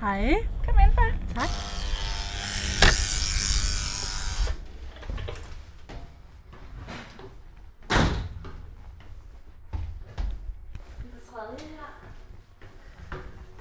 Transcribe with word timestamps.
Hej. 0.00 0.46
Kom 0.66 0.74
ind, 0.78 0.94
far. 0.94 1.10
Tak. 1.34 1.48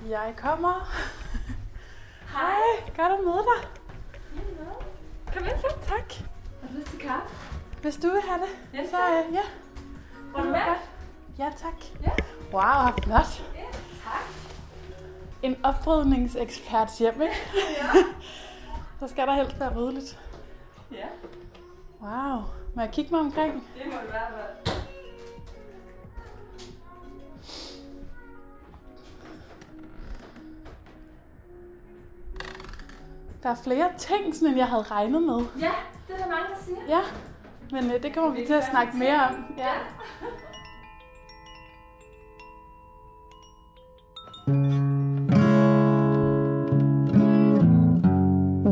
Jeg 0.09 0.33
kommer. 0.37 0.91
Hej. 2.33 2.93
Godt 2.97 3.11
at 3.13 3.19
møde 3.25 3.43
dig. 3.49 3.69
Kom 5.33 5.43
ind, 5.43 5.59
far. 5.61 5.95
Tak. 5.95 6.13
Har 6.61 6.67
du 6.67 6.73
lyst 6.77 6.87
til 6.89 6.99
kaffe? 6.99 7.35
Hvis 7.81 7.95
du 7.95 8.07
vil 8.07 8.21
have 8.27 8.41
det, 8.41 8.79
Ja, 8.79 8.89
så 8.89 8.97
øh, 8.97 9.33
ja. 9.33 9.41
Var 10.31 10.43
du 10.43 10.49
med? 10.49 10.59
Ja, 11.39 11.51
tak. 11.57 11.73
Ja. 12.03 12.11
Wow, 12.53 12.93
flot. 13.03 13.58
Ja. 15.43 15.47
En 15.47 15.65
oprydningsekspert 15.65 16.97
hjem, 16.99 17.21
ikke? 17.21 17.35
Ja. 17.77 18.03
Så 18.99 19.07
skal 19.07 19.27
der 19.27 19.33
helst 19.33 19.59
være 19.59 19.75
ryddeligt. 19.75 20.19
Ja, 20.91 21.07
Wow. 22.01 22.41
Må 22.75 22.81
jeg 22.81 22.89
kigge 22.91 23.11
mig 23.11 23.19
omkring? 23.19 23.53
det 23.53 23.85
må 23.85 23.91
det 23.91 24.13
være. 24.13 24.31
vel. 24.37 24.73
Der 33.43 33.49
er 33.49 33.55
flere 33.55 33.89
ting, 33.97 34.35
sådan, 34.35 34.47
end 34.47 34.57
jeg 34.57 34.67
havde 34.67 34.83
regnet 34.83 35.23
med. 35.23 35.45
Ja, 35.59 35.71
det 36.07 36.15
er 36.15 36.17
der 36.17 36.27
mange, 36.27 36.47
der 36.49 36.61
siger. 36.65 36.77
Ja, 36.87 37.01
men 37.71 37.91
øh, 37.91 38.03
det 38.03 38.13
kommer 38.13 38.31
vi 38.31 38.45
til 38.45 38.53
at 38.53 38.65
snakke 38.71 38.97
mere 38.97 39.27
om. 39.27 39.45
Ja. 39.57 39.73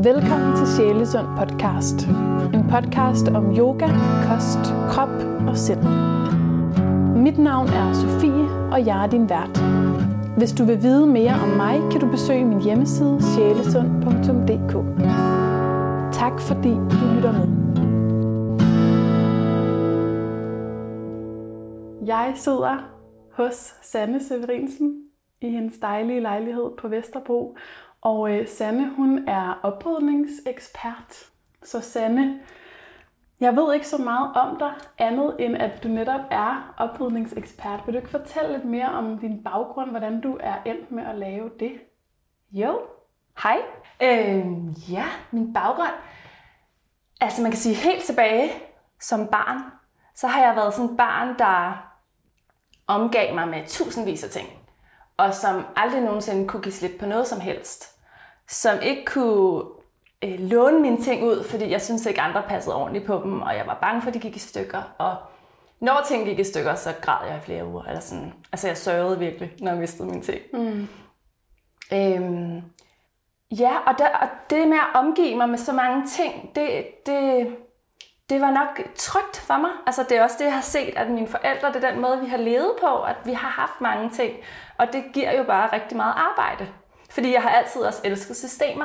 Velkommen 0.04 0.56
til 0.56 0.66
Sjælesund 0.76 1.26
Podcast. 1.38 2.06
En 2.54 2.64
podcast 2.70 3.28
om 3.28 3.56
yoga, 3.58 3.86
kost, 4.28 4.62
krop 4.90 5.14
og 5.48 5.56
sind. 5.56 5.80
Mit 7.22 7.38
navn 7.38 7.68
er 7.68 7.92
Sofie, 7.92 8.70
og 8.72 8.86
jeg 8.86 9.04
er 9.04 9.10
din 9.10 9.30
vært. 9.30 9.58
Hvis 10.36 10.52
du 10.52 10.64
vil 10.64 10.82
vide 10.82 11.06
mere 11.06 11.34
om 11.42 11.48
mig, 11.48 11.80
kan 11.92 12.00
du 12.00 12.10
besøge 12.10 12.44
min 12.44 12.60
hjemmeside 12.60 13.18
sjælesund.dk. 13.22 14.72
Tak 16.20 16.40
fordi 16.40 16.72
du 16.90 17.14
lytter 17.14 17.32
med. 17.32 17.48
Jeg 22.06 22.32
sidder 22.36 22.90
hos 23.32 23.74
Sanne 23.82 24.24
Severinsen 24.24 25.02
i 25.40 25.48
hendes 25.48 25.78
dejlige 25.78 26.20
lejlighed 26.20 26.70
på 26.78 26.88
Vesterbro. 26.88 27.56
Og 28.00 28.30
øh, 28.30 28.48
Sanne, 28.48 28.94
hun 28.94 29.28
er 29.28 29.60
oprydningsekspert. 29.62 31.30
Så 31.62 31.80
Sanne, 31.80 32.40
jeg 33.40 33.56
ved 33.56 33.74
ikke 33.74 33.88
så 33.88 33.98
meget 33.98 34.32
om 34.34 34.58
dig, 34.58 34.74
andet 34.98 35.36
end 35.38 35.56
at 35.56 35.82
du 35.82 35.88
netop 35.88 36.20
er 36.30 36.74
oprydningsekspert. 36.76 37.80
Vil 37.86 37.94
du 37.94 37.98
ikke 37.98 38.10
fortælle 38.10 38.52
lidt 38.52 38.64
mere 38.64 38.88
om 38.88 39.18
din 39.18 39.44
baggrund, 39.44 39.90
hvordan 39.90 40.20
du 40.20 40.36
er 40.40 40.54
endt 40.66 40.90
med 40.90 41.04
at 41.04 41.18
lave 41.18 41.50
det? 41.60 41.72
Jo, 42.52 42.80
hej. 43.42 43.58
Øh, 44.02 44.46
ja, 44.92 45.04
min 45.30 45.52
baggrund. 45.52 45.92
Altså 47.20 47.42
man 47.42 47.50
kan 47.50 47.58
sige 47.58 47.74
helt 47.74 48.04
tilbage 48.04 48.50
som 49.00 49.26
barn, 49.26 49.58
så 50.14 50.26
har 50.26 50.42
jeg 50.46 50.56
været 50.56 50.74
sådan 50.74 50.90
et 50.90 50.96
barn, 50.96 51.38
der 51.38 51.84
omgav 52.86 53.34
mig 53.34 53.48
med 53.48 53.66
tusindvis 53.66 54.24
af 54.24 54.30
ting. 54.30 54.57
Og 55.18 55.34
som 55.34 55.64
aldrig 55.76 56.02
nogensinde 56.02 56.48
kunne 56.48 56.62
give 56.62 56.72
slip 56.72 57.00
på 57.00 57.06
noget 57.06 57.26
som 57.26 57.40
helst. 57.40 57.94
Som 58.48 58.78
ikke 58.82 59.04
kunne 59.04 59.64
øh, 60.24 60.40
låne 60.40 60.80
mine 60.80 61.02
ting 61.02 61.24
ud, 61.24 61.44
fordi 61.44 61.70
jeg 61.70 61.82
synes 61.82 62.06
ikke 62.06 62.20
andre 62.20 62.42
passede 62.48 62.76
ordentligt 62.76 63.06
på 63.06 63.20
dem, 63.24 63.42
og 63.42 63.56
jeg 63.56 63.66
var 63.66 63.78
bange 63.80 64.02
for, 64.02 64.08
at 64.08 64.14
de 64.14 64.20
gik 64.20 64.36
i 64.36 64.38
stykker. 64.38 64.82
Og 64.98 65.16
når 65.80 66.04
ting 66.08 66.24
gik 66.24 66.38
i 66.38 66.44
stykker, 66.44 66.74
så 66.74 66.94
græd 67.02 67.26
jeg 67.28 67.36
i 67.36 67.44
flere 67.44 67.66
uger. 67.66 67.82
Eller 67.82 68.00
sådan. 68.00 68.34
Altså 68.52 68.66
jeg 68.66 68.76
sørgede 68.76 69.18
virkelig, 69.18 69.52
når 69.60 69.70
jeg 69.70 69.80
mistede 69.80 70.08
mine 70.08 70.22
ting. 70.22 70.40
Mm. 70.52 70.88
Øhm, 71.92 72.62
ja, 73.50 73.76
og, 73.86 73.94
der, 73.98 74.08
og 74.08 74.28
det 74.50 74.68
med 74.68 74.76
at 74.76 74.94
omgive 74.94 75.36
mig 75.36 75.48
med 75.48 75.58
så 75.58 75.72
mange 75.72 76.06
ting, 76.06 76.50
det, 76.54 76.86
det, 77.06 77.48
det 78.30 78.40
var 78.40 78.50
nok 78.50 78.80
trygt 78.96 79.36
for 79.46 79.56
mig. 79.56 79.70
Altså 79.86 80.02
det 80.08 80.16
er 80.18 80.22
også 80.22 80.36
det, 80.38 80.44
jeg 80.44 80.54
har 80.54 80.60
set, 80.60 80.94
at 80.96 81.10
mine 81.10 81.28
forældre, 81.28 81.68
det 81.72 81.84
er 81.84 81.90
den 81.90 82.00
måde, 82.00 82.20
vi 82.20 82.26
har 82.26 82.36
levet 82.36 82.72
på, 82.80 83.02
at 83.02 83.16
vi 83.24 83.32
har 83.32 83.48
haft 83.48 83.80
mange 83.80 84.10
ting. 84.10 84.36
Og 84.78 84.92
det 84.92 85.04
giver 85.12 85.32
jo 85.36 85.42
bare 85.42 85.72
rigtig 85.72 85.96
meget 85.96 86.14
arbejde. 86.16 86.68
Fordi 87.10 87.32
jeg 87.32 87.42
har 87.42 87.50
altid 87.50 87.80
også 87.82 88.00
elsket 88.04 88.36
systemer. 88.36 88.84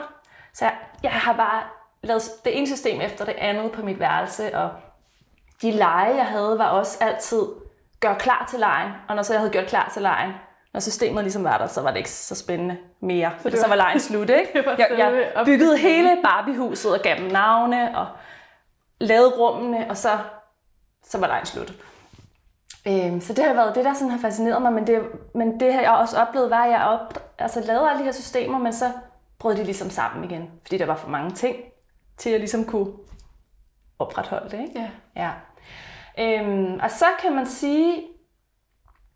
Så 0.54 0.66
jeg, 0.66 0.74
jeg 1.04 1.12
har 1.12 1.34
bare 1.34 1.62
lavet 2.04 2.24
det 2.46 2.58
ene 2.58 2.68
system 2.68 3.02
efter 3.02 3.26
det 3.26 3.36
andet 3.38 3.72
på 3.72 3.82
mit 3.82 4.00
værelse, 4.00 4.58
og 4.58 4.70
de 5.62 5.72
lege, 5.72 6.16
jeg 6.16 6.26
havde, 6.26 6.56
var 6.60 6.68
også 6.68 6.98
altid 7.02 7.42
gør 8.00 8.14
klar 8.14 8.46
til 8.50 8.60
lejen. 8.60 8.92
Og 9.10 9.16
når 9.16 9.24
så 9.24 9.34
jeg 9.34 9.40
havde 9.40 9.52
gjort 9.52 9.66
klar 9.68 9.90
til 9.94 10.02
lejen, 10.02 10.32
når 10.74 10.80
systemet 10.80 11.24
ligesom 11.24 11.44
var 11.44 11.58
der, 11.58 11.68
så 11.68 11.82
var 11.82 11.90
det 11.90 11.98
ikke 11.98 12.10
så 12.12 12.36
spændende 12.36 12.78
mere. 13.02 13.32
Så, 13.40 13.50
det 13.50 13.60
så 13.60 13.64
var- 13.66 13.70
var 13.70 13.76
lejen 13.76 14.00
slut, 14.00 14.30
ikke? 14.30 14.62
Var 14.66 14.76
Jeg, 14.78 14.88
jeg 14.98 15.42
byggede 15.46 15.78
hele 15.78 16.18
Barbiehuset 16.24 16.94
og 16.94 17.00
gav 17.04 17.16
dem 17.16 17.26
navne, 17.32 17.98
og 17.98 18.08
lavede 19.04 19.36
rummene, 19.38 19.90
og 19.90 19.98
så, 19.98 20.20
så 21.04 21.18
var 21.18 21.28
lejen 21.28 21.46
slut. 21.46 21.74
Øhm, 22.88 23.22
så 23.22 23.34
det 23.34 23.44
har 23.44 23.54
været 23.54 23.76
det, 23.76 23.86
der 23.86 23.94
sådan 23.94 24.10
har 24.10 24.20
fascineret 24.20 24.62
mig, 24.62 24.74
men 24.74 24.88
det, 24.88 25.02
men 25.36 25.60
det 25.60 25.74
har 25.74 25.82
jeg 25.82 25.92
også 25.92 26.22
oplevet, 26.22 26.50
var, 26.50 26.64
at 26.64 26.72
jeg 26.72 26.82
op, 26.82 27.34
altså, 27.40 27.60
lavede 27.62 27.90
alle 27.90 28.00
de 28.00 28.06
her 28.06 28.12
systemer, 28.12 28.58
men 28.58 28.74
så 28.74 28.92
brød 29.40 29.56
de 29.56 29.64
ligesom 29.64 29.90
sammen 29.90 30.24
igen, 30.24 30.52
fordi 30.62 30.78
der 30.78 30.86
var 30.86 30.96
for 30.96 31.10
mange 31.10 31.32
ting, 31.32 31.56
til 32.18 32.30
at 32.30 32.34
jeg 32.34 32.40
ligesom 32.40 32.66
kunne 32.66 32.94
opretholde 34.00 34.50
det. 34.50 34.62
Ikke? 34.62 34.80
Ja. 34.80 34.90
Ja. 35.16 35.32
Øhm, 36.20 36.80
og 36.84 36.92
så 36.92 37.06
kan 37.22 37.36
man 37.36 37.46
sige, 37.46 38.08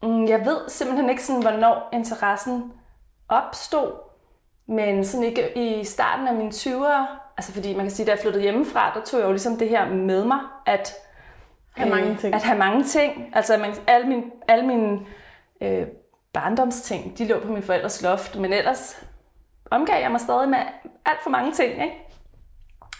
mm, 0.03 0.27
jeg 0.27 0.45
ved 0.45 0.69
simpelthen 0.69 1.09
ikke, 1.09 1.25
sådan, 1.25 1.41
hvornår 1.41 1.89
interessen 1.93 2.73
opstod, 3.29 3.91
men 4.67 5.05
sådan 5.05 5.23
ikke 5.23 5.57
i 5.57 5.83
starten 5.83 6.27
af 6.27 6.33
mine 6.33 6.49
20'ere, 6.49 7.26
altså 7.37 7.53
fordi 7.53 7.73
man 7.73 7.85
kan 7.85 7.91
sige, 7.91 8.05
da 8.05 8.11
jeg 8.11 8.19
flyttede 8.19 8.43
hjemmefra, 8.43 8.91
der 8.93 9.01
tog 9.01 9.19
jeg 9.19 9.27
jo 9.27 9.31
ligesom 9.31 9.57
det 9.57 9.69
her 9.69 9.89
med 9.89 10.25
mig, 10.25 10.39
at 10.65 10.93
Have 11.77 11.89
mange 11.89 12.15
ting. 12.15 12.35
At 12.35 12.43
have 12.43 12.57
mange 12.57 12.83
ting. 12.83 13.31
Altså 13.33 13.57
man, 13.57 13.75
alle 13.87 14.07
mine, 14.07 14.23
alle 14.47 14.65
mine 14.67 14.99
øh, 15.61 15.87
barndomsting, 16.33 17.17
de 17.17 17.27
lå 17.27 17.39
på 17.39 17.51
min 17.51 17.63
forældres 17.63 18.01
loft, 18.01 18.35
men 18.35 18.53
ellers 18.53 19.05
omgav 19.71 20.01
jeg 20.01 20.11
mig 20.11 20.21
stadig 20.21 20.49
med 20.49 20.57
alt 21.05 21.23
for 21.23 21.29
mange 21.29 21.51
ting. 21.51 21.71
Ikke? 21.71 21.95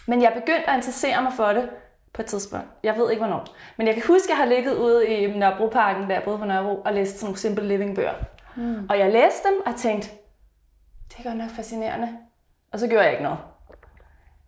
Men 0.08 0.22
jeg 0.22 0.31
begyndte 0.34 0.70
at 0.70 0.76
interessere 0.76 1.22
mig 1.22 1.34
for 1.34 1.47
det 1.47 1.70
på 2.14 2.22
et 2.22 2.26
tidspunkt. 2.26 2.66
Jeg 2.84 2.97
ved 2.97 3.12
ikke 3.12 3.24
hvornår. 3.24 3.46
Men 3.78 3.88
jeg 3.88 3.96
kan 3.96 4.03
huske, 4.08 4.26
at 4.26 4.30
jeg 4.30 4.38
har 4.38 4.46
ligget 4.46 4.78
ude 4.78 5.08
i 5.08 5.38
Nørrebroparken, 5.38 6.08
da 6.08 6.14
jeg 6.14 6.24
boede 6.24 6.40
på 6.40 6.46
Nørrebro, 6.46 6.81
og 6.86 6.94
læst 6.94 7.14
sådan 7.14 7.26
nogle 7.26 7.38
simple 7.38 7.68
living 7.68 7.96
bøger. 7.96 8.14
Mm. 8.56 8.88
Og 8.90 9.00
jeg 9.00 9.12
læste 9.12 9.47
dem 9.47 9.62
og 9.66 9.76
tænkte, 9.76 10.09
det 11.09 11.20
er 11.20 11.24
godt 11.24 11.38
nok 11.38 11.50
fascinerende. 11.50 12.18
Og 12.72 12.80
så 12.80 12.88
gjorde 12.88 13.03
jeg 13.03 13.12
ikke 13.12 13.24
noget. 13.24 13.40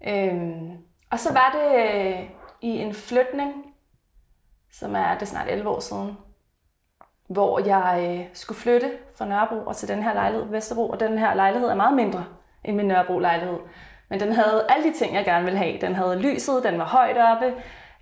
Øhm, 0.07 0.77
og 1.11 1.19
så 1.19 1.33
var 1.33 1.59
det 1.59 1.85
øh, 1.85 2.29
i 2.61 2.69
en 2.77 2.93
flytning, 2.93 3.53
som 4.71 4.95
er 4.95 5.13
det 5.13 5.21
er 5.21 5.25
snart 5.25 5.47
11 5.47 5.69
år 5.69 5.79
siden, 5.79 6.17
hvor 7.27 7.59
jeg 7.59 8.19
øh, 8.19 8.27
skulle 8.33 8.59
flytte 8.59 8.91
fra 9.17 9.25
Nørrebro 9.25 9.65
og 9.65 9.75
til 9.75 9.87
den 9.87 10.03
her 10.03 10.13
lejlighed 10.13 10.45
på 10.45 10.51
Vesterbro. 10.51 10.89
Og 10.89 10.99
den 10.99 11.17
her 11.17 11.33
lejlighed 11.33 11.69
er 11.69 11.75
meget 11.75 11.95
mindre 11.95 12.25
end 12.63 12.75
min 12.75 12.85
Nørrebro-lejlighed. 12.85 13.59
Men 14.09 14.19
den 14.19 14.31
havde 14.31 14.65
alle 14.69 14.91
de 14.91 14.97
ting, 14.97 15.15
jeg 15.15 15.25
gerne 15.25 15.45
ville 15.45 15.59
have. 15.59 15.81
Den 15.81 15.95
havde 15.95 16.19
lyset, 16.19 16.63
den 16.63 16.79
var 16.79 16.85
højt 16.85 17.17
oppe, 17.17 17.53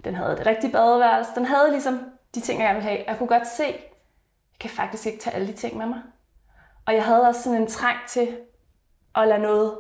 den 0.03 0.16
havde 0.16 0.38
det 0.38 0.46
rigtige 0.46 0.72
badeværelse. 0.72 1.31
Den 1.35 1.46
havde 1.46 1.72
ligesom 1.72 2.00
de 2.35 2.40
ting, 2.40 2.59
jeg 2.59 2.68
gerne 2.68 2.79
ville 2.79 2.90
have. 2.90 3.03
Jeg 3.08 3.18
kunne 3.18 3.29
godt 3.29 3.47
se, 3.47 3.64
jeg 3.64 4.59
kan 4.59 4.69
faktisk 4.69 5.06
ikke 5.06 5.19
tage 5.19 5.35
alle 5.35 5.47
de 5.47 5.53
ting 5.53 5.78
med 5.78 5.85
mig. 5.85 6.02
Og 6.85 6.94
jeg 6.94 7.06
havde 7.06 7.28
også 7.28 7.44
sådan 7.44 7.62
en 7.62 7.68
trang 7.68 7.97
til 8.08 8.38
at 9.16 9.28
lade 9.28 9.41
noget 9.41 9.78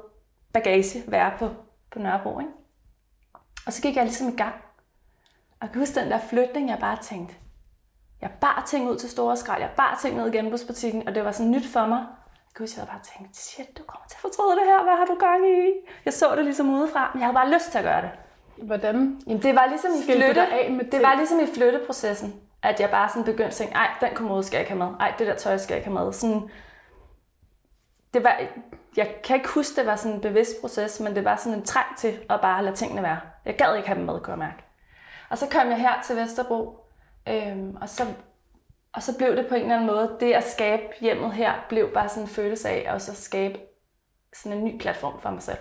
bagage 0.53 1.03
være 1.07 1.31
på, 1.39 1.49
på 1.91 1.99
Nørrebro. 1.99 2.39
Ikke? 2.39 2.51
Og 3.65 3.73
så 3.73 3.81
gik 3.81 3.95
jeg 3.95 4.03
ligesom 4.03 4.27
i 4.27 4.35
gang. 4.35 4.55
Og 5.59 5.61
jeg 5.61 5.69
kan 5.71 5.81
huske 5.81 5.99
den 5.99 6.11
der 6.11 6.19
flytning, 6.29 6.69
jeg 6.69 6.77
bare 6.79 6.97
tænkte, 7.01 7.35
jeg 8.21 8.31
bar 8.41 8.63
ting 8.67 8.89
ud 8.89 8.97
til 8.97 9.09
store 9.09 9.37
skrald, 9.37 9.61
jeg 9.61 9.71
bar 9.77 9.99
ting 10.01 10.17
ned 10.17 10.33
i 10.33 10.37
genbrugsbutikken, 10.37 11.07
og 11.07 11.15
det 11.15 11.25
var 11.25 11.31
sådan 11.31 11.51
nyt 11.51 11.67
for 11.67 11.85
mig. 11.85 11.97
Jeg 11.97 12.53
kan 12.55 12.63
huske, 12.63 12.79
jeg 12.79 12.87
bare 12.87 13.01
tænkte, 13.17 13.41
shit, 13.41 13.77
du 13.77 13.83
kommer 13.83 14.07
til 14.07 14.15
at 14.15 14.21
fortryde 14.21 14.59
det 14.59 14.65
her, 14.65 14.83
hvad 14.83 14.93
har 14.93 15.05
du 15.05 15.15
gang 15.19 15.47
i? 15.47 15.71
Jeg 16.05 16.13
så 16.13 16.35
det 16.35 16.43
ligesom 16.43 16.69
udefra, 16.69 17.11
men 17.13 17.19
jeg 17.19 17.27
havde 17.27 17.35
bare 17.35 17.53
lyst 17.53 17.71
til 17.71 17.77
at 17.77 17.83
gøre 17.83 18.01
det. 18.01 18.11
Hvordan 18.57 19.21
Jamen, 19.27 19.43
det 19.43 19.55
var 19.55 19.65
ligesom 19.67 19.91
i 19.91 20.03
flytte, 20.05 20.41
af 20.41 20.71
med 20.71 20.85
det 20.85 20.91
ting? 20.91 21.03
var 21.03 21.15
ligesom 21.15 21.39
i 21.39 21.47
flytteprocessen, 21.55 22.41
at 22.63 22.79
jeg 22.79 22.89
bare 22.89 23.09
sådan 23.09 23.23
begyndte 23.23 23.45
at 23.45 23.53
tænke, 23.53 23.73
ej, 23.73 23.89
den 24.01 24.09
kommode 24.15 24.43
skal 24.43 24.57
jeg 24.57 24.61
ikke 24.61 24.71
have 24.71 24.91
med, 24.91 24.99
ej, 24.99 25.13
det 25.19 25.27
der 25.27 25.35
tøj 25.35 25.57
skal 25.57 25.73
jeg 25.73 25.77
ikke 25.77 25.89
have 25.89 26.05
med. 26.05 26.13
Sådan, 26.13 26.49
det 28.13 28.23
var, 28.23 28.39
jeg 28.97 29.15
kan 29.23 29.35
ikke 29.35 29.49
huske, 29.49 29.75
det 29.75 29.87
var 29.87 29.95
sådan 29.95 30.15
en 30.15 30.21
bevidst 30.21 30.61
proces, 30.61 30.99
men 30.99 31.15
det 31.15 31.25
var 31.25 31.35
sådan 31.35 31.59
en 31.59 31.65
trang 31.65 31.97
til 31.97 32.19
at 32.29 32.41
bare 32.41 32.63
lade 32.63 32.75
tingene 32.75 33.03
være. 33.03 33.19
Jeg 33.45 33.55
gad 33.55 33.75
ikke 33.75 33.87
have 33.87 33.97
dem 33.97 34.05
med, 34.05 34.19
kunne 34.19 34.31
jeg 34.31 34.39
mærke. 34.39 34.63
Og 35.29 35.37
så 35.37 35.47
kom 35.51 35.69
jeg 35.69 35.79
her 35.79 36.01
til 36.01 36.15
Vesterbro, 36.15 36.79
øhm, 37.27 37.77
og, 37.81 37.89
så, 37.89 38.05
og 38.93 39.03
så 39.03 39.17
blev 39.17 39.35
det 39.35 39.47
på 39.47 39.55
en 39.55 39.61
eller 39.61 39.75
anden 39.75 39.87
måde, 39.87 40.17
det 40.19 40.33
at 40.33 40.43
skabe 40.43 40.83
hjemmet 41.01 41.33
her, 41.33 41.53
blev 41.69 41.93
bare 41.93 42.09
sådan 42.09 42.23
en 42.23 42.29
følelse 42.29 42.69
af 42.69 42.95
at 42.95 43.01
så 43.01 43.15
skabe 43.15 43.59
sådan 44.33 44.57
en 44.57 44.63
ny 44.63 44.79
platform 44.79 45.19
for 45.19 45.29
mig 45.29 45.41
selv. 45.41 45.57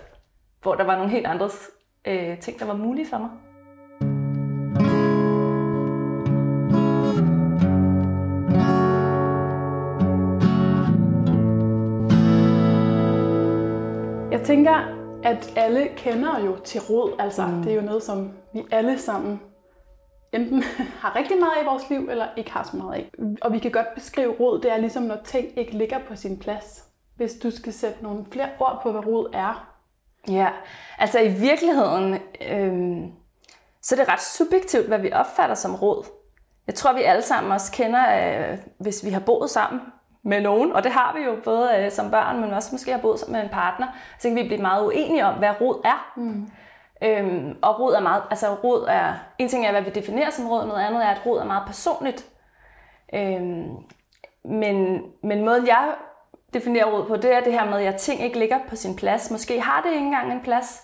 Hvor 0.61 0.75
der 0.75 0.83
var 0.83 0.95
nogle 0.95 1.11
helt 1.11 1.27
andre 1.27 1.49
øh, 2.05 2.39
ting, 2.39 2.59
der 2.59 2.65
var 2.65 2.75
mulige 2.75 3.09
for 3.09 3.17
mig. 3.17 3.29
Tænker, 14.47 14.75
at 15.23 15.53
alle 15.55 15.89
kender 15.97 16.39
jo 16.45 16.57
til 16.63 16.81
råd. 16.81 17.15
Altså, 17.19 17.45
mm. 17.45 17.63
det 17.63 17.71
er 17.71 17.75
jo 17.75 17.81
noget, 17.81 18.03
som 18.03 18.31
vi 18.53 18.65
alle 18.71 18.99
sammen 18.99 19.41
enten 20.33 20.63
har 21.01 21.15
rigtig 21.15 21.39
meget 21.39 21.53
i 21.61 21.65
vores 21.65 21.89
liv, 21.89 22.09
eller 22.09 22.27
ikke 22.37 22.51
har 22.51 22.63
så 22.63 22.77
meget 22.77 22.95
af. 22.95 23.11
Og 23.41 23.53
vi 23.53 23.59
kan 23.59 23.71
godt 23.71 23.95
beskrive 23.95 24.31
råd, 24.39 24.61
det 24.61 24.71
er 24.71 24.77
ligesom, 24.77 25.03
når 25.03 25.17
ting 25.25 25.57
ikke 25.57 25.71
ligger 25.71 25.99
på 26.07 26.15
sin 26.15 26.39
plads. 26.39 26.83
Hvis 27.15 27.33
du 27.33 27.51
skal 27.51 27.73
sætte 27.73 28.03
nogle 28.03 28.25
flere 28.31 28.49
ord 28.59 28.79
på, 28.83 28.91
hvad 28.91 29.05
råd 29.05 29.29
er. 29.33 29.73
Ja, 30.29 30.49
altså 30.97 31.19
i 31.19 31.29
virkeligheden, 31.29 32.13
øh, 32.51 33.07
så 33.81 33.95
er 33.95 33.99
det 33.99 34.13
ret 34.13 34.21
subjektivt, 34.21 34.87
hvad 34.87 34.99
vi 34.99 35.11
opfatter 35.11 35.55
som 35.55 35.75
råd. 35.75 36.05
Jeg 36.67 36.75
tror, 36.75 36.93
vi 36.93 37.01
alle 37.01 37.21
sammen 37.21 37.51
også 37.51 37.71
kender, 37.71 38.03
øh, 38.51 38.57
hvis 38.79 39.05
vi 39.05 39.09
har 39.09 39.19
boet 39.19 39.49
sammen 39.49 39.81
med 40.23 40.41
nogen, 40.41 40.71
og 40.71 40.83
det 40.83 40.91
har 40.91 41.13
vi 41.17 41.23
jo 41.23 41.35
både 41.43 41.69
øh, 41.77 41.91
som 41.91 42.11
børn, 42.11 42.41
men 42.41 42.53
også 42.53 42.69
måske 42.71 42.91
har 42.91 42.99
boet 42.99 43.19
sammen 43.19 43.33
med 43.33 43.43
en 43.43 43.53
partner, 43.53 43.87
så 44.19 44.27
kan 44.29 44.35
vi 44.37 44.43
blive 44.43 44.61
meget 44.61 44.85
uenige 44.85 45.25
om, 45.25 45.33
hvad 45.33 45.61
råd 45.61 45.81
er. 45.85 46.11
Mm. 46.15 46.49
Øhm, 47.03 47.57
og 47.61 47.79
råd 47.79 47.93
er 47.93 47.99
meget, 47.99 48.23
altså 48.29 48.53
råd 48.53 48.85
er, 48.89 49.13
en 49.37 49.49
ting 49.49 49.65
er, 49.65 49.71
hvad 49.71 49.81
vi 49.81 49.89
definerer 49.89 50.29
som 50.29 50.49
råd, 50.49 50.67
noget 50.67 50.85
andet 50.85 51.05
er, 51.05 51.09
at 51.09 51.25
råd 51.25 51.39
er 51.39 51.45
meget 51.45 51.63
personligt. 51.67 52.25
Øhm, 53.13 53.69
men, 54.45 55.01
men 55.23 55.45
måden 55.45 55.67
jeg 55.67 55.93
definerer 56.53 56.85
råd 56.85 57.05
på, 57.05 57.15
det 57.15 57.33
er 57.33 57.39
det 57.39 57.53
her 57.53 57.65
med, 57.65 57.85
at 57.85 57.95
ting 57.95 58.23
ikke 58.23 58.39
ligger 58.39 58.59
på 58.69 58.75
sin 58.75 58.95
plads. 58.95 59.31
Måske 59.31 59.61
har 59.61 59.81
det 59.81 59.89
ikke 59.91 60.05
engang 60.05 60.31
en 60.31 60.41
plads. 60.41 60.83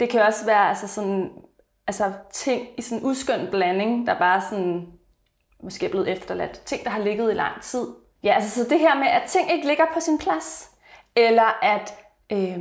Det 0.00 0.10
kan 0.10 0.22
også 0.22 0.46
være 0.46 0.68
altså 0.68 0.88
sådan, 0.88 1.30
altså 1.86 2.12
ting 2.32 2.68
i 2.76 2.82
sådan 2.82 3.04
en 3.04 3.10
uskøn 3.10 3.46
blanding, 3.50 4.06
der 4.06 4.18
bare 4.18 4.40
sådan, 4.40 4.86
måske 5.62 5.86
er 5.86 5.90
blevet 5.90 6.08
efterladt. 6.08 6.62
Ting, 6.64 6.84
der 6.84 6.90
har 6.90 7.00
ligget 7.00 7.30
i 7.30 7.34
lang 7.34 7.62
tid. 7.62 7.86
Ja, 8.24 8.34
altså 8.34 8.50
så 8.50 8.68
det 8.70 8.78
her 8.78 8.94
med, 8.94 9.06
at 9.06 9.22
ting 9.28 9.52
ikke 9.52 9.66
ligger 9.66 9.84
på 9.94 10.00
sin 10.00 10.18
plads. 10.18 10.70
Eller 11.16 11.58
at 11.62 11.94
øh, 12.32 12.58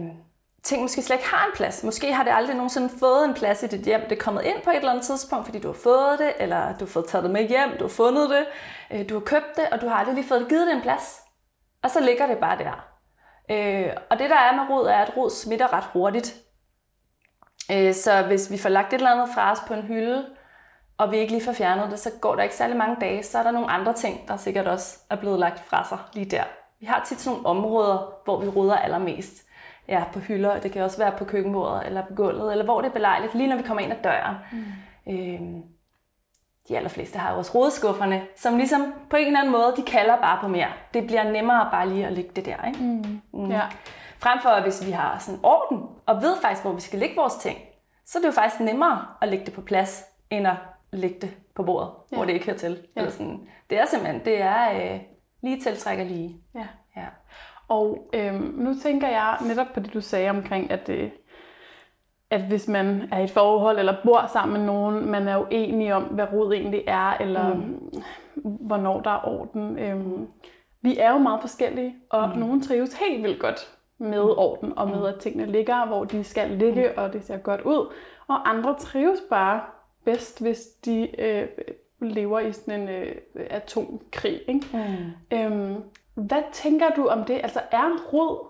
ting 0.63 0.81
måske 0.81 1.01
slet 1.01 1.17
ikke 1.17 1.29
har 1.29 1.45
en 1.45 1.51
plads. 1.55 1.83
Måske 1.83 2.13
har 2.13 2.23
det 2.23 2.31
aldrig 2.35 2.55
nogensinde 2.55 2.89
fået 2.99 3.25
en 3.25 3.33
plads 3.33 3.63
i 3.63 3.67
dit 3.67 3.81
hjem. 3.85 4.01
Det 4.01 4.11
er 4.11 4.23
kommet 4.23 4.43
ind 4.43 4.61
på 4.63 4.69
et 4.69 4.75
eller 4.75 4.91
andet 4.91 5.05
tidspunkt, 5.05 5.45
fordi 5.45 5.59
du 5.59 5.67
har 5.67 5.79
fået 5.83 6.19
det, 6.19 6.33
eller 6.39 6.77
du 6.77 6.85
har 6.85 6.91
fået 6.91 7.05
taget 7.07 7.23
det 7.23 7.31
med 7.31 7.47
hjem, 7.47 7.69
du 7.79 7.83
har 7.83 7.89
fundet 7.89 8.29
det, 8.29 8.45
øh, 8.91 9.09
du 9.09 9.13
har 9.13 9.21
købt 9.21 9.55
det, 9.55 9.69
og 9.71 9.81
du 9.81 9.87
har 9.87 9.95
aldrig 9.95 10.15
lige 10.15 10.27
fået 10.27 10.49
givet 10.49 10.67
det 10.67 10.75
en 10.75 10.81
plads. 10.81 11.21
Og 11.83 11.91
så 11.91 11.99
ligger 11.99 12.27
det 12.27 12.37
bare 12.37 12.57
der. 12.57 12.87
Øh, 13.51 13.93
og 14.09 14.19
det 14.19 14.29
der 14.29 14.39
er 14.39 14.55
med 14.55 14.75
rod, 14.75 14.87
er, 14.87 14.97
at 14.97 15.17
rod 15.17 15.29
smitter 15.29 15.73
ret 15.73 15.89
hurtigt. 15.93 16.35
Øh, 17.71 17.93
så 17.93 18.21
hvis 18.21 18.51
vi 18.51 18.57
får 18.57 18.69
lagt 18.69 18.93
et 18.93 18.97
eller 18.97 19.11
andet 19.11 19.29
fra 19.35 19.51
os 19.51 19.59
på 19.67 19.73
en 19.73 19.81
hylde, 19.81 20.25
og 20.97 21.11
vi 21.11 21.17
ikke 21.17 21.33
lige 21.33 21.45
får 21.45 21.53
fjernet 21.53 21.91
det, 21.91 21.99
så 21.99 22.11
går 22.21 22.35
der 22.35 22.43
ikke 22.43 22.55
særlig 22.55 22.77
mange 22.77 22.97
dage, 23.01 23.23
så 23.23 23.39
er 23.39 23.43
der 23.43 23.51
nogle 23.51 23.71
andre 23.71 23.93
ting, 23.93 24.27
der 24.27 24.37
sikkert 24.37 24.67
også 24.67 24.99
er 25.09 25.15
blevet 25.15 25.39
lagt 25.39 25.59
fra 25.59 25.87
sig 25.89 25.97
lige 26.13 26.25
der. 26.25 26.43
Vi 26.79 26.85
har 26.85 27.03
tit 27.05 27.21
sådan 27.21 27.33
nogle 27.37 27.49
områder, 27.49 28.13
hvor 28.25 28.39
vi 28.39 28.47
ruder 28.47 28.75
allermest. 28.75 29.43
Ja, 29.87 30.03
på 30.13 30.19
hylder, 30.19 30.59
det 30.59 30.71
kan 30.71 30.81
også 30.81 30.97
være 30.97 31.11
på 31.17 31.25
køkkenbordet, 31.25 31.85
eller 31.85 32.05
på 32.05 32.13
gulvet, 32.13 32.51
eller 32.51 32.65
hvor 32.65 32.81
det 32.81 32.89
er 32.89 32.93
belejligt, 32.93 33.35
lige 33.35 33.49
når 33.49 33.55
vi 33.55 33.63
kommer 33.63 33.83
ind 33.83 33.91
ad 33.91 33.97
døren. 34.03 34.35
Mm. 34.51 35.13
Øhm, 35.13 35.63
de 36.67 36.77
allerfleste 36.77 37.19
har 37.19 37.31
jo 37.31 37.37
også 37.37 37.51
rodeskufferne, 37.55 38.21
som 38.35 38.57
ligesom 38.57 38.93
på 39.09 39.15
en 39.15 39.27
eller 39.27 39.39
anden 39.39 39.51
måde, 39.51 39.73
de 39.77 39.81
kalder 39.81 40.15
bare 40.15 40.39
på 40.41 40.47
mere. 40.47 40.67
Det 40.93 41.07
bliver 41.07 41.31
nemmere 41.31 41.67
bare 41.71 41.89
lige 41.89 42.05
at 42.05 42.13
lægge 42.13 42.31
det 42.35 42.45
der, 42.45 42.67
ikke? 42.67 42.83
Mm. 42.83 43.21
Mm. 43.33 43.51
Ja. 43.51 43.61
Frem 44.19 44.39
for, 44.41 44.61
hvis 44.61 44.85
vi 44.85 44.91
har 44.91 45.19
sådan 45.19 45.39
orden, 45.43 45.83
og 46.05 46.21
ved 46.21 46.35
faktisk, 46.41 46.63
hvor 46.63 46.73
vi 46.73 46.81
skal 46.81 46.99
lægge 46.99 47.15
vores 47.15 47.35
ting, 47.35 47.57
så 48.05 48.17
er 48.17 48.21
det 48.21 48.27
jo 48.27 48.33
faktisk 48.33 48.59
nemmere 48.59 49.05
at 49.21 49.27
lægge 49.27 49.45
det 49.45 49.53
på 49.53 49.61
plads, 49.61 50.03
end 50.29 50.47
at 50.47 50.55
lægge 50.93 51.17
det 51.21 51.37
på 51.55 51.63
bordet, 51.63 51.89
ja. 52.11 52.17
hvor 52.17 52.25
det 52.25 52.33
ikke 52.33 52.45
hører 52.45 52.57
til. 52.57 52.71
Ja. 52.71 53.01
Eller 53.01 53.11
sådan. 53.11 53.47
Det 53.69 53.79
er 53.79 53.85
simpelthen, 53.85 54.21
det 54.25 54.41
er 54.41 54.93
øh, 54.93 54.99
lige 55.41 55.59
tiltrækker 55.59 56.03
lige. 56.03 56.37
Ja. 56.55 56.67
ja. 56.97 57.05
Og 57.67 58.09
øhm, 58.13 58.53
nu 58.57 58.73
tænker 58.83 59.07
jeg 59.07 59.37
netop 59.47 59.67
på 59.73 59.79
det, 59.79 59.93
du 59.93 60.01
sagde 60.01 60.29
omkring, 60.29 60.71
at, 60.71 60.89
øh, 60.89 61.09
at 62.29 62.41
hvis 62.41 62.67
man 62.67 63.09
er 63.11 63.19
i 63.19 63.23
et 63.23 63.31
forhold 63.31 63.79
eller 63.79 63.95
bor 64.03 64.29
sammen 64.33 64.57
med 64.57 64.65
nogen, 64.65 65.09
man 65.09 65.27
er 65.27 65.37
uenig 65.37 65.93
om, 65.93 66.03
hvad 66.03 66.33
rod 66.33 66.53
egentlig 66.53 66.83
er, 66.87 67.17
eller 67.19 67.53
mm. 67.53 68.03
hvornår 68.43 69.01
der 69.01 69.11
er 69.11 69.27
orden. 69.27 69.79
Øhm, 69.79 70.27
vi 70.81 70.97
er 70.97 71.11
jo 71.11 71.17
meget 71.17 71.41
forskellige, 71.41 71.95
og 72.09 72.29
mm. 72.29 72.39
nogen 72.39 72.61
trives 72.61 72.93
helt 72.93 73.23
vildt 73.23 73.39
godt 73.39 73.77
med 73.97 74.19
orden, 74.19 74.77
og 74.77 74.87
med 74.87 74.99
mm. 74.99 75.05
at 75.05 75.15
tingene 75.19 75.51
ligger, 75.51 75.85
hvor 75.85 76.03
de 76.03 76.23
skal 76.23 76.49
ligge, 76.49 76.87
mm. 76.87 77.03
og 77.03 77.13
det 77.13 77.25
ser 77.25 77.37
godt 77.37 77.61
ud. 77.61 77.93
Og 78.27 78.49
andre 78.49 78.75
trives 78.79 79.19
bare 79.29 79.61
bedst, 80.05 80.41
hvis 80.41 80.59
de 80.85 81.21
øh, 81.21 81.47
lever 82.01 82.39
i 82.39 82.53
sådan 82.53 82.81
en 82.81 82.89
øh, 82.89 83.15
atomkrig. 83.35 84.41
Ikke? 84.47 84.67
Mm. 84.73 85.37
Øhm, 85.37 85.83
hvad 86.13 86.43
tænker 86.53 86.89
du 86.89 87.07
om 87.07 87.25
det? 87.25 87.33
Altså 87.43 87.61
er 87.71 88.09
rod, 88.13 88.47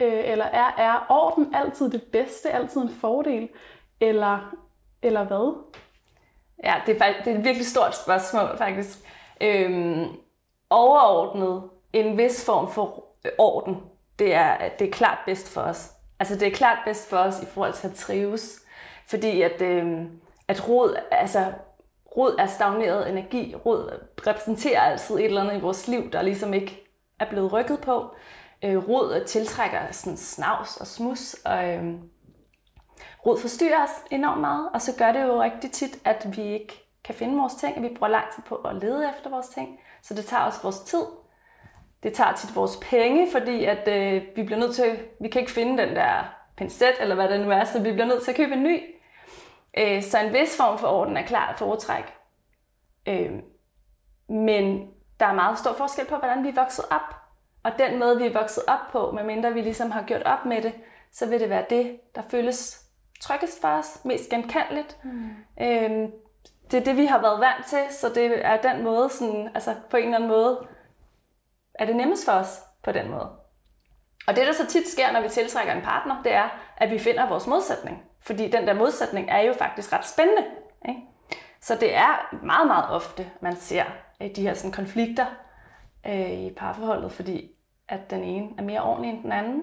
øh, 0.00 0.22
eller 0.24 0.44
er, 0.44 0.74
er 0.78 1.06
orden 1.08 1.54
altid 1.54 1.90
det 1.90 2.02
bedste, 2.02 2.50
altid 2.50 2.80
en 2.80 2.90
fordel, 3.00 3.48
eller, 4.00 4.54
eller 5.02 5.24
hvad? 5.24 5.62
Ja, 6.64 6.74
det 6.86 6.94
er, 6.94 6.98
faktisk, 6.98 7.24
det 7.24 7.34
er 7.34 7.38
et 7.38 7.44
virkelig 7.44 7.66
stort 7.66 7.96
spørgsmål 7.96 8.58
faktisk. 8.58 8.98
Øhm, 9.40 10.06
overordnet 10.70 11.62
en 11.92 12.18
vis 12.18 12.46
form 12.46 12.72
for 12.72 13.04
orden, 13.38 13.76
det 14.18 14.34
er, 14.34 14.68
det 14.78 14.86
er 14.86 14.92
klart 14.92 15.18
bedst 15.26 15.54
for 15.54 15.60
os. 15.60 15.92
Altså 16.18 16.34
det 16.34 16.48
er 16.48 16.52
klart 16.52 16.78
bedst 16.84 17.10
for 17.10 17.16
os 17.16 17.42
i 17.42 17.46
forhold 17.46 17.72
til 17.72 17.88
at 17.88 17.94
trives. 17.94 18.62
Fordi 19.06 19.42
at, 19.42 19.62
øhm, 19.62 20.20
at 20.50 20.68
rod, 20.68 20.96
altså, 21.10 21.52
rod 22.16 22.36
er 22.38 22.46
stagneret 22.46 23.10
energi. 23.10 23.54
Rod 23.66 24.00
repræsenterer 24.26 24.80
altid 24.80 25.14
et 25.14 25.24
eller 25.24 25.40
andet 25.40 25.58
i 25.58 25.60
vores 25.60 25.88
liv, 25.88 26.10
der 26.10 26.22
ligesom 26.22 26.54
ikke 26.54 26.82
er 27.20 27.24
blevet 27.30 27.52
rykket 27.52 27.80
på. 27.80 28.14
Øh, 28.64 28.88
rod 28.88 29.24
tiltrækker 29.26 29.78
sådan 29.90 30.16
snavs 30.16 30.76
og 30.76 30.86
smus, 30.86 31.34
og 31.44 31.68
øh, 31.68 31.84
rod 33.26 33.38
forstyrrer 33.38 33.84
os 33.84 33.90
enormt 34.10 34.40
meget, 34.40 34.68
og 34.74 34.82
så 34.82 34.92
gør 34.98 35.12
det 35.12 35.22
jo 35.22 35.42
rigtig 35.42 35.72
tit, 35.72 35.98
at 36.04 36.36
vi 36.36 36.42
ikke 36.42 36.86
kan 37.04 37.14
finde 37.14 37.38
vores 37.38 37.54
ting, 37.54 37.76
at 37.76 37.82
vi 37.82 37.88
bruger 37.88 38.08
lang 38.08 38.24
tid 38.34 38.42
på 38.46 38.54
at 38.54 38.76
lede 38.76 39.10
efter 39.16 39.30
vores 39.30 39.48
ting. 39.48 39.78
Så 40.02 40.14
det 40.14 40.24
tager 40.24 40.42
også 40.42 40.62
vores 40.62 40.80
tid. 40.80 41.02
Det 42.02 42.12
tager 42.12 42.32
tit 42.32 42.56
vores 42.56 42.78
penge, 42.82 43.28
fordi 43.32 43.64
at 43.64 43.88
øh, 43.88 44.22
vi 44.36 44.42
bliver 44.42 44.58
nødt 44.58 44.74
til, 44.74 44.98
vi 45.20 45.28
kan 45.28 45.40
ikke 45.40 45.52
finde 45.52 45.82
den 45.82 45.96
der 45.96 46.34
pincet, 46.56 46.94
eller 47.00 47.14
hvad 47.14 47.28
det 47.28 47.40
nu 47.40 47.50
er, 47.50 47.64
så 47.64 47.82
vi 47.82 47.92
bliver 47.92 48.06
nødt 48.06 48.22
til 48.22 48.30
at 48.30 48.36
købe 48.36 48.52
en 48.52 48.62
ny. 48.62 48.80
Øh, 49.78 50.02
så 50.02 50.18
en 50.18 50.32
vis 50.32 50.56
form 50.56 50.78
for 50.78 50.88
orden 50.88 51.16
er 51.16 51.26
klart 51.26 51.58
foretræk. 51.58 52.04
Øh, 53.08 53.32
men 54.28 54.90
der 55.20 55.26
er 55.26 55.34
meget 55.34 55.58
stor 55.58 55.72
forskel 55.72 56.06
på, 56.06 56.16
hvordan 56.16 56.42
vi 56.42 56.48
er 56.48 56.54
vokset 56.54 56.84
op. 56.90 57.14
Og 57.62 57.72
den 57.78 57.98
måde, 57.98 58.18
vi 58.18 58.26
er 58.26 58.32
vokset 58.32 58.64
op 58.68 58.80
på, 58.92 59.10
medmindre 59.10 59.52
vi 59.52 59.60
ligesom 59.60 59.90
har 59.90 60.02
gjort 60.02 60.22
op 60.22 60.44
med 60.44 60.62
det, 60.62 60.74
så 61.12 61.26
vil 61.26 61.40
det 61.40 61.50
være 61.50 61.64
det, 61.70 62.00
der 62.14 62.22
føles 62.22 62.84
tryggest 63.20 63.60
for 63.60 63.68
os, 63.68 64.00
mest 64.04 64.30
genkendeligt. 64.30 64.98
Mm. 65.04 65.30
Øhm, 65.60 66.12
det 66.70 66.80
er 66.80 66.84
det, 66.84 66.96
vi 66.96 67.06
har 67.06 67.20
været 67.20 67.40
vant 67.40 67.66
til, 67.66 67.84
så 67.90 68.08
det 68.08 68.46
er 68.46 68.60
den 68.60 68.84
måde, 68.84 69.08
sådan, 69.08 69.50
altså 69.54 69.74
på 69.90 69.96
en 69.96 70.04
eller 70.04 70.16
anden 70.16 70.30
måde, 70.30 70.66
er 71.74 71.86
det 71.86 71.96
nemmest 71.96 72.24
for 72.24 72.32
os 72.32 72.60
på 72.82 72.92
den 72.92 73.10
måde. 73.10 73.28
Og 74.26 74.36
det, 74.36 74.46
der 74.46 74.52
så 74.52 74.66
tit 74.66 74.88
sker, 74.88 75.12
når 75.12 75.20
vi 75.20 75.28
tiltrækker 75.28 75.72
en 75.72 75.82
partner, 75.82 76.22
det 76.22 76.32
er, 76.32 76.48
at 76.76 76.90
vi 76.90 76.98
finder 76.98 77.28
vores 77.28 77.46
modsætning. 77.46 78.02
Fordi 78.20 78.48
den 78.50 78.66
der 78.66 78.74
modsætning 78.74 79.30
er 79.30 79.40
jo 79.40 79.52
faktisk 79.52 79.92
ret 79.92 80.06
spændende. 80.06 80.42
Ikke? 80.88 81.00
Så 81.60 81.74
det 81.80 81.96
er 81.96 82.36
meget, 82.42 82.66
meget 82.66 82.90
ofte, 82.90 83.30
man 83.40 83.56
ser 83.56 83.84
øh, 84.22 84.30
de 84.36 84.42
her 84.42 84.54
sådan, 84.54 84.72
konflikter 84.72 85.26
øh, 86.06 86.32
i 86.32 86.50
parforholdet, 86.56 87.12
fordi 87.12 87.50
at 87.88 88.10
den 88.10 88.24
ene 88.24 88.48
er 88.58 88.62
mere 88.62 88.82
ordentlig 88.82 89.10
end 89.10 89.22
den 89.22 89.32
anden. 89.32 89.62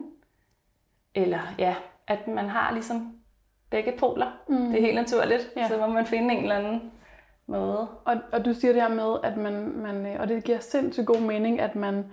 Eller 1.16 1.40
ja, 1.58 1.76
at 2.08 2.28
man 2.28 2.50
har 2.50 2.72
ligesom 2.72 3.20
begge 3.70 3.94
poler. 4.00 4.32
Mm. 4.50 4.70
Det 4.70 4.78
er 4.78 4.82
helt 4.82 4.96
naturligt. 4.96 5.52
Ja. 5.56 5.68
Så 5.68 5.78
må 5.78 5.88
man 5.88 6.06
finde 6.06 6.34
en 6.34 6.42
eller 6.42 6.56
anden 6.56 6.92
måde. 7.48 7.88
Og, 8.06 8.16
og 8.32 8.46
du 8.46 8.54
siger 8.54 8.74
det 8.74 8.82
her 8.82 8.90
med, 8.90 9.18
at 9.24 9.38
man, 9.38 9.54
man, 9.76 10.06
øh, 10.06 10.20
og 10.20 10.28
det 10.28 10.44
giver 10.44 10.60
sindssygt 10.60 11.08
god 11.08 11.22
mening, 11.22 11.60
at 11.60 11.76
man, 11.76 12.06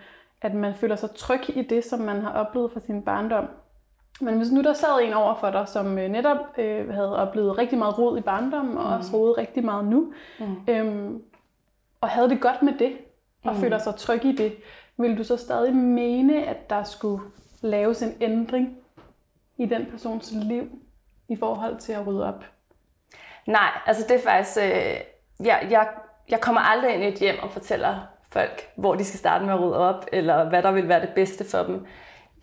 at 0.43 0.55
man 0.55 0.75
føler 0.75 0.97
sig 0.97 1.11
tryg 1.15 1.57
i 1.57 1.63
det, 1.63 1.85
som 1.85 2.01
man 2.01 2.23
har 2.23 2.31
oplevet 2.33 2.73
fra 2.73 2.81
sin 2.81 3.03
barndom. 3.03 3.49
Men 4.21 4.37
hvis 4.37 4.53
nu 4.53 4.63
der 4.63 4.73
sad 4.73 5.01
en 5.03 5.13
over 5.13 5.35
for 5.35 5.51
dig, 5.51 5.69
som 5.69 5.99
øh, 5.99 6.09
netop 6.11 6.37
øh, 6.59 6.91
havde 6.91 7.17
oplevet 7.17 7.59
rigtig 7.59 7.79
meget 7.79 7.99
rod 7.99 8.19
i 8.19 8.21
barndommen, 8.21 8.79
og 8.79 8.85
mm. 8.85 8.93
også 8.93 9.17
rodet 9.17 9.39
rigtig 9.39 9.65
meget 9.65 9.85
nu, 9.85 10.13
mm. 10.39 10.57
øhm, 10.69 11.23
og 12.01 12.09
havde 12.09 12.29
det 12.29 12.41
godt 12.41 12.63
med 12.63 12.73
det, 12.79 12.93
og 13.45 13.55
mm. 13.55 13.61
føler 13.61 13.79
sig 13.79 13.95
tryg 13.95 14.25
i 14.25 14.33
det, 14.33 14.57
vil 14.97 15.19
du 15.19 15.25
så 15.25 15.37
stadig 15.37 15.77
mene, 15.77 16.47
at 16.47 16.71
der 16.71 16.85
skulle 16.85 17.23
laves 17.61 18.03
en 18.03 18.15
ændring 18.21 18.77
i 19.59 19.67
den 19.67 19.87
persons 19.87 20.33
liv 20.33 20.69
i 21.29 21.37
forhold 21.37 21.77
til 21.79 21.93
at 21.93 22.07
rydde 22.07 22.27
op? 22.27 22.45
Nej, 23.47 23.71
altså 23.87 24.05
det 24.09 24.17
er 24.17 24.23
faktisk... 24.23 24.59
Øh, 24.59 25.01
jeg, 25.47 25.67
jeg, 25.71 25.89
jeg 26.29 26.41
kommer 26.41 26.61
aldrig 26.61 26.95
ind 26.95 27.03
i 27.03 27.09
et 27.09 27.19
hjem 27.19 27.37
og 27.43 27.51
fortæller 27.51 28.01
folk, 28.31 28.69
hvor 28.77 28.95
de 28.95 29.05
skal 29.05 29.19
starte 29.19 29.45
med 29.45 29.55
at 29.55 29.61
rydde 29.61 29.79
op, 29.79 30.07
eller 30.13 30.49
hvad 30.49 30.63
der 30.63 30.73
vil 30.73 30.89
være 30.89 31.01
det 31.01 31.13
bedste 31.15 31.45
for 31.51 31.63
dem 31.63 31.87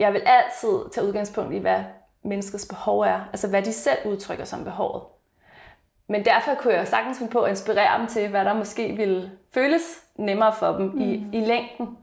jeg 0.01 0.13
vil 0.13 0.21
altid 0.25 0.89
tage 0.93 1.07
udgangspunkt 1.07 1.53
i, 1.53 1.57
hvad 1.57 1.83
menneskets 2.23 2.67
behov 2.67 3.01
er. 3.01 3.19
Altså 3.33 3.47
hvad 3.47 3.61
de 3.61 3.73
selv 3.73 3.97
udtrykker 4.05 4.45
som 4.45 4.63
behovet. 4.63 5.03
Men 6.09 6.25
derfor 6.25 6.53
kunne 6.53 6.73
jeg 6.73 6.87
sagtens 6.87 7.17
finde 7.17 7.31
på 7.31 7.41
at 7.41 7.49
inspirere 7.49 7.99
dem 7.99 8.07
til, 8.07 8.29
hvad 8.29 8.45
der 8.45 8.53
måske 8.53 8.93
ville 8.97 9.31
føles 9.53 10.03
nemmere 10.15 10.53
for 10.53 10.71
dem 10.71 10.85
mm. 10.85 11.01
i, 11.01 11.27
i 11.33 11.39
længden. 11.39 11.97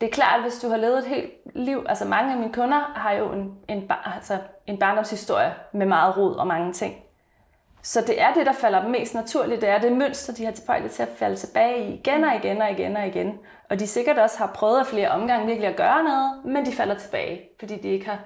Det 0.00 0.06
er 0.06 0.10
klart, 0.10 0.36
at 0.36 0.42
hvis 0.42 0.58
du 0.58 0.68
har 0.68 0.76
levet 0.76 0.98
et 0.98 1.06
helt 1.06 1.32
liv, 1.54 1.84
altså 1.88 2.04
mange 2.04 2.32
af 2.32 2.38
mine 2.38 2.52
kunder 2.52 2.78
har 2.78 3.12
jo 3.12 3.32
en, 3.32 3.58
en, 3.68 3.90
altså 4.14 4.38
en 4.66 4.78
barndomshistorie 4.78 5.54
med 5.72 5.86
meget 5.86 6.16
rod 6.16 6.34
og 6.34 6.46
mange 6.46 6.72
ting. 6.72 6.94
Så 7.82 8.00
det 8.00 8.20
er 8.20 8.34
det, 8.34 8.46
der 8.46 8.52
falder 8.52 8.82
dem 8.82 8.90
mest 8.90 9.14
naturligt. 9.14 9.60
Det 9.60 9.68
er 9.68 9.78
det 9.78 9.92
mønster, 9.92 10.32
de 10.32 10.44
har 10.44 10.52
tilbøjeligt 10.52 10.92
til 10.92 11.02
at 11.02 11.08
falde 11.16 11.36
tilbage 11.36 11.84
i 11.84 11.94
igen 11.94 12.24
og 12.24 12.36
igen 12.36 12.62
og 12.62 12.70
igen 12.70 12.96
og 12.96 13.06
igen. 13.06 13.38
Og 13.70 13.80
de 13.80 13.86
sikkert 13.86 14.18
også 14.18 14.38
har 14.38 14.46
prøvet 14.54 14.80
at 14.80 14.86
flere 14.86 15.08
omgange 15.08 15.46
virkelig 15.46 15.68
at 15.68 15.76
gøre 15.76 16.04
noget, 16.04 16.44
men 16.44 16.66
de 16.66 16.72
falder 16.72 16.98
tilbage, 16.98 17.40
fordi 17.58 17.76
de 17.76 17.88
ikke 17.88 18.06
har 18.06 18.24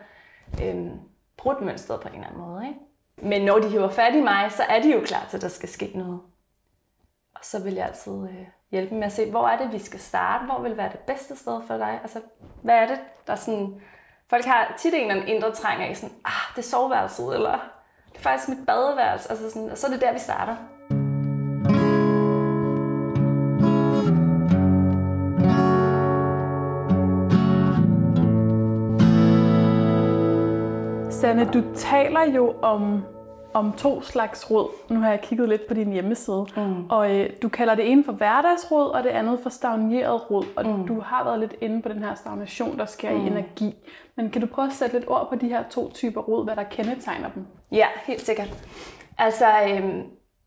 øhm, 0.63 0.91
brudt 1.37 1.61
mønstret 1.61 2.01
på 2.01 2.09
en 2.09 2.15
eller 2.15 2.27
anden 2.27 2.43
måde. 2.43 2.69
Ikke? 2.69 2.81
Men 3.17 3.43
når 3.43 3.59
de 3.59 3.69
hiver 3.69 3.89
fat 3.89 4.15
i 4.15 4.21
mig, 4.21 4.53
så 4.53 4.63
er 4.63 4.83
de 4.83 4.93
jo 4.93 5.01
klar 5.01 5.27
til, 5.31 5.37
at 5.37 5.43
der 5.43 5.49
skal 5.49 5.69
ske 5.69 5.91
noget. 5.95 6.21
Og 7.35 7.41
så 7.43 7.63
vil 7.63 7.75
jeg 7.75 7.87
altid 7.87 8.13
øh, 8.13 8.47
hjælpe 8.71 8.91
dem 8.91 8.99
med 8.99 9.07
at 9.07 9.13
se, 9.13 9.31
hvor 9.31 9.49
er 9.49 9.59
det, 9.59 9.73
vi 9.73 9.79
skal 9.79 10.01
starte? 10.01 10.45
Hvor 10.45 10.63
vil 10.63 10.77
være 10.77 10.93
det 10.93 11.01
bedste 11.01 11.37
sted 11.37 11.63
for 11.67 11.77
dig? 11.77 11.99
Altså, 12.03 12.21
hvad 12.63 12.75
er 12.75 12.87
det, 12.87 13.01
der 13.27 13.35
sådan... 13.35 13.83
Folk 14.31 14.45
har 14.45 14.75
tit 14.79 14.95
en 14.95 15.01
eller 15.01 15.15
anden 15.15 15.29
indre 15.29 15.55
træng 15.55 15.83
af 15.83 15.97
sådan, 15.97 16.17
ah, 16.25 16.57
det 16.57 16.65
er 16.65 16.69
soveværelset, 16.69 17.35
eller 17.35 17.74
det 18.14 18.18
er 18.18 18.23
faktisk 18.23 18.49
mit 18.49 18.66
badeværelse. 18.66 19.30
Altså 19.30 19.50
sådan, 19.50 19.71
og 19.71 19.78
så 19.78 19.87
er 19.87 19.90
det 19.90 20.00
der, 20.00 20.12
vi 20.12 20.18
starter. 20.18 20.56
Sanne, 31.11 31.44
du 31.44 31.62
taler 31.75 32.33
jo 32.35 32.54
om, 32.62 33.04
om 33.55 33.73
to 33.73 34.03
slags 34.03 34.51
råd. 34.51 34.71
Nu 34.89 35.01
har 35.01 35.11
jeg 35.11 35.21
kigget 35.21 35.49
lidt 35.49 35.67
på 35.67 35.75
din 35.75 35.93
hjemmeside. 35.93 36.47
Mm. 36.57 36.91
Og 36.91 37.17
øh, 37.17 37.31
du 37.43 37.49
kalder 37.49 37.75
det 37.75 37.91
ene 37.91 38.05
for 38.05 38.13
hverdagsråd, 38.13 38.91
og 38.91 39.03
det 39.03 39.11
andet 39.11 39.41
for 39.43 39.51
stagneret 39.51 40.31
råd. 40.31 40.45
Og 40.57 40.67
mm. 40.67 40.87
du 40.87 41.01
har 41.01 41.25
været 41.25 41.41
lidt 41.41 41.55
inde 41.61 41.83
på 41.83 41.89
den 41.89 41.99
her 41.99 42.15
stagnation, 42.15 42.79
der 42.79 42.87
sker 42.87 43.11
mm. 43.11 43.25
i 43.25 43.27
energi. 43.27 43.75
Men 44.17 44.31
kan 44.31 44.41
du 44.41 44.47
prøve 44.47 44.69
at 44.69 44.73
sætte 44.73 44.99
lidt 44.99 45.09
ord 45.09 45.29
på 45.29 45.37
de 45.37 45.49
her 45.49 45.63
to 45.71 45.93
typer 45.93 46.21
råd, 46.21 46.45
hvad 46.45 46.57
der 46.57 46.63
kendetegner 46.63 47.31
dem? 47.35 47.47
Ja, 47.73 47.87
helt 48.07 48.21
sikkert. 48.21 48.49
Altså, 49.19 49.47
øh, 49.69 49.95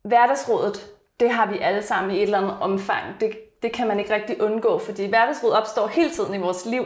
hverdagsrådet, 0.04 0.78
det 1.20 1.30
har 1.30 1.52
vi 1.52 1.58
alle 1.58 1.82
sammen 1.82 2.12
i 2.12 2.18
et 2.18 2.24
eller 2.24 2.38
andet 2.38 2.56
omfang. 2.62 3.04
Det, 3.20 3.32
det 3.62 3.72
kan 3.72 3.88
man 3.88 4.00
ikke 4.00 4.14
rigtig 4.14 4.42
undgå, 4.42 4.80
fordi 4.80 5.10
hverdagsråd 5.10 5.52
opstår 5.52 5.88
hele 5.88 6.10
tiden 6.10 6.34
i 6.34 6.38
vores 6.38 6.66
liv. 6.66 6.84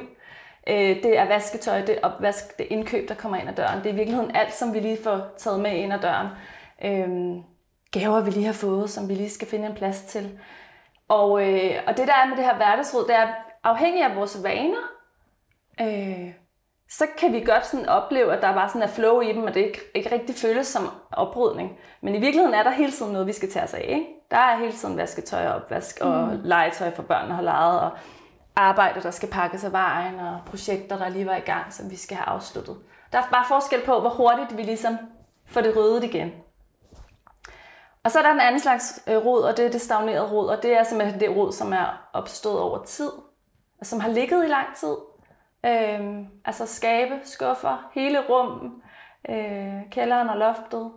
Øh, 0.68 1.03
det 1.03 1.18
er 1.18 1.27
vasketøj, 1.27 1.82
det 1.82 1.89
er 1.89 2.08
opvask, 2.08 2.58
det 2.58 2.65
er 2.65 2.72
indkøb, 2.72 3.10
der 3.10 3.15
kommer 3.15 3.38
ind 3.38 3.50
ad 3.50 3.56
døren. 3.56 3.80
Det 3.80 3.86
er 3.86 3.94
i 3.94 3.96
virkeligheden 3.96 4.36
alt, 4.36 4.53
som 4.53 4.74
vi 4.74 4.80
lige 4.80 5.03
får 5.03 5.22
taget 5.38 5.60
med 5.60 5.72
ind 5.72 5.94
ad 5.94 6.00
døren. 6.00 6.27
Øh, 6.84 7.44
gaver, 7.91 8.22
vi 8.22 8.32
lige 8.32 8.46
har 8.46 8.53
fået, 8.53 8.89
som 8.89 9.10
vi 9.10 9.13
lige 9.13 9.30
skal 9.30 9.48
finde 9.48 9.68
en 9.68 9.75
plads 9.75 10.01
til. 10.01 10.39
Og, 11.08 11.50
øh, 11.50 11.75
og 11.88 11.98
det 11.98 12.08
der 12.08 12.13
er 12.13 12.27
med 12.27 12.38
det 12.38 12.46
her 12.46 12.56
hverdagsråd, 12.56 13.08
det 13.08 13.15
er 13.15 13.27
afhængig 13.63 14.03
af 14.03 14.15
vores 14.15 14.44
vaner, 14.44 14.91
øh, 15.82 16.34
så 16.89 17.06
kan 17.18 17.34
vi 17.34 17.39
godt 17.39 17.65
sådan 17.65 17.89
opleve, 17.89 18.34
at 18.34 18.41
der 18.41 18.53
bare 18.53 18.70
sådan 18.70 18.82
er 18.82 18.88
flow 18.88 19.22
i 19.22 19.34
dem, 19.34 19.44
og 19.44 19.53
det 19.53 19.60
ikke, 19.60 19.80
ikke 19.96 20.12
rigtig 20.12 20.36
føles 20.36 20.68
som 20.68 20.89
oprydning. 21.12 21.80
Men 22.01 22.15
i 22.15 22.20
virkeligheden 22.20 22.53
er 22.53 22.63
der 22.63 22.72
hele 22.72 22.91
tiden 22.91 23.12
noget, 23.12 23.27
vi 23.27 23.34
skal 23.34 23.51
tage 23.51 23.63
os 23.63 23.74
af. 23.74 23.86
Ikke? 23.89 24.06
Der 24.32 24.38
er 24.38 24.58
hele 24.58 24.72
tiden 24.72 24.98
vasketøj 24.98 25.48
og 25.48 25.56
opvask, 25.56 25.98
og 26.01 26.27
mm. 26.27 26.39
legetøj 26.44 26.91
for 26.96 27.03
børnene 27.03 27.36
har 27.36 27.41
leget, 27.41 27.80
og 27.80 27.91
arbejde, 28.55 29.01
der 29.01 29.12
skal 29.12 29.29
pakkes 29.29 29.63
af 29.63 29.72
vejen, 29.72 30.20
og 30.20 30.39
projekter, 30.46 30.98
der 30.98 31.10
lige 31.10 31.25
var 31.25 31.36
i 31.36 31.39
gang, 31.39 31.74
som 31.74 31.91
vi 31.91 31.96
skal 31.96 32.17
have 32.17 32.27
afsluttet. 32.27 32.77
Der 33.12 33.17
er 33.17 33.24
bare 33.31 33.46
forskel 33.48 33.81
på, 33.86 34.00
hvor 34.00 34.10
hurtigt 34.10 34.58
vi 34.58 34.62
ligesom 34.63 34.98
får 35.46 35.62
det 35.62 35.75
ryddet 35.75 36.03
igen. 36.03 36.31
Og 38.03 38.12
så 38.12 38.20
er 38.20 38.24
der 38.24 38.31
en 38.31 38.39
anden 38.39 38.60
slags 38.60 39.03
øh, 39.08 39.17
rod, 39.17 39.43
og 39.43 39.58
det 39.58 39.65
er 39.65 39.72
det 39.72 39.81
stagnerede 39.81 40.31
rod, 40.31 40.48
og 40.48 40.63
det 40.63 40.77
er 40.77 40.84
simpelthen 40.84 41.20
det 41.20 41.36
rod, 41.36 41.51
som 41.51 41.74
er 41.74 42.10
opstået 42.13 42.60
over 42.60 42.84
tid, 42.84 43.12
og 43.79 43.86
som 43.86 44.00
har 44.00 44.10
ligget 44.10 44.46
i 44.46 44.48
lang 44.48 44.75
tid. 44.75 44.96
Øhm, 45.65 46.27
altså 46.46 46.65
skabe, 46.65 47.20
skuffer, 47.24 47.89
hele 47.93 48.20
rummet, 48.29 48.72
øh, 49.29 49.89
kælderen 49.91 50.29
og 50.29 50.38
loftet. 50.38 50.91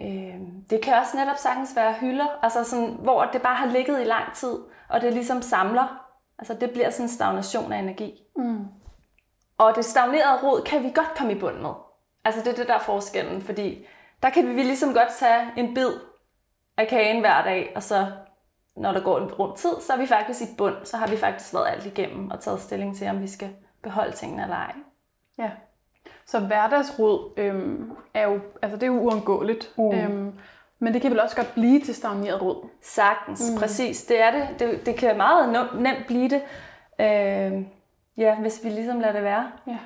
Øhm, 0.00 0.64
det 0.70 0.80
kan 0.82 0.94
også 0.94 1.16
netop 1.16 1.36
sagtens 1.36 1.76
være 1.76 1.92
hylder, 1.92 2.26
altså 2.42 2.64
sådan, 2.64 2.96
hvor 3.00 3.24
det 3.24 3.42
bare 3.42 3.54
har 3.54 3.66
ligget 3.66 4.00
i 4.00 4.04
lang 4.04 4.34
tid, 4.34 4.58
og 4.88 5.00
det 5.00 5.12
ligesom 5.12 5.42
samler 5.42 6.03
Altså 6.38 6.54
det 6.54 6.70
bliver 6.70 6.90
sådan 6.90 7.04
en 7.04 7.08
stagnation 7.08 7.72
af 7.72 7.78
energi. 7.78 8.22
Mm. 8.36 8.64
Og 9.58 9.72
det 9.76 9.84
stagnerede 9.84 10.42
rod 10.42 10.62
kan 10.62 10.82
vi 10.82 10.92
godt 10.94 11.14
komme 11.16 11.32
i 11.32 11.38
bund 11.38 11.56
med. 11.56 11.70
Altså 12.24 12.40
det 12.40 12.52
er 12.52 12.56
det 12.56 12.68
der 12.68 12.74
er 12.74 12.80
forskellen, 12.80 13.42
fordi 13.42 13.86
der 14.22 14.30
kan 14.30 14.56
vi 14.56 14.62
ligesom 14.62 14.94
godt 14.94 15.12
tage 15.18 15.46
en 15.56 15.74
bid 15.74 15.90
af 16.76 16.88
kagen 16.88 17.20
hver 17.20 17.44
dag, 17.44 17.72
og 17.76 17.82
så 17.82 18.06
når 18.76 18.92
der 18.92 19.00
går 19.00 19.18
en 19.18 19.32
rum 19.32 19.56
tid, 19.56 19.80
så 19.80 19.92
er 19.92 19.96
vi 19.96 20.06
faktisk 20.06 20.42
i 20.42 20.54
bund. 20.58 20.74
Så 20.84 20.96
har 20.96 21.06
vi 21.06 21.16
faktisk 21.16 21.54
været 21.54 21.68
alt 21.68 21.86
igennem 21.86 22.30
og 22.30 22.40
taget 22.40 22.60
stilling 22.60 22.96
til, 22.96 23.08
om 23.08 23.22
vi 23.22 23.28
skal 23.28 23.50
beholde 23.82 24.12
tingene 24.12 24.42
eller 24.42 24.56
ej. 24.56 24.74
Ja. 25.38 25.50
Så 26.26 26.40
hverdagsråd 26.40 27.32
øhm, 27.36 27.92
er 28.14 28.22
jo, 28.28 28.40
altså 28.62 28.76
det 28.76 28.82
er 28.82 28.86
jo 28.86 29.00
uundgåeligt. 29.00 29.72
Mm. 29.78 29.92
Øhm, 29.92 30.38
men 30.84 30.94
det 30.94 31.02
kan 31.02 31.10
vel 31.10 31.20
også 31.20 31.36
godt 31.36 31.54
blive 31.54 31.80
til 31.80 31.94
stagneret 31.94 32.42
rod? 32.42 32.68
Sagtens, 32.82 33.50
mm. 33.50 33.58
præcis. 33.58 34.04
Det 34.04 34.22
er 34.22 34.30
det. 34.30 34.48
det. 34.58 34.86
Det 34.86 34.96
kan 34.96 35.16
meget 35.16 35.68
nemt 35.74 36.06
blive 36.06 36.28
det, 36.28 36.42
øh, 37.00 37.62
ja, 38.16 38.34
hvis 38.34 38.64
vi 38.64 38.68
ligesom 38.68 39.00
lader 39.00 39.12
det 39.12 39.22
være. 39.22 39.50
Ja. 39.66 39.78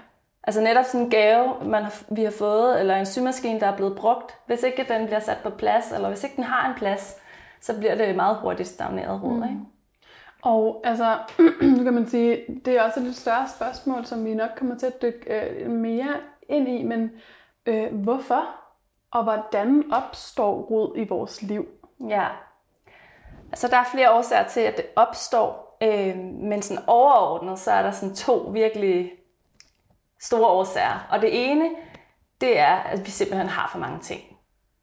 Altså 0.43 0.61
netop 0.61 0.85
sådan 0.85 1.01
en 1.01 1.11
gave, 1.11 1.55
man 1.65 1.83
har, 1.83 2.15
vi 2.15 2.25
har 2.25 2.31
fået, 2.31 2.81
eller 2.81 2.97
en 2.97 3.07
symaskine, 3.07 3.61
der 3.61 3.67
er 3.67 3.77
blevet 3.77 3.97
brugt. 3.97 4.35
Hvis 4.47 4.63
ikke 4.63 4.87
den 4.89 5.07
bliver 5.07 5.21
sat 5.21 5.39
på 5.43 5.51
plads, 5.51 5.93
eller 5.93 6.09
hvis 6.09 6.25
ikke 6.25 6.37
den 6.37 6.45
har 6.45 6.69
en 6.69 6.75
plads, 6.75 7.17
så 7.61 7.79
bliver 7.79 7.95
det 7.95 8.17
meget 8.17 8.37
hurtigt 8.37 8.69
stagneret 8.69 9.23
rod. 9.23 9.37
Mm. 9.37 9.43
Ikke? 9.43 9.61
Og 10.43 10.81
altså, 10.85 11.19
nu 11.77 11.85
kan 11.85 11.95
man 11.95 12.07
sige, 12.07 12.41
det 12.65 12.79
er 12.79 12.83
også 12.83 13.01
et 13.01 13.07
lidt 13.07 13.17
større 13.17 13.49
spørgsmål, 13.49 14.05
som 14.05 14.25
vi 14.25 14.35
nok 14.35 14.51
kommer 14.57 14.79
til 14.79 14.87
at 14.87 15.03
dykke 15.03 15.41
øh, 15.41 15.71
mere 15.71 16.15
ind 16.49 16.69
i, 16.69 16.83
men 16.83 17.11
øh, 17.67 17.95
hvorfor 17.95 18.49
og 19.11 19.23
hvordan 19.23 19.93
opstår 19.93 20.61
rod 20.61 20.93
i 20.97 21.05
vores 21.05 21.43
liv? 21.43 21.69
Ja, 22.09 22.27
altså 23.51 23.69
der 23.69 23.77
er 23.77 23.85
flere 23.85 24.13
årsager 24.13 24.49
til, 24.49 24.61
at 24.61 24.77
det 24.77 24.87
opstår, 24.97 25.79
øh, 25.83 26.17
men 26.19 26.63
sådan 26.63 26.85
overordnet, 26.87 27.59
så 27.59 27.71
er 27.71 27.83
der 27.83 27.91
sådan 27.91 28.15
to 28.15 28.35
virkelig 28.35 29.13
store 30.21 30.49
årsager. 30.49 31.07
Og 31.11 31.21
det 31.21 31.51
ene, 31.51 31.71
det 32.41 32.59
er, 32.59 32.77
at 32.77 33.07
vi 33.07 33.11
simpelthen 33.11 33.49
har 33.49 33.69
for 33.73 33.79
mange 33.79 34.01
ting. 34.01 34.23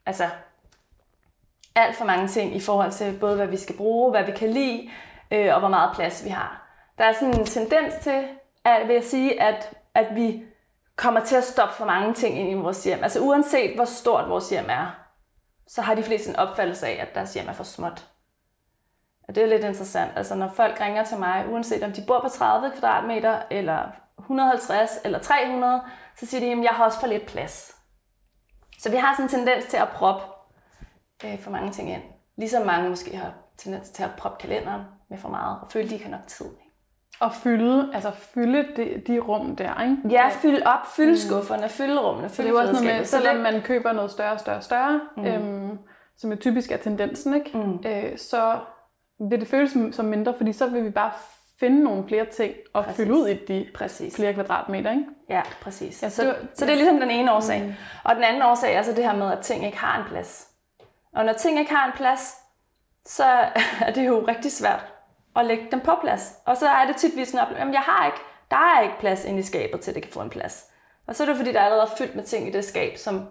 Altså, 0.05 0.29
alt 1.75 1.95
for 1.95 2.05
mange 2.05 2.27
ting 2.27 2.55
i 2.55 2.59
forhold 2.59 2.91
til 2.91 3.17
både, 3.19 3.35
hvad 3.35 3.47
vi 3.47 3.57
skal 3.57 3.77
bruge, 3.77 4.11
hvad 4.11 4.23
vi 4.23 4.31
kan 4.31 4.49
lide, 4.49 4.89
øh, 5.31 5.53
og 5.53 5.59
hvor 5.59 5.69
meget 5.69 5.95
plads 5.95 6.25
vi 6.25 6.29
har. 6.29 6.61
Der 6.97 7.03
er 7.03 7.13
sådan 7.13 7.39
en 7.39 7.45
tendens 7.45 7.93
til, 8.01 8.27
at, 8.63 8.87
vil 8.87 8.93
jeg 8.93 9.03
sige, 9.03 9.41
at, 9.41 9.73
at 9.93 10.15
vi 10.15 10.43
kommer 10.95 11.25
til 11.25 11.35
at 11.35 11.43
stoppe 11.43 11.75
for 11.75 11.85
mange 11.85 12.13
ting 12.13 12.39
ind 12.39 12.49
i 12.49 12.53
vores 12.53 12.83
hjem. 12.83 13.03
Altså 13.03 13.19
uanset 13.19 13.75
hvor 13.75 13.85
stort 13.85 14.29
vores 14.29 14.49
hjem 14.49 14.65
er, 14.69 15.05
så 15.67 15.81
har 15.81 15.95
de 15.95 16.03
fleste 16.03 16.29
en 16.29 16.35
opfattelse 16.35 16.87
af, 16.87 17.01
at 17.01 17.15
deres 17.15 17.33
hjem 17.33 17.47
er 17.47 17.53
for 17.53 17.63
småt. 17.63 18.07
Og 19.27 19.35
det 19.35 19.43
er 19.43 19.47
lidt 19.47 19.63
interessant. 19.63 20.11
Altså 20.15 20.35
når 20.35 20.47
folk 20.47 20.81
ringer 20.81 21.03
til 21.03 21.17
mig, 21.19 21.45
uanset 21.49 21.83
om 21.83 21.91
de 21.91 22.03
bor 22.07 22.21
på 22.21 22.29
30 22.29 22.71
kvadratmeter, 22.71 23.41
eller 23.51 23.91
150 24.19 24.91
eller 25.03 25.19
300, 25.19 25.81
så 26.17 26.25
siger 26.25 26.41
de, 26.41 26.51
at 26.51 26.63
jeg 26.63 26.71
har 26.71 26.85
også 26.85 26.99
for 26.99 27.07
lidt 27.07 27.25
plads. 27.25 27.75
Så 28.79 28.91
vi 28.91 28.97
har 28.97 29.13
sådan 29.13 29.25
en 29.25 29.29
tendens 29.29 29.65
til 29.65 29.77
at 29.77 29.89
proppe 29.89 30.25
øh, 31.25 31.39
for 31.39 31.51
mange 31.51 31.71
ting 31.71 31.89
ind. 31.89 32.03
Ligesom 32.37 32.65
mange 32.65 32.89
måske 32.89 33.17
har 33.17 33.33
tendens 33.57 33.89
til 33.89 34.03
at 34.03 34.11
proppe 34.17 34.37
kalenderen 34.41 34.81
med 35.09 35.17
for 35.17 35.29
meget, 35.29 35.59
og 35.61 35.71
føle, 35.71 35.83
at 35.83 35.89
de 35.89 35.95
ikke 35.95 36.05
har 36.05 36.17
nok 36.17 36.27
tid. 36.27 36.45
Og 37.19 37.33
fylde, 37.33 37.89
altså 37.93 38.11
fylde 38.11 38.67
de, 38.75 39.01
de 39.07 39.19
rum 39.19 39.55
der, 39.55 39.81
ikke? 39.81 39.97
Ja, 40.09 40.29
fylde 40.29 40.61
op, 40.65 40.87
fylde 40.95 41.11
mm. 41.11 41.17
skufferne, 41.17 41.69
fylde 41.69 42.01
rummene, 42.01 42.29
fylde 42.29 42.49
Det 42.49 42.55
er 42.55 42.61
også 42.61 42.73
noget 42.73 42.97
med, 42.97 43.05
selvom 43.05 43.35
man 43.35 43.61
køber 43.61 43.93
noget 43.93 44.11
større, 44.11 44.39
større, 44.39 44.61
større, 44.61 45.01
mm. 45.17 45.25
øhm, 45.25 45.77
som 46.17 46.31
er 46.31 46.35
typisk 46.35 46.71
er 46.71 46.77
tendensen, 46.77 47.33
ikke? 47.33 47.57
Mm. 47.57 47.79
Øh, 47.85 48.17
så 48.17 48.59
vil 49.29 49.39
det 49.39 49.47
føles 49.47 49.71
som, 49.71 49.93
som 49.93 50.05
mindre, 50.05 50.33
fordi 50.37 50.53
så 50.53 50.67
vil 50.69 50.83
vi 50.85 50.89
bare 50.89 51.11
finde 51.59 51.83
nogle 51.83 52.07
flere 52.07 52.25
ting 52.25 52.53
og 52.73 52.83
præcis. 52.83 52.97
fylde 52.97 53.13
ud 53.13 53.27
i 53.27 53.45
de 53.45 53.67
præcis. 53.75 54.15
flere 54.15 54.33
kvadratmeter, 54.33 54.91
ikke? 54.91 55.05
Ja, 55.29 55.41
præcis. 55.61 56.03
Ja, 56.03 56.09
så, 56.09 56.21
så, 56.21 56.35
så 56.53 56.65
det 56.65 56.71
er 56.71 56.75
ligesom 56.75 56.99
den 56.99 57.11
ene 57.11 57.33
årsag. 57.33 57.63
Mm. 57.63 57.73
Og 58.03 58.15
den 58.15 58.23
anden 58.23 58.41
årsag 58.41 58.75
er 58.75 58.81
så 58.81 58.91
det 58.91 59.03
her 59.03 59.15
med, 59.15 59.31
at 59.31 59.39
ting 59.39 59.65
ikke 59.65 59.77
har 59.77 59.99
en 59.99 60.07
plads. 60.07 60.47
Og 61.15 61.25
når 61.25 61.33
ting 61.33 61.59
ikke 61.59 61.75
har 61.75 61.85
en 61.85 61.93
plads, 61.95 62.35
så 63.05 63.23
er 63.87 63.91
det 63.95 64.07
jo 64.07 64.25
rigtig 64.27 64.51
svært 64.51 64.94
og 65.35 65.45
lægge 65.45 65.67
dem 65.71 65.79
på 65.79 65.91
plads. 66.01 66.33
Og 66.45 66.57
så 66.57 66.69
er 66.69 66.85
det 66.85 66.95
tit 66.95 67.27
sådan, 67.27 67.57
at 67.57 67.73
jeg 67.73 67.81
har 67.81 68.05
ikke, 68.05 68.17
der 68.51 68.57
er 68.57 68.81
ikke 68.81 68.99
plads 68.99 69.25
inde 69.25 69.39
i 69.39 69.43
skabet 69.43 69.81
til, 69.81 69.91
at 69.91 69.95
det 69.95 70.03
kan 70.03 70.11
få 70.11 70.21
en 70.21 70.29
plads. 70.29 70.71
Og 71.07 71.15
så 71.15 71.23
er 71.23 71.27
det 71.27 71.37
fordi, 71.37 71.51
der 71.51 71.61
allerede 71.61 71.83
er 71.91 71.95
fyldt 71.97 72.15
med 72.15 72.23
ting 72.23 72.47
i 72.47 72.51
det 72.51 72.65
skab, 72.65 72.97
som 72.97 73.27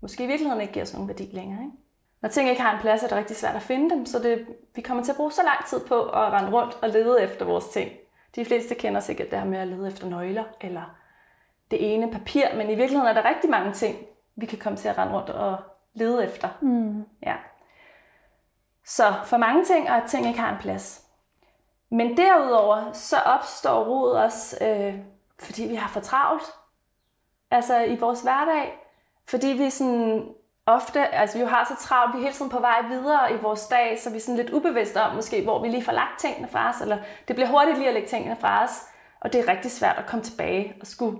måske 0.00 0.24
i 0.24 0.26
virkeligheden 0.26 0.60
ikke 0.60 0.72
giver 0.72 0.84
os 0.84 0.92
nogen 0.92 1.08
værdi 1.08 1.30
længere. 1.32 1.60
Ikke? 1.62 1.76
Når 2.20 2.28
ting 2.28 2.48
ikke 2.50 2.62
har 2.62 2.74
en 2.74 2.80
plads, 2.80 3.02
er 3.02 3.08
det 3.08 3.16
rigtig 3.16 3.36
svært 3.36 3.56
at 3.56 3.62
finde 3.62 3.90
dem, 3.90 4.06
så 4.06 4.18
det, 4.18 4.46
vi 4.74 4.80
kommer 4.80 5.04
til 5.04 5.12
at 5.12 5.16
bruge 5.16 5.32
så 5.32 5.42
lang 5.42 5.66
tid 5.66 5.80
på 5.80 6.02
at 6.02 6.32
rende 6.32 6.50
rundt 6.50 6.78
og 6.82 6.88
lede 6.88 7.22
efter 7.22 7.44
vores 7.44 7.68
ting. 7.68 7.90
De 8.34 8.44
fleste 8.44 8.74
kender 8.74 9.00
sikkert 9.00 9.30
det 9.30 9.38
her 9.38 9.46
med 9.46 9.58
at 9.58 9.68
lede 9.68 9.88
efter 9.88 10.08
nøgler, 10.08 10.44
eller 10.60 10.96
det 11.70 11.94
ene 11.94 12.10
papir, 12.10 12.44
men 12.56 12.70
i 12.70 12.74
virkeligheden 12.74 13.16
er 13.16 13.22
der 13.22 13.28
rigtig 13.28 13.50
mange 13.50 13.72
ting, 13.72 13.96
vi 14.36 14.46
kan 14.46 14.58
komme 14.58 14.76
til 14.76 14.88
at 14.88 14.98
rende 14.98 15.14
rundt 15.14 15.30
og 15.30 15.56
lede 15.94 16.24
efter. 16.24 16.48
Mm. 16.60 17.04
Ja. 17.22 17.34
Så 18.84 19.14
for 19.24 19.36
mange 19.36 19.64
ting, 19.64 19.90
og 19.90 19.96
at 19.96 20.10
ting 20.10 20.26
ikke 20.26 20.40
har 20.40 20.52
en 20.52 20.60
plads. 20.60 21.07
Men 21.90 22.16
derudover, 22.16 22.92
så 22.92 23.16
opstår 23.16 23.84
rod 23.84 24.12
også, 24.12 24.64
øh, 24.64 24.94
fordi 25.38 25.62
vi 25.62 25.74
har 25.74 25.88
for 25.88 26.00
travlt. 26.00 26.44
Altså 27.50 27.80
i 27.80 27.96
vores 27.96 28.20
hverdag. 28.20 28.78
Fordi 29.26 29.46
vi 29.46 29.70
sådan 29.70 30.34
ofte, 30.66 31.06
altså 31.14 31.38
vi 31.38 31.42
jo 31.42 31.48
har 31.48 31.64
så 31.64 31.86
travlt, 31.86 32.14
vi 32.14 32.18
er 32.18 32.22
hele 32.22 32.34
tiden 32.34 32.50
på 32.50 32.60
vej 32.60 32.82
videre 32.88 33.32
i 33.32 33.36
vores 33.36 33.66
dag, 33.66 33.98
så 33.98 34.10
vi 34.10 34.16
er 34.16 34.20
sådan 34.20 34.36
lidt 34.36 34.50
ubevidste 34.50 35.02
om 35.02 35.14
måske, 35.14 35.42
hvor 35.42 35.62
vi 35.62 35.68
lige 35.68 35.84
får 35.84 35.92
lagt 35.92 36.20
tingene 36.20 36.48
fra 36.48 36.68
os, 36.68 36.80
eller 36.80 36.98
det 37.28 37.36
bliver 37.36 37.48
hurtigt 37.48 37.78
lige 37.78 37.88
at 37.88 37.94
lægge 37.94 38.08
tingene 38.08 38.36
fra 38.36 38.64
os, 38.64 38.70
og 39.20 39.32
det 39.32 39.40
er 39.40 39.52
rigtig 39.52 39.70
svært 39.70 39.98
at 39.98 40.06
komme 40.06 40.24
tilbage 40.24 40.76
og 40.80 40.86
skulle 40.86 41.18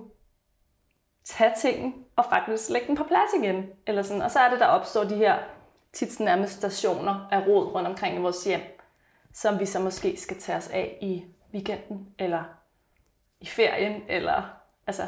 tage 1.24 1.52
tingene 1.58 1.92
og 2.16 2.24
faktisk 2.24 2.70
lægge 2.70 2.86
den 2.86 2.96
på 2.96 3.04
plads 3.04 3.30
igen. 3.42 3.66
Eller 3.86 4.02
sådan. 4.02 4.22
Og 4.22 4.30
så 4.30 4.38
er 4.38 4.50
det, 4.50 4.60
der 4.60 4.66
opstår 4.66 5.04
de 5.04 5.16
her 5.16 5.38
tit 5.92 6.20
nærmest 6.20 6.52
stationer 6.52 7.28
af 7.30 7.46
rod 7.46 7.74
rundt 7.74 7.88
omkring 7.88 8.16
i 8.16 8.20
vores 8.20 8.44
hjem, 8.44 8.60
som 9.32 9.60
vi 9.60 9.66
så 9.66 9.80
måske 9.80 10.16
skal 10.20 10.36
tage 10.40 10.58
os 10.58 10.68
af 10.68 10.98
i 11.02 11.24
weekenden, 11.54 12.08
eller 12.18 12.44
i 13.40 13.46
ferien, 13.46 14.02
eller 14.08 14.42
altså, 14.86 15.02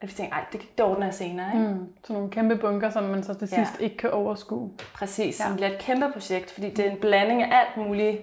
at 0.00 0.08
vi 0.08 0.12
tænker, 0.14 0.32
ej, 0.36 0.44
det, 0.52 0.60
det 0.78 0.84
ordner 0.84 1.06
jeg 1.06 1.14
senere. 1.14 1.52
Ikke? 1.54 1.68
Mm. 1.68 1.94
Så 2.04 2.12
nogle 2.12 2.30
kæmpe 2.30 2.56
bunker, 2.56 2.90
som 2.90 3.04
man 3.04 3.22
så 3.22 3.34
til 3.34 3.48
Ja. 3.52 3.56
sidst 3.64 3.80
ikke 3.80 3.96
kan 3.96 4.10
overskue. 4.10 4.72
Præcis, 4.94 5.40
Ja. 5.40 5.44
som 5.46 5.54
bliver 5.56 5.70
et 5.70 5.78
kæmpe 5.78 6.12
projekt, 6.12 6.50
fordi 6.50 6.70
det 6.70 6.86
er 6.86 6.90
en 6.90 7.00
blanding 7.00 7.42
af 7.42 7.58
alt 7.60 7.76
muligt 7.86 8.20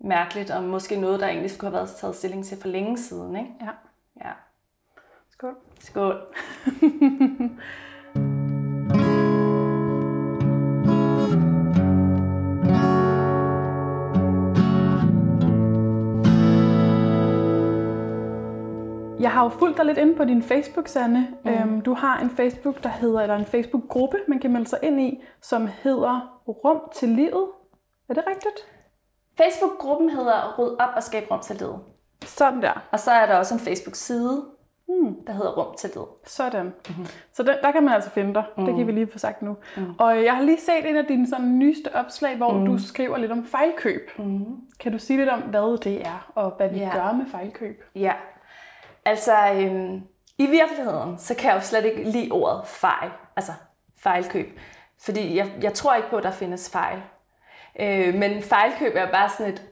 mærkeligt, 0.00 0.50
og 0.50 0.62
måske 0.62 0.96
noget, 1.00 1.20
der 1.20 1.26
egentlig 1.28 1.50
skulle 1.50 1.70
have 1.70 1.76
været 1.78 1.96
taget 1.96 2.16
stilling 2.16 2.44
til 2.44 2.60
for 2.60 2.68
længe 2.68 2.98
siden. 2.98 3.36
Ikke? 3.36 3.50
Ja. 3.60 3.70
Ja. 4.28 4.32
Skål. 5.30 5.56
Skål. 5.80 6.20
Jeg 19.24 19.32
har 19.32 19.42
jo 19.44 19.48
fulgt 19.48 19.76
dig 19.76 19.84
lidt 19.86 19.98
inde 19.98 20.14
på 20.14 20.24
din 20.24 20.42
Facebook, 20.42 20.88
Sanne. 20.88 21.28
Mm. 21.44 21.50
Øhm, 21.50 21.80
du 21.80 21.94
har 21.94 22.20
en 22.20 22.30
Facebook, 22.30 22.82
der 22.82 22.88
hedder, 22.88 23.20
eller 23.20 23.36
en 23.36 23.44
Facebook-gruppe, 23.44 24.16
man 24.28 24.38
kan 24.38 24.52
melde 24.52 24.66
sig 24.66 24.78
ind 24.82 25.00
i, 25.00 25.22
som 25.42 25.68
hedder 25.82 26.40
Rum 26.48 26.80
til 26.94 27.08
livet. 27.08 27.46
Er 28.08 28.14
det 28.14 28.24
rigtigt? 28.26 28.54
Facebook-gruppen 29.36 30.10
hedder 30.10 30.54
Ryd 30.58 30.70
op 30.80 30.88
og 30.96 31.02
skab 31.02 31.30
rum 31.30 31.40
til 31.40 31.56
livet. 31.56 31.78
Sådan 32.24 32.62
der. 32.62 32.82
Og 32.92 33.00
så 33.00 33.10
er 33.10 33.26
der 33.26 33.34
også 33.38 33.54
en 33.54 33.60
Facebook-side, 33.60 34.44
der 35.26 35.32
hedder 35.32 35.52
Rum 35.52 35.74
til 35.78 35.90
livet. 35.94 36.08
Sådan. 36.24 36.64
Mm-hmm. 36.64 37.06
Så 37.32 37.42
den, 37.42 37.54
der 37.62 37.72
kan 37.72 37.84
man 37.84 37.94
altså 37.94 38.10
finde 38.10 38.34
dig. 38.34 38.44
Mm. 38.56 38.64
Det 38.64 38.76
kan 38.76 38.86
vi 38.86 38.92
lige 38.92 39.06
få 39.12 39.18
sagt 39.18 39.42
nu. 39.42 39.56
Mm. 39.76 39.94
Og 39.98 40.24
jeg 40.24 40.36
har 40.36 40.42
lige 40.42 40.60
set 40.60 40.88
en 40.90 40.96
af 40.96 41.04
dine 41.06 41.28
sådan, 41.28 41.58
nyeste 41.58 41.94
opslag, 41.94 42.36
hvor 42.36 42.52
mm. 42.52 42.66
du 42.66 42.78
skriver 42.78 43.16
lidt 43.16 43.32
om 43.32 43.44
fejlkøb. 43.44 44.10
Mm. 44.18 44.44
Kan 44.80 44.92
du 44.92 44.98
sige 44.98 45.16
lidt 45.16 45.28
om, 45.28 45.40
hvad 45.40 45.78
det 45.78 46.06
er, 46.06 46.30
og 46.34 46.50
hvad 46.56 46.68
vi 46.68 46.78
Ja. 46.78 46.90
gør 46.92 47.12
med 47.12 47.26
fejlkøb? 47.26 47.82
Ja, 47.94 48.12
altså 49.04 49.52
øhm, 49.54 50.02
i 50.38 50.46
virkeligheden, 50.46 51.18
så 51.18 51.34
kan 51.34 51.50
jeg 51.50 51.56
jo 51.56 51.60
slet 51.60 51.84
ikke 51.84 52.04
lide 52.04 52.30
ordet 52.30 52.66
fejl, 52.66 53.10
altså 53.36 53.52
fejlkøb. 53.96 54.58
Fordi 54.98 55.36
jeg, 55.36 55.52
jeg 55.62 55.74
tror 55.74 55.94
ikke 55.94 56.10
på, 56.10 56.16
at 56.16 56.24
der 56.24 56.30
findes 56.30 56.70
fejl. 56.70 57.02
Øh, 57.80 58.14
men 58.14 58.42
fejlkøb 58.42 58.92
er 58.94 59.10
bare 59.10 59.30
sådan 59.30 59.52
et, 59.52 59.62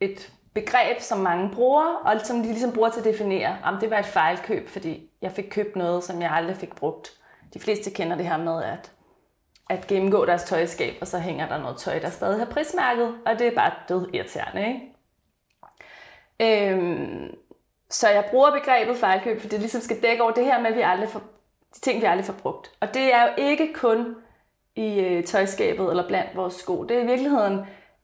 et 0.00 0.32
begreb, 0.54 1.00
som 1.00 1.18
mange 1.18 1.50
bruger, 1.54 1.94
og 2.04 2.20
som 2.20 2.42
de 2.42 2.48
ligesom 2.48 2.72
bruger 2.72 2.90
til 2.90 3.00
at 3.00 3.04
definere, 3.04 3.58
om 3.64 3.78
det 3.80 3.90
var 3.90 3.98
et 3.98 4.06
fejlkøb, 4.06 4.68
fordi 4.68 5.10
jeg 5.22 5.32
fik 5.32 5.46
købt 5.50 5.76
noget, 5.76 6.04
som 6.04 6.22
jeg 6.22 6.30
aldrig 6.30 6.56
fik 6.56 6.74
brugt. 6.74 7.12
De 7.54 7.60
fleste 7.60 7.90
kender 7.90 8.16
det 8.16 8.26
her 8.26 8.36
med, 8.36 8.64
at 8.64 8.92
at 9.70 9.86
gennemgå 9.86 10.24
deres 10.24 10.44
tøjskab, 10.44 10.94
og 11.00 11.06
så 11.06 11.18
hænger 11.18 11.48
der 11.48 11.58
noget 11.58 11.76
tøj, 11.76 11.98
der 11.98 12.10
stadig 12.10 12.38
har 12.38 12.46
prismærket, 12.46 13.14
og 13.26 13.38
det 13.38 13.46
er 13.46 13.54
bare 13.54 13.72
død 13.88 14.08
irriterende, 14.14 14.66
ikke? 14.66 14.80
Øhm, 16.40 17.34
så 17.90 18.08
jeg 18.08 18.24
bruger 18.30 18.50
begrebet 18.50 18.96
fejlkøb, 18.96 19.40
for 19.40 19.48
det 19.48 19.60
ligesom 19.60 19.80
skal 19.80 20.02
dække 20.02 20.22
over 20.22 20.32
det 20.32 20.44
her 20.44 20.60
med, 20.60 20.70
at 20.70 20.76
vi 20.76 20.82
aldrig 20.82 21.08
får, 21.08 21.22
de 21.74 21.80
ting, 21.80 22.00
vi 22.00 22.06
aldrig 22.06 22.26
får 22.26 22.32
brugt. 22.32 22.70
Og 22.80 22.94
det 22.94 23.14
er 23.14 23.22
jo 23.22 23.28
ikke 23.36 23.72
kun 23.74 24.16
i 24.76 25.00
øh, 25.00 25.24
tøjskabet 25.24 25.90
eller 25.90 26.08
blandt 26.08 26.36
vores 26.36 26.54
sko. 26.54 26.84
Det 26.84 26.96
er 26.96 27.02
i 27.02 27.06
virkeligheden 27.06 27.60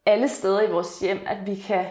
alle 0.06 0.28
steder 0.28 0.62
i 0.62 0.70
vores 0.70 0.98
hjem, 0.98 1.20
at 1.26 1.46
vi 1.46 1.54
kan 1.54 1.84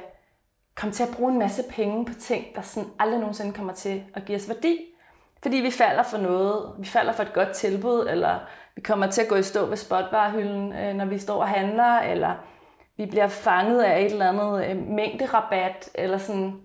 komme 0.76 0.94
til 0.94 1.04
at 1.04 1.16
bruge 1.16 1.32
en 1.32 1.40
masse 1.40 1.64
penge 1.70 2.06
på 2.06 2.14
ting, 2.14 2.46
der 2.56 2.62
sådan 2.62 2.90
aldrig 3.00 3.20
nogensinde 3.20 3.54
kommer 3.54 3.74
til 3.74 4.04
at 4.14 4.26
give 4.26 4.36
os 4.36 4.50
værdi. 4.50 4.80
Fordi 5.42 5.58
vi 5.58 5.72
falder 5.72 6.04
for 6.04 6.18
noget, 6.18 6.74
vi 6.80 6.86
falder 6.86 7.14
for 7.14 7.24
et 7.24 7.34
godt 7.34 7.52
tilbud, 7.52 8.08
eller 8.10 8.40
vi 8.76 8.82
kommer 8.82 9.08
til 9.08 9.22
at 9.22 9.28
gå 9.28 9.36
i 9.36 9.44
stå 9.44 9.66
ved 9.66 9.78
spotvarehylden, 9.78 10.74
øh, 10.74 10.94
når 10.94 11.06
vi 11.06 11.18
står 11.18 11.42
og 11.42 11.48
handler, 11.48 12.00
eller 12.00 12.34
vi 12.98 13.06
bliver 13.06 13.28
fanget 13.28 13.82
af 13.82 14.00
et 14.00 14.12
eller 14.12 14.30
andet 14.30 14.70
øh, 14.70 14.88
mængderabat, 14.88 15.90
eller 15.94 16.18
sådan, 16.18 16.62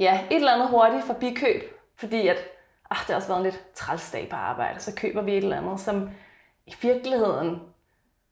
ja, 0.00 0.26
et 0.30 0.36
eller 0.36 0.52
andet 0.52 0.68
hurtigt 0.68 1.04
forbikøb, 1.04 1.62
fordi 1.96 2.28
at, 2.28 2.36
ah, 2.90 2.98
det 2.98 3.06
har 3.06 3.14
også 3.14 3.28
været 3.28 3.38
en 3.38 3.44
lidt 3.44 3.74
træls 3.74 4.10
dag 4.10 4.28
på 4.30 4.36
arbejde, 4.36 4.80
så 4.80 4.94
køber 4.94 5.22
vi 5.22 5.32
et 5.32 5.36
eller 5.44 5.58
andet, 5.58 5.80
som 5.80 6.10
i 6.66 6.74
virkeligheden, 6.82 7.62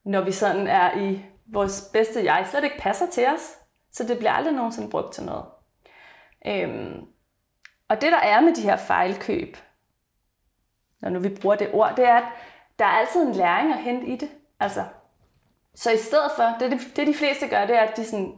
når 0.04 0.20
vi 0.20 0.33
sådan 0.33 0.66
er 0.66 0.98
i 0.98 1.24
vores 1.46 1.90
bedste 1.92 2.24
jeg, 2.24 2.46
slet 2.50 2.64
ikke 2.64 2.78
passer 2.78 3.07
til 3.11 3.26
os, 3.26 3.57
så 3.92 4.04
det 4.04 4.18
bliver 4.18 4.33
aldrig 4.33 4.54
nogensinde 4.54 4.90
brugt 4.90 5.12
til 5.12 5.24
noget. 5.24 5.44
Øhm, 6.46 7.07
og 7.88 8.00
det 8.00 8.12
der 8.12 8.18
er 8.18 8.40
med 8.40 8.54
de 8.54 8.62
her 8.62 8.76
fejlkøb, 8.76 9.57
når 11.00 11.11
nu 11.11 11.18
vi 11.18 11.28
bruger 11.28 11.57
det 11.57 11.70
ord, 11.72 11.96
det 11.96 12.04
er, 12.04 12.16
at 12.16 12.24
der 12.78 12.85
er 12.85 12.88
altid 12.88 13.22
en 13.22 13.33
læring 13.33 13.72
at 13.72 13.83
hente 13.83 14.07
i 14.07 14.16
det. 14.16 14.31
Altså, 14.61 14.85
så 15.74 15.90
i 15.90 15.96
stedet 15.96 16.31
for, 16.37 16.42
det, 16.61 16.70
det, 16.70 16.96
det 16.96 17.07
de 17.07 17.14
fleste 17.14 17.48
gør, 17.48 17.66
det 17.66 17.76
er, 17.76 17.81
at 17.81 17.96
de 17.96 18.04
sådan 18.04 18.37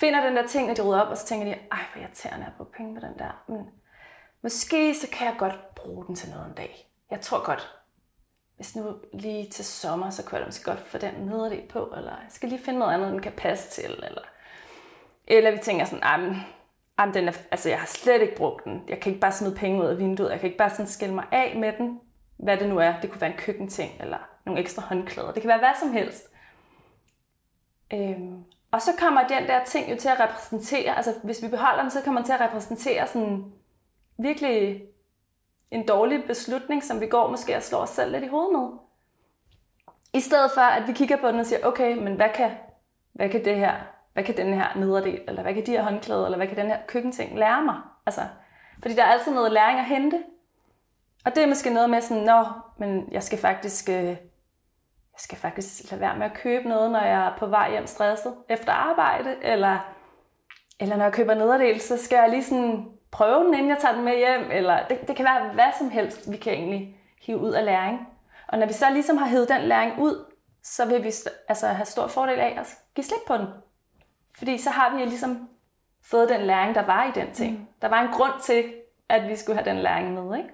finder 0.00 0.26
den 0.26 0.36
der 0.36 0.46
ting, 0.46 0.70
og 0.70 0.76
de 0.76 0.82
rydder 0.82 1.00
op, 1.00 1.08
og 1.08 1.16
så 1.16 1.26
tænker 1.26 1.46
de, 1.46 1.52
ej, 1.52 1.78
hvor 1.92 2.02
irriterende 2.02 2.46
at 2.46 2.52
bruge 2.56 2.70
penge 2.76 2.94
på 2.94 3.06
den 3.06 3.18
der. 3.18 3.44
Men 3.48 3.66
måske 4.42 4.94
så 4.94 5.08
kan 5.12 5.26
jeg 5.26 5.34
godt 5.38 5.74
bruge 5.74 6.06
den 6.06 6.14
til 6.14 6.30
noget 6.30 6.46
en 6.46 6.54
dag. 6.54 6.90
Jeg 7.10 7.20
tror 7.20 7.44
godt, 7.44 7.74
hvis 8.56 8.76
nu 8.76 8.94
lige 9.12 9.50
til 9.50 9.64
sommer, 9.64 10.10
så 10.10 10.24
kunne 10.24 10.36
jeg 10.36 10.40
da 10.40 10.48
måske 10.48 10.64
godt 10.64 10.80
få 10.80 10.98
den 10.98 11.14
nederdel 11.14 11.68
på, 11.68 11.92
eller 11.96 12.10
jeg 12.10 12.26
skal 12.28 12.48
lige 12.48 12.62
finde 12.64 12.78
noget 12.78 12.94
andet, 12.94 13.12
den 13.12 13.22
kan 13.22 13.32
passe 13.32 13.70
til, 13.70 14.04
eller, 14.04 14.22
eller 15.26 15.50
vi 15.50 15.58
tænker 15.58 15.84
sådan, 15.84 16.02
ej, 16.02 16.16
men, 16.16 16.36
ej, 16.98 17.06
men 17.06 17.14
den 17.14 17.28
er, 17.28 17.32
altså 17.50 17.68
jeg 17.68 17.78
har 17.78 17.86
slet 17.86 18.22
ikke 18.22 18.36
brugt 18.36 18.64
den. 18.64 18.84
Jeg 18.88 19.00
kan 19.00 19.10
ikke 19.10 19.20
bare 19.20 19.32
smide 19.32 19.54
penge 19.54 19.82
ud 19.82 19.86
af 19.86 19.98
vinduet. 19.98 20.30
Jeg 20.30 20.40
kan 20.40 20.46
ikke 20.46 20.58
bare 20.58 20.70
sådan 20.70 20.86
skille 20.86 21.14
mig 21.14 21.24
af 21.32 21.56
med 21.56 21.72
den. 21.72 22.00
Hvad 22.36 22.56
det 22.56 22.68
nu 22.68 22.78
er. 22.78 23.00
Det 23.00 23.10
kunne 23.10 23.20
være 23.20 23.30
en 23.30 23.36
køkkenting, 23.36 23.92
eller 24.00 24.18
nogle 24.46 24.60
ekstra 24.60 24.82
håndklæder. 24.82 25.32
Det 25.32 25.42
kan 25.42 25.48
være 25.48 25.58
hvad 25.58 25.74
som 25.80 25.92
helst. 25.92 26.30
Øhm, 27.92 28.44
og 28.72 28.82
så 28.82 28.90
kommer 28.98 29.26
den 29.26 29.46
der 29.46 29.64
ting 29.64 29.90
jo 29.90 29.96
til 29.96 30.08
at 30.08 30.20
repræsentere, 30.20 30.96
altså 30.96 31.14
hvis 31.22 31.42
vi 31.42 31.48
beholder 31.48 31.82
den, 31.82 31.90
så 31.90 32.00
kommer 32.04 32.20
den 32.20 32.26
til 32.26 32.32
at 32.32 32.40
repræsentere 32.40 33.06
sådan 33.06 33.44
virkelig 34.18 34.82
en 35.70 35.86
dårlig 35.86 36.24
beslutning, 36.24 36.84
som 36.84 37.00
vi 37.00 37.06
går 37.06 37.30
måske 37.30 37.56
og 37.56 37.62
slår 37.62 37.78
os 37.78 37.90
selv 37.90 38.12
lidt 38.12 38.24
i 38.24 38.28
hovedet 38.28 38.52
med. 38.52 38.68
I 40.14 40.20
stedet 40.20 40.50
for, 40.54 40.60
at 40.60 40.88
vi 40.88 40.92
kigger 40.92 41.16
på 41.16 41.28
den 41.28 41.40
og 41.40 41.46
siger, 41.46 41.66
okay, 41.66 41.98
men 41.98 42.14
hvad 42.14 42.28
kan, 42.34 42.50
hvad 43.12 43.28
kan 43.28 43.44
det 43.44 43.56
her, 43.56 43.74
hvad 44.12 44.24
kan 44.24 44.36
den 44.36 44.54
her 44.54 44.76
nederdel, 44.76 45.20
eller 45.28 45.42
hvad 45.42 45.54
kan 45.54 45.66
de 45.66 45.70
her 45.70 45.82
håndklæder, 45.82 46.24
eller 46.24 46.36
hvad 46.36 46.46
kan 46.46 46.56
den 46.56 46.66
her 46.66 46.78
køkkenting 46.86 47.38
lære 47.38 47.64
mig? 47.64 47.76
Altså, 48.06 48.20
fordi 48.82 48.94
der 48.94 49.02
er 49.02 49.12
altid 49.12 49.32
noget 49.32 49.52
læring 49.52 49.78
at 49.78 49.84
hente. 49.84 50.24
Og 51.24 51.34
det 51.34 51.42
er 51.42 51.46
måske 51.46 51.70
noget 51.70 51.90
med 51.90 52.00
sådan, 52.00 52.22
nå, 52.22 52.44
men 52.78 53.08
jeg 53.12 53.22
skal 53.22 53.38
faktisk, 53.38 53.88
øh, 53.88 54.16
jeg 55.18 55.22
skal 55.22 55.38
faktisk 55.38 55.90
lade 55.90 56.00
være 56.00 56.16
med 56.16 56.26
at 56.26 56.34
købe 56.34 56.68
noget, 56.68 56.90
når 56.90 57.00
jeg 57.00 57.26
er 57.26 57.36
på 57.38 57.46
vej 57.46 57.70
hjem 57.70 57.86
stresset 57.86 58.34
efter 58.48 58.72
arbejde, 58.72 59.36
eller, 59.42 59.78
eller 60.80 60.96
når 60.96 61.04
jeg 61.04 61.12
køber 61.12 61.34
nederdel, 61.34 61.80
så 61.80 61.96
skal 61.96 62.16
jeg 62.16 62.30
lige 62.30 62.44
sådan 62.44 62.86
prøve 63.10 63.44
den, 63.44 63.54
inden 63.54 63.68
jeg 63.68 63.78
tager 63.80 63.94
den 63.94 64.04
med 64.04 64.16
hjem, 64.16 64.50
eller 64.50 64.86
det, 64.86 65.08
det 65.08 65.16
kan 65.16 65.24
være 65.24 65.52
hvad 65.54 65.78
som 65.78 65.90
helst, 65.90 66.32
vi 66.32 66.36
kan 66.36 66.52
egentlig 66.52 66.96
hive 67.22 67.38
ud 67.38 67.50
af 67.50 67.64
læring. 67.64 68.08
Og 68.48 68.58
når 68.58 68.66
vi 68.66 68.72
så 68.72 68.90
ligesom 68.90 69.16
har 69.16 69.26
hævet 69.26 69.48
den 69.48 69.60
læring 69.60 70.00
ud, 70.00 70.24
så 70.62 70.86
vil 70.86 71.04
vi 71.04 71.12
altså 71.48 71.66
have 71.66 71.86
stor 71.86 72.06
fordel 72.06 72.38
af 72.38 72.56
at 72.60 72.78
give 72.94 73.04
slip 73.04 73.26
på 73.26 73.36
den. 73.36 73.46
Fordi 74.38 74.58
så 74.58 74.70
har 74.70 74.96
vi 74.96 75.04
ligesom 75.04 75.48
fået 76.04 76.28
den 76.28 76.40
læring, 76.40 76.74
der 76.74 76.86
var 76.86 77.04
i 77.04 77.20
den 77.20 77.32
ting. 77.32 77.58
Mm. 77.58 77.66
Der 77.82 77.88
var 77.88 78.02
en 78.02 78.12
grund 78.12 78.32
til, 78.42 78.64
at 79.08 79.28
vi 79.28 79.36
skulle 79.36 79.58
have 79.58 79.70
den 79.70 79.82
læring 79.82 80.14
med, 80.14 80.38
ikke? 80.38 80.50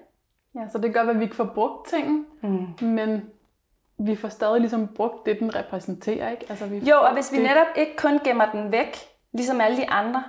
Ja, 0.55 0.67
så 0.71 0.77
det 0.77 0.93
gør, 0.93 1.01
at 1.01 1.19
vi 1.19 1.23
ikke 1.23 1.35
får 1.35 1.51
brugt 1.55 1.87
tingen, 1.87 2.25
mm. 2.41 2.87
men 2.87 3.29
vi 3.99 4.15
får 4.15 4.29
stadig 4.29 4.59
ligesom 4.61 4.87
brugt 4.87 5.25
det, 5.25 5.39
den 5.39 5.55
repræsenterer, 5.55 6.31
ikke? 6.31 6.45
Altså, 6.49 6.65
vi 6.65 6.77
Jo, 6.77 6.95
og 7.01 7.13
hvis 7.13 7.31
vi 7.31 7.37
det- 7.37 7.45
netop 7.45 7.67
ikke 7.75 7.95
kun 7.97 8.19
gemmer 8.23 8.51
den 8.51 8.71
væk, 8.71 8.97
ligesom 9.33 9.61
alle 9.61 9.77
de 9.77 9.89
andre, 9.89 10.23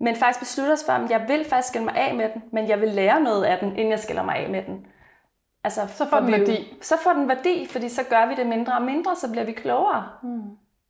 men 0.00 0.16
faktisk 0.16 0.40
beslutter 0.40 0.72
os 0.72 0.84
for, 0.84 0.92
at 0.92 1.10
jeg 1.10 1.24
vil 1.28 1.44
faktisk 1.44 1.68
skille 1.68 1.84
mig 1.84 1.96
af 1.96 2.14
med 2.14 2.28
den, 2.34 2.42
men 2.52 2.68
jeg 2.68 2.80
vil 2.80 2.88
lære 2.88 3.20
noget 3.20 3.44
af 3.44 3.58
den, 3.58 3.68
inden 3.76 3.90
jeg 3.90 3.98
skiller 3.98 4.22
mig 4.22 4.36
af 4.36 4.50
med 4.50 4.62
den. 4.62 4.86
Altså, 5.64 5.80
Så 5.86 6.06
får 6.06 6.16
den 6.20 6.26
vi 6.26 6.32
jo- 6.32 6.38
værdi. 6.38 6.74
Så 6.82 6.94
får 7.02 7.12
den 7.12 7.28
værdi, 7.28 7.66
fordi 7.66 7.88
så 7.88 8.02
gør 8.10 8.26
vi 8.28 8.34
det 8.34 8.46
mindre 8.46 8.72
og 8.72 8.82
mindre, 8.82 9.16
så 9.16 9.30
bliver 9.30 9.44
vi 9.44 9.52
klogere. 9.52 10.08
Mm. 10.22 10.42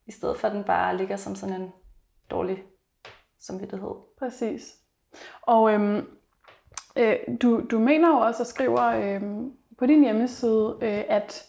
I 0.07 0.13
stedet 0.13 0.37
for, 0.39 0.49
at 0.49 0.55
den 0.55 0.65
bare 0.65 0.97
ligger 0.97 1.17
som 1.17 1.35
sådan 1.35 1.55
en 1.63 1.73
dårlig 2.31 2.63
samvittighed. 3.41 3.95
Præcis. 4.19 4.75
Og 5.43 5.73
øhm, 5.73 6.07
Øh, 6.97 7.17
du, 7.43 7.61
du 7.71 7.79
mener 7.79 8.09
jo 8.09 8.15
også 8.17 8.43
og 8.43 8.47
skriver 8.47 8.83
øh, 8.85 9.23
på 9.79 9.87
din 9.87 10.03
hjemmeside, 10.05 10.79
øh, 10.83 11.05
at, 11.09 11.47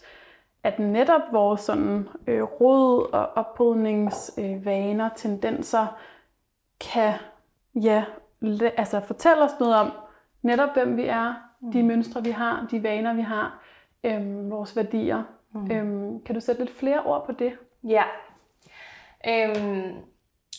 at 0.62 0.78
netop 0.78 1.20
vores 1.32 1.60
sådan, 1.60 2.08
øh, 2.26 2.42
råd 2.42 3.12
og 3.12 3.26
opbrydningsvaner, 3.34 5.04
øh, 5.04 5.16
tendenser, 5.16 5.86
kan 6.80 7.12
ja, 7.74 8.04
altså 8.76 9.00
fortælle 9.00 9.42
os 9.42 9.60
noget 9.60 9.74
om 9.74 9.92
netop 10.42 10.68
hvem 10.74 10.96
vi 10.96 11.06
er, 11.06 11.34
mm. 11.60 11.72
de 11.72 11.82
mønstre 11.82 12.24
vi 12.24 12.30
har, 12.30 12.66
de 12.70 12.82
vaner 12.82 13.14
vi 13.14 13.22
har, 13.22 13.62
øh, 14.04 14.50
vores 14.50 14.76
værdier. 14.76 15.22
Mm. 15.54 15.70
Øh, 15.70 16.20
kan 16.26 16.34
du 16.34 16.40
sætte 16.40 16.64
lidt 16.64 16.76
flere 16.76 17.02
ord 17.02 17.26
på 17.26 17.32
det? 17.32 17.52
Ja. 17.84 18.04
Øhm, 19.28 19.96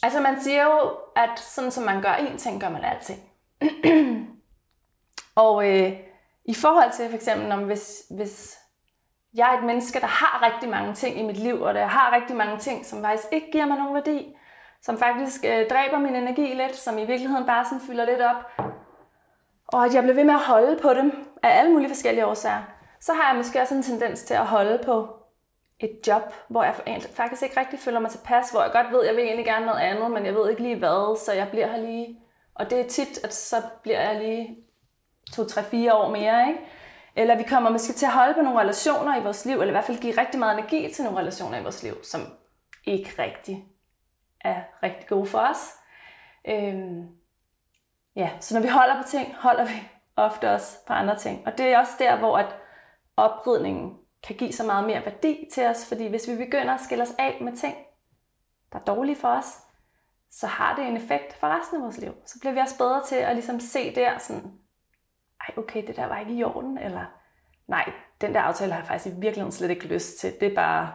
altså 0.04 0.22
man 0.22 0.40
siger 0.40 0.64
jo, 0.64 0.92
at 1.16 1.40
sådan 1.40 1.72
som 1.72 1.84
man 1.84 2.02
gør 2.02 2.14
en 2.14 2.38
ting, 2.38 2.62
gør 2.62 2.70
man 2.70 2.84
alting. 2.84 3.20
og 5.36 5.70
øh, 5.70 5.94
i 6.46 6.54
forhold 6.54 6.92
til 6.92 7.10
for 7.10 7.16
eksempel, 7.16 7.52
om 7.52 7.64
hvis, 7.64 8.04
hvis 8.16 8.61
jeg 9.34 9.54
er 9.54 9.58
et 9.58 9.64
menneske, 9.64 10.00
der 10.00 10.08
har 10.08 10.52
rigtig 10.52 10.70
mange 10.70 10.94
ting 10.94 11.20
i 11.20 11.24
mit 11.24 11.38
liv, 11.38 11.62
og 11.62 11.74
der 11.74 11.86
har 11.86 12.16
rigtig 12.16 12.36
mange 12.36 12.58
ting, 12.58 12.86
som 12.86 13.02
faktisk 13.04 13.28
ikke 13.32 13.52
giver 13.52 13.66
mig 13.66 13.78
nogen 13.78 13.94
værdi, 13.94 14.36
som 14.82 14.98
faktisk 14.98 15.46
øh, 15.46 15.70
dræber 15.70 16.00
min 16.00 16.16
energi 16.16 16.54
lidt, 16.54 16.76
som 16.76 16.98
i 16.98 17.06
virkeligheden 17.06 17.46
bare 17.46 17.66
sådan 17.66 17.82
fylder 17.82 18.06
lidt 18.06 18.22
op, 18.22 18.68
og 19.68 19.86
at 19.86 19.94
jeg 19.94 20.04
bliver 20.04 20.16
ved 20.16 20.24
med 20.24 20.34
at 20.34 20.40
holde 20.40 20.80
på 20.82 20.94
dem 20.94 21.28
af 21.44 21.60
alle 21.60 21.72
mulige 21.72 21.90
forskellige 21.90 22.26
årsager, 22.26 22.62
så 23.00 23.14
har 23.14 23.30
jeg 23.30 23.38
måske 23.38 23.62
også 23.62 23.76
en 23.76 23.84
tendens 23.84 24.24
til 24.24 24.34
at 24.34 24.46
holde 24.46 24.80
på 24.86 25.08
et 25.80 26.08
job, 26.08 26.34
hvor 26.48 26.64
jeg 26.64 26.76
faktisk 27.14 27.44
ikke 27.44 27.60
rigtig 27.60 27.80
føler 27.80 28.00
mig 28.00 28.12
tilpas, 28.12 28.52
hvor 28.52 28.62
jeg 28.62 28.72
godt 28.72 28.92
ved, 28.92 29.02
at 29.02 29.08
jeg 29.08 29.16
vil 29.16 29.24
egentlig 29.24 29.46
gerne 29.46 29.66
noget 29.66 29.80
andet, 29.80 30.12
men 30.12 30.26
jeg 30.26 30.36
ved 30.36 30.50
ikke 30.50 30.62
lige 30.62 30.80
hvad, 30.80 31.20
så 31.20 31.34
jeg 31.34 31.48
bliver 31.52 31.68
her 31.68 31.78
lige. 31.78 32.20
Og 32.56 32.70
det 32.70 32.80
er 32.80 32.88
tit, 32.88 33.24
at 33.24 33.34
så 33.34 33.56
bliver 33.84 34.02
jeg 34.02 34.22
lige 34.22 34.58
to, 35.34 35.46
tre, 35.46 35.64
fire 35.64 35.94
år 35.94 36.10
mere, 36.10 36.48
ikke? 36.48 36.60
Eller 37.16 37.38
vi 37.38 37.44
kommer 37.44 37.70
måske 37.70 37.94
til 37.94 38.06
at 38.06 38.12
holde 38.12 38.34
på 38.34 38.42
nogle 38.42 38.60
relationer 38.60 39.20
i 39.20 39.24
vores 39.24 39.46
liv, 39.46 39.54
eller 39.54 39.68
i 39.68 39.72
hvert 39.72 39.86
fald 39.86 40.00
give 40.00 40.18
rigtig 40.18 40.40
meget 40.40 40.58
energi 40.58 40.94
til 40.94 41.04
nogle 41.04 41.20
relationer 41.20 41.60
i 41.60 41.64
vores 41.64 41.84
liv, 41.84 42.04
som 42.04 42.22
ikke 42.86 43.24
rigtig 43.24 43.66
er 44.42 44.64
rigtig 44.84 45.08
gode 45.08 45.26
for 45.26 45.40
os. 45.40 45.74
Øhm, 46.48 47.08
ja, 48.16 48.30
så 48.40 48.54
når 48.54 48.62
vi 48.62 48.68
holder 48.68 49.02
på 49.02 49.08
ting, 49.08 49.36
holder 49.36 49.66
vi 49.66 49.90
ofte 50.16 50.52
også 50.52 50.78
på 50.88 50.94
andre 50.94 51.18
ting. 51.18 51.48
Og 51.48 51.58
det 51.58 51.66
er 51.66 51.80
også 51.80 51.94
der, 52.00 52.18
hvor 52.18 52.38
at 52.38 52.56
oprydningen 53.18 53.98
kan 54.24 54.36
give 54.36 54.54
så 54.54 54.64
meget 54.64 54.86
mere 54.86 55.06
værdi 55.06 55.48
til 55.54 55.66
os, 55.66 55.86
fordi 55.88 56.08
hvis 56.08 56.30
vi 56.30 56.36
begynder 56.36 56.74
at 56.74 56.82
skille 56.82 57.04
os 57.04 57.14
af 57.20 57.38
med 57.42 57.58
ting, 57.58 57.76
der 58.74 58.80
er 58.80 58.84
dårlige 58.84 59.16
for 59.16 59.28
os, 59.28 59.58
så 60.32 60.48
har 60.48 60.76
det 60.76 60.88
en 60.88 60.98
effekt 60.98 61.34
for 61.40 61.48
resten 61.48 61.78
af 61.78 61.84
vores 61.84 61.98
liv. 61.98 62.14
Så 62.26 62.40
bliver 62.40 62.54
vi 62.54 62.60
også 62.60 62.78
bedre 62.78 63.06
til 63.06 63.16
at 63.16 63.36
ligesom 63.36 63.60
se 63.60 63.96
der 63.96 64.18
sådan, 64.18 64.61
ej 65.48 65.54
okay, 65.58 65.88
det 65.88 65.96
der 65.96 66.06
var 66.06 66.20
ikke 66.20 66.34
i 66.34 66.44
orden, 66.44 66.78
eller 66.78 67.06
nej, 67.68 67.92
den 68.22 68.34
der 68.34 68.42
aftale 68.42 68.72
har 68.72 68.80
jeg 68.80 68.88
faktisk 68.88 69.16
i 69.16 69.20
virkeligheden 69.20 69.52
slet 69.52 69.70
ikke 69.70 69.88
lyst 69.88 70.20
til. 70.20 70.34
Det 70.40 70.52
er 70.52 70.56
bare, 70.56 70.92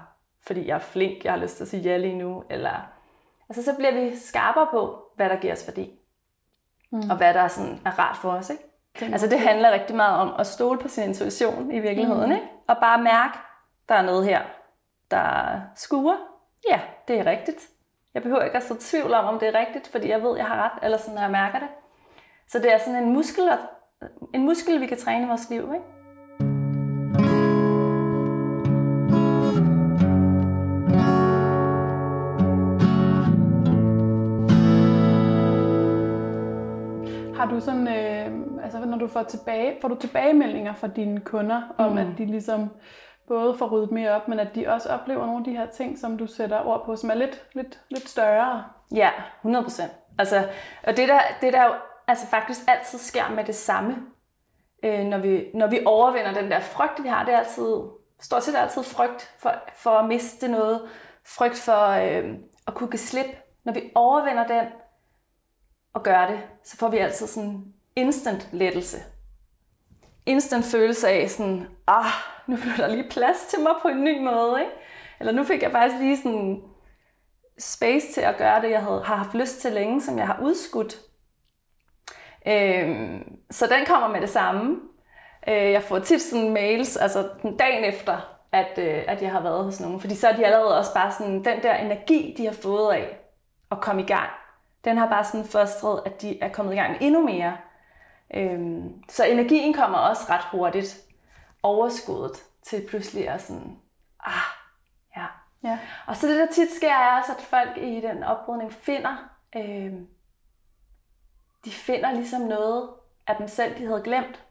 fordi 0.46 0.66
jeg 0.66 0.74
er 0.74 0.78
flink, 0.78 1.24
jeg 1.24 1.32
har 1.32 1.40
lyst 1.40 1.56
til 1.56 1.64
at 1.64 1.68
sige 1.68 1.82
ja 1.82 1.96
lige 1.96 2.18
nu, 2.18 2.44
eller 2.50 2.90
altså 3.48 3.64
så 3.64 3.76
bliver 3.76 3.92
vi 3.92 4.16
skarpere 4.16 4.68
på, 4.70 5.02
hvad 5.16 5.28
der 5.28 5.36
giver 5.36 5.52
os 5.52 5.66
værdi. 5.66 5.98
Mm. 6.92 7.10
Og 7.10 7.16
hvad 7.16 7.34
der 7.34 7.40
er, 7.40 7.48
sådan, 7.48 7.80
er 7.84 7.98
rart 7.98 8.16
for 8.16 8.30
os, 8.30 8.50
ikke? 8.50 8.62
Det 9.00 9.12
altså 9.12 9.26
det 9.26 9.40
handler 9.40 9.72
rigtig 9.72 9.96
meget 9.96 10.20
om 10.20 10.34
at 10.38 10.46
stole 10.46 10.78
på 10.78 10.88
sin 10.88 11.04
intuition 11.04 11.70
i 11.70 11.78
virkeligheden, 11.78 12.26
mm. 12.26 12.34
ikke? 12.34 12.46
Og 12.66 12.76
bare 12.80 13.02
mærke, 13.02 13.38
der 13.88 13.94
er 13.94 14.02
noget 14.02 14.24
her, 14.24 14.42
der 15.10 15.60
skuer. 15.74 16.16
Ja, 16.70 16.80
det 17.08 17.18
er 17.18 17.26
rigtigt. 17.26 17.68
Jeg 18.14 18.22
behøver 18.22 18.42
ikke 18.42 18.56
at 18.56 18.62
stå 18.62 18.76
tvivl 18.80 19.14
om, 19.14 19.24
om 19.24 19.38
det 19.38 19.48
er 19.48 19.58
rigtigt, 19.58 19.88
fordi 19.88 20.08
jeg 20.08 20.22
ved, 20.22 20.36
jeg 20.36 20.46
har 20.46 20.64
ret, 20.64 20.84
eller 20.84 20.98
sådan, 20.98 21.14
når 21.14 21.22
jeg 21.22 21.30
mærker 21.30 21.58
det. 21.58 21.68
Så 22.48 22.58
det 22.58 22.72
er 22.72 22.78
sådan 22.78 23.02
en 23.02 23.12
muskel, 23.12 23.48
en 24.34 24.44
muskel 24.44 24.80
vi 24.80 24.86
kan 24.86 24.98
træne 24.98 25.24
i 25.24 25.28
vores 25.28 25.50
liv, 25.50 25.62
ikke? 25.74 25.84
Har 37.36 37.46
du 37.50 37.60
sådan, 37.60 37.88
øh, 37.88 38.64
altså 38.64 38.84
når 38.84 38.98
du 38.98 39.06
får 39.06 39.22
tilbage, 39.22 39.76
får 39.80 39.88
du 39.88 39.94
tilbagemeldinger 39.94 40.74
fra 40.74 40.88
dine 40.88 41.20
kunder, 41.20 41.62
om 41.78 41.92
mm. 41.92 41.98
at 41.98 42.06
de 42.18 42.26
ligesom 42.26 42.70
både 43.28 43.54
får 43.58 43.66
ryddet 43.66 43.90
mere 43.90 44.10
op, 44.10 44.28
men 44.28 44.38
at 44.38 44.54
de 44.54 44.66
også 44.68 44.88
oplever 44.88 45.26
nogle 45.26 45.38
af 45.38 45.44
de 45.44 45.56
her 45.56 45.66
ting, 45.66 45.98
som 45.98 46.18
du 46.18 46.26
sætter 46.26 46.66
ord 46.66 46.84
på, 46.86 46.96
som 46.96 47.10
er 47.10 47.14
lidt, 47.14 47.44
lidt, 47.54 47.80
lidt 47.90 48.08
større? 48.08 48.64
Ja, 48.94 49.10
100 49.40 49.64
procent. 49.64 49.92
Altså, 50.18 50.36
og 50.86 50.96
det 50.96 51.08
der, 51.08 51.20
det 51.40 51.52
der 51.52 51.64
altså 52.08 52.26
faktisk 52.26 52.60
altid 52.68 52.98
sker 52.98 53.28
med 53.28 53.44
det 53.44 53.54
samme, 53.54 53.96
øh, 54.84 55.04
når, 55.04 55.18
vi, 55.18 55.50
når 55.54 55.66
vi 55.66 55.80
overvinder 55.84 56.34
den 56.34 56.50
der 56.50 56.60
frygt, 56.60 57.02
vi 57.02 57.08
har, 57.08 57.24
det 57.24 57.34
er 57.34 57.38
altid, 57.38 57.76
stort 58.20 58.44
set 58.44 58.56
altid 58.56 58.82
frygt 58.82 59.34
for, 59.38 59.54
for 59.74 59.90
at 59.90 60.08
miste 60.08 60.48
noget, 60.48 60.88
frygt 61.24 61.58
for 61.58 61.86
øh, 61.86 62.34
at 62.66 62.74
kunne 62.74 62.90
give 62.90 62.98
slip. 62.98 63.26
Når 63.64 63.72
vi 63.72 63.90
overvinder 63.94 64.46
den, 64.46 64.66
og 65.94 66.02
gør 66.02 66.26
det, 66.26 66.40
så 66.64 66.76
får 66.76 66.88
vi 66.88 66.98
altid 66.98 67.26
sådan 67.26 67.64
instant 67.96 68.48
lettelse. 68.52 68.98
Instant 70.26 70.64
følelse 70.64 71.08
af 71.08 71.30
sådan, 71.30 71.66
ah, 71.86 72.12
nu 72.46 72.56
blev 72.56 72.76
der 72.76 72.88
lige 72.88 73.10
plads 73.10 73.46
til 73.48 73.60
mig 73.60 73.72
på 73.82 73.88
en 73.88 74.04
ny 74.04 74.24
måde, 74.24 74.60
ikke? 74.60 74.72
Eller 75.20 75.32
nu 75.32 75.44
fik 75.44 75.62
jeg 75.62 75.72
faktisk 75.72 76.00
lige 76.00 76.16
sådan 76.16 76.62
space 77.58 78.12
til 78.12 78.20
at 78.20 78.36
gøre 78.36 78.62
det, 78.62 78.70
jeg 78.70 78.82
havde, 78.82 79.02
har 79.02 79.16
haft 79.16 79.34
lyst 79.34 79.60
til 79.60 79.72
længe, 79.72 80.02
som 80.02 80.18
jeg 80.18 80.26
har 80.26 80.40
udskudt. 80.42 81.00
Øhm, 82.46 83.36
så 83.50 83.66
den 83.66 83.86
kommer 83.86 84.08
med 84.08 84.20
det 84.20 84.30
samme. 84.30 84.80
Øh, 85.48 85.72
jeg 85.72 85.82
får 85.82 85.98
tit 85.98 86.22
sådan 86.22 86.52
mails, 86.52 86.96
altså 86.96 87.28
den 87.42 87.56
dagen 87.56 87.84
efter, 87.84 88.36
at, 88.52 88.78
øh, 88.78 89.04
at 89.08 89.22
jeg 89.22 89.30
har 89.32 89.40
været 89.40 89.64
hos 89.64 89.80
nogen. 89.80 90.00
Fordi 90.00 90.14
så 90.14 90.28
er 90.28 90.36
de 90.36 90.46
allerede 90.46 90.78
også 90.78 90.94
bare 90.94 91.12
sådan, 91.12 91.44
den 91.44 91.62
der 91.62 91.74
energi, 91.74 92.34
de 92.38 92.44
har 92.44 92.52
fået 92.52 92.92
af 92.92 93.18
at 93.70 93.80
komme 93.80 94.02
i 94.02 94.06
gang, 94.06 94.30
den 94.84 94.98
har 94.98 95.08
bare 95.08 95.24
sådan 95.24 95.46
fostret, 95.46 96.02
at 96.06 96.22
de 96.22 96.42
er 96.42 96.48
kommet 96.48 96.72
i 96.72 96.76
gang 96.76 96.96
endnu 97.00 97.22
mere. 97.22 97.56
Øhm, 98.34 99.02
så 99.08 99.24
energien 99.24 99.74
kommer 99.74 99.98
også 99.98 100.22
ret 100.30 100.44
hurtigt 100.50 100.98
overskuddet 101.62 102.42
til 102.62 102.86
pludselig 102.88 103.28
at 103.28 103.42
sådan, 103.42 103.76
ah, 104.24 104.32
ja. 105.16 105.24
ja. 105.62 105.78
Og 106.06 106.16
så 106.16 106.28
det 106.28 106.38
der 106.38 106.46
tit 106.46 106.68
sker 106.76 106.92
er 106.92 107.18
også, 107.18 107.32
at 107.32 107.42
folk 107.42 107.76
i 107.76 108.00
den 108.00 108.22
opbrydning 108.22 108.72
finder, 108.72 109.30
øhm, 109.56 110.06
de 111.66 111.70
finder 111.70 112.12
ligesom 112.12 112.40
noget 112.40 112.88
af 113.26 113.36
dem 113.36 113.48
selv, 113.48 113.78
de 113.78 113.86
havde 113.86 114.02
glemt. 114.04 114.42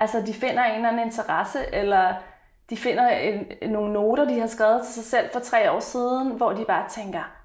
Altså 0.00 0.22
de 0.26 0.34
finder 0.34 0.64
en 0.64 0.74
eller 0.74 0.88
anden 0.88 1.06
interesse, 1.06 1.74
eller 1.74 2.14
de 2.70 2.76
finder 2.76 3.08
en, 3.08 3.70
nogle 3.70 3.92
noter, 3.92 4.24
de 4.24 4.40
har 4.40 4.46
skrevet 4.46 4.82
til 4.84 4.94
sig 4.94 5.04
selv 5.04 5.30
for 5.32 5.40
tre 5.40 5.70
år 5.70 5.80
siden, 5.80 6.28
hvor 6.30 6.52
de 6.52 6.64
bare 6.64 6.88
tænker, 6.88 7.40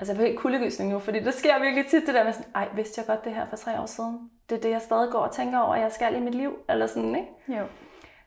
Altså 0.00 0.12
jeg 0.12 0.18
får 0.18 0.26
helt 0.26 0.38
kuldegysning 0.38 0.90
nu, 0.90 0.98
fordi 0.98 1.20
det 1.20 1.34
sker 1.34 1.60
virkelig 1.60 1.86
tit 1.86 2.06
det 2.06 2.14
der 2.14 2.24
med 2.24 2.32
sådan, 2.32 2.50
ej, 2.54 2.68
vidste 2.74 2.98
jeg 2.98 3.06
godt 3.06 3.24
det 3.24 3.34
her 3.34 3.46
for 3.46 3.56
tre 3.56 3.80
år 3.80 3.86
siden? 3.86 4.30
Det 4.50 4.58
er 4.58 4.60
det, 4.60 4.70
jeg 4.70 4.82
stadig 4.82 5.10
går 5.10 5.18
og 5.18 5.32
tænker 5.32 5.58
over, 5.58 5.74
at 5.74 5.80
jeg 5.80 5.92
skal 5.92 6.16
i 6.16 6.20
mit 6.20 6.34
liv, 6.34 6.58
eller 6.68 6.86
sådan, 6.86 7.14
ikke? 7.16 7.58
Jo. 7.60 7.64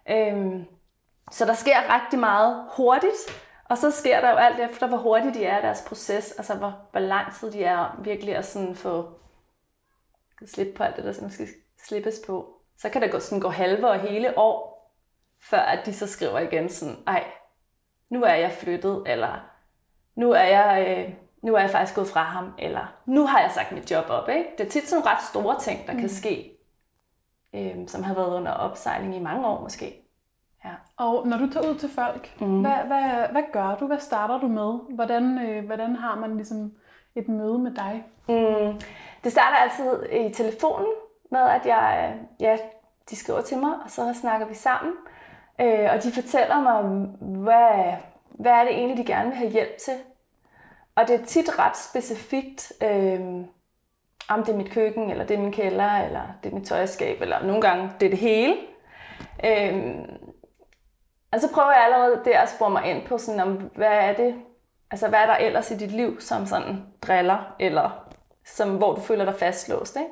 Øhm, 0.10 0.66
så 1.32 1.46
der 1.46 1.54
sker 1.54 1.96
rigtig 1.96 2.20
meget 2.20 2.66
hurtigt, 2.78 3.44
og 3.70 3.78
så 3.78 3.92
sker 3.92 4.22
der 4.22 4.32
jo 4.32 4.36
alt 4.36 4.60
efter, 4.72 4.88
hvor 4.88 4.98
hurtigt 4.98 5.36
de 5.36 5.46
er 5.46 5.60
i 5.60 5.62
deres 5.62 5.84
proces, 5.88 6.32
altså 6.32 6.56
hvor, 6.56 6.76
hvor 6.92 7.00
lang 7.00 7.34
tid 7.34 7.52
de 7.52 7.64
er 7.64 8.00
virkelig 8.04 8.36
at 8.36 8.46
sådan 8.46 8.76
få 8.76 9.10
slippe 10.46 10.74
på 10.74 10.84
alt 10.84 10.96
det, 10.96 11.06
der 11.06 11.12
som 11.12 11.30
skal 11.30 11.48
slippes 11.88 12.22
på. 12.28 12.62
Så 12.78 12.90
kan 12.90 13.02
der 13.02 13.08
gå, 13.08 13.20
sådan 13.20 13.40
gå 13.40 13.50
halve 13.50 13.90
og 13.90 14.00
hele 14.00 14.38
år, 14.38 14.74
før 15.42 15.60
at 15.60 15.86
de 15.86 15.94
så 15.94 16.08
skriver 16.08 16.40
igen 16.40 16.70
sådan, 16.70 16.96
ej, 17.08 17.24
nu 18.10 18.24
er 18.24 18.34
jeg 18.34 18.52
flyttet, 18.52 19.04
eller 19.06 19.50
nu 20.16 20.32
er 20.32 20.44
jeg 20.44 20.86
øh, 20.88 21.14
nu 21.44 21.56
er 21.56 21.60
jeg 21.60 21.70
faktisk 21.70 21.96
gået 21.96 22.08
fra 22.08 22.24
ham, 22.24 22.54
eller 22.60 22.94
nu 23.06 23.26
har 23.26 23.40
jeg 23.40 23.52
sagt 23.52 23.72
mit 23.72 23.92
job 23.92 24.06
op. 24.10 24.30
Ikke? 24.30 24.50
Det 24.58 24.66
er 24.66 24.70
tit 24.70 24.90
sådan 24.90 25.06
ret 25.06 25.22
store 25.22 25.60
ting, 25.60 25.88
der 25.88 25.94
mm. 25.94 26.00
kan 26.00 26.10
ske, 26.10 26.58
øhm, 27.56 27.88
som 27.88 28.04
har 28.04 28.14
været 28.14 28.36
under 28.36 28.52
opsejling 28.52 29.16
i 29.16 29.20
mange 29.20 29.48
år 29.48 29.62
måske. 29.62 30.00
Ja. 30.66 30.72
Og 30.98 31.28
når 31.28 31.38
du 31.38 31.50
tager 31.50 31.70
ud 31.70 31.76
til 31.76 31.90
folk, 31.90 32.42
mm. 32.42 32.62
hvad, 32.62 32.76
hvad, 32.88 33.28
hvad 33.32 33.44
gør 33.54 33.76
du? 33.76 33.88
Hvad 33.88 34.00
starter 34.00 34.40
du 34.40 34.48
med? 34.48 34.96
Hvordan, 34.96 35.40
øh, 35.48 35.66
hvordan 35.66 35.96
har 35.96 36.20
man 36.20 36.36
ligesom 36.36 36.74
et 37.16 37.28
møde 37.28 37.60
med 37.60 37.72
dig? 37.72 38.04
Mm. 38.28 38.82
Det 39.24 39.32
starter 39.32 39.58
altid 39.58 40.10
i 40.12 40.34
telefonen 40.34 40.92
med, 41.32 41.42
at 41.42 41.66
jeg, 41.66 42.14
ja, 42.40 42.58
de 43.10 43.16
skriver 43.16 43.42
til 43.42 43.58
mig, 43.58 43.72
og 43.84 43.92
så 43.92 44.14
snakker 44.22 44.48
vi 44.48 44.54
sammen. 44.54 44.94
Øh, 45.62 45.90
og 45.94 46.04
de 46.04 46.12
fortæller 46.12 46.62
mig, 46.62 46.82
hvad, 47.20 47.94
hvad 48.30 48.52
er 48.52 48.64
det 48.64 48.74
egentlig, 48.74 48.98
de 48.98 49.14
gerne 49.14 49.30
vil 49.30 49.38
have 49.38 49.52
hjælp 49.52 49.78
til. 49.78 49.94
Og 50.96 51.08
det 51.08 51.22
er 51.22 51.26
tit 51.26 51.60
ret 51.60 51.78
specifikt, 51.78 52.74
øh, 52.84 53.20
om 54.30 54.44
det 54.44 54.54
er 54.54 54.58
mit 54.58 54.72
køkken, 54.72 55.12
eller 55.12 55.26
det 55.26 55.38
er 55.38 55.42
min 55.42 55.52
kælder, 55.52 55.98
eller 55.98 56.22
det 56.44 56.50
er 56.50 56.56
mit 56.56 56.68
tøjskab, 56.68 57.22
eller 57.22 57.44
nogle 57.44 57.62
gange 57.62 57.92
det 58.00 58.06
er 58.06 58.10
det 58.10 58.20
hele. 58.20 58.56
Øh, 59.46 59.96
og 61.32 61.40
så 61.40 61.54
prøver 61.54 61.72
jeg 61.72 61.84
allerede 61.84 62.22
der 62.26 62.40
at 62.40 62.50
spore 62.50 62.70
mig 62.70 62.86
ind 62.86 63.08
på, 63.08 63.18
sådan, 63.18 63.40
om, 63.40 63.54
hvad 63.76 63.88
er 63.88 64.14
det, 64.14 64.36
altså 64.94 65.10
hvad 65.10 65.20
er 65.20 65.26
der 65.26 65.36
ellers 65.36 65.72
i 65.72 65.78
dit 65.78 65.92
liv, 65.92 66.22
som 66.22 66.46
sådan 66.46 66.86
driller, 67.02 67.56
eller 67.60 68.10
som, 68.46 68.78
hvor 68.78 68.96
du 68.96 69.02
føler 69.02 69.26
dig 69.26 69.36
fastlåst. 69.36 69.96
Ikke? 69.96 70.10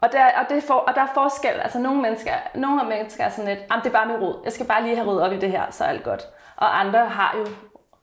Og 0.00 0.12
der, 0.12 0.24
og, 0.38 0.46
det 0.48 0.62
for, 0.62 0.74
og 0.74 0.94
der 0.94 1.00
er 1.00 1.14
forskel. 1.14 1.50
Altså 1.50 1.78
nogle 1.78 2.02
mennesker, 2.02 2.32
nogle 2.54 2.82
af 2.82 2.88
mennesker 2.88 3.24
er 3.24 3.28
sådan 3.28 3.56
lidt, 3.56 3.68
det 3.68 3.86
er 3.86 3.92
bare 3.92 4.06
min 4.06 4.16
rod. 4.16 4.40
Jeg 4.44 4.52
skal 4.52 4.66
bare 4.66 4.82
lige 4.82 4.96
have 4.96 5.08
ryddet 5.08 5.22
op 5.22 5.32
i 5.32 5.38
det 5.38 5.50
her, 5.50 5.70
så 5.70 5.84
er 5.84 5.88
alt 5.88 6.04
godt. 6.04 6.22
Og 6.56 6.80
andre 6.80 7.08
har 7.08 7.36
jo 7.36 7.46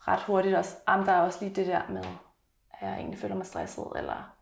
ret 0.07 0.21
hurtigt 0.21 0.55
også, 0.55 0.75
der 0.87 1.11
er 1.11 1.21
også 1.21 1.37
lige 1.41 1.55
det 1.55 1.67
der 1.67 1.81
med, 1.89 2.03
at 2.73 2.87
jeg 2.87 2.93
egentlig 2.93 3.19
føler 3.19 3.35
mig 3.35 3.45
stresset, 3.45 3.87
eller 3.95 4.35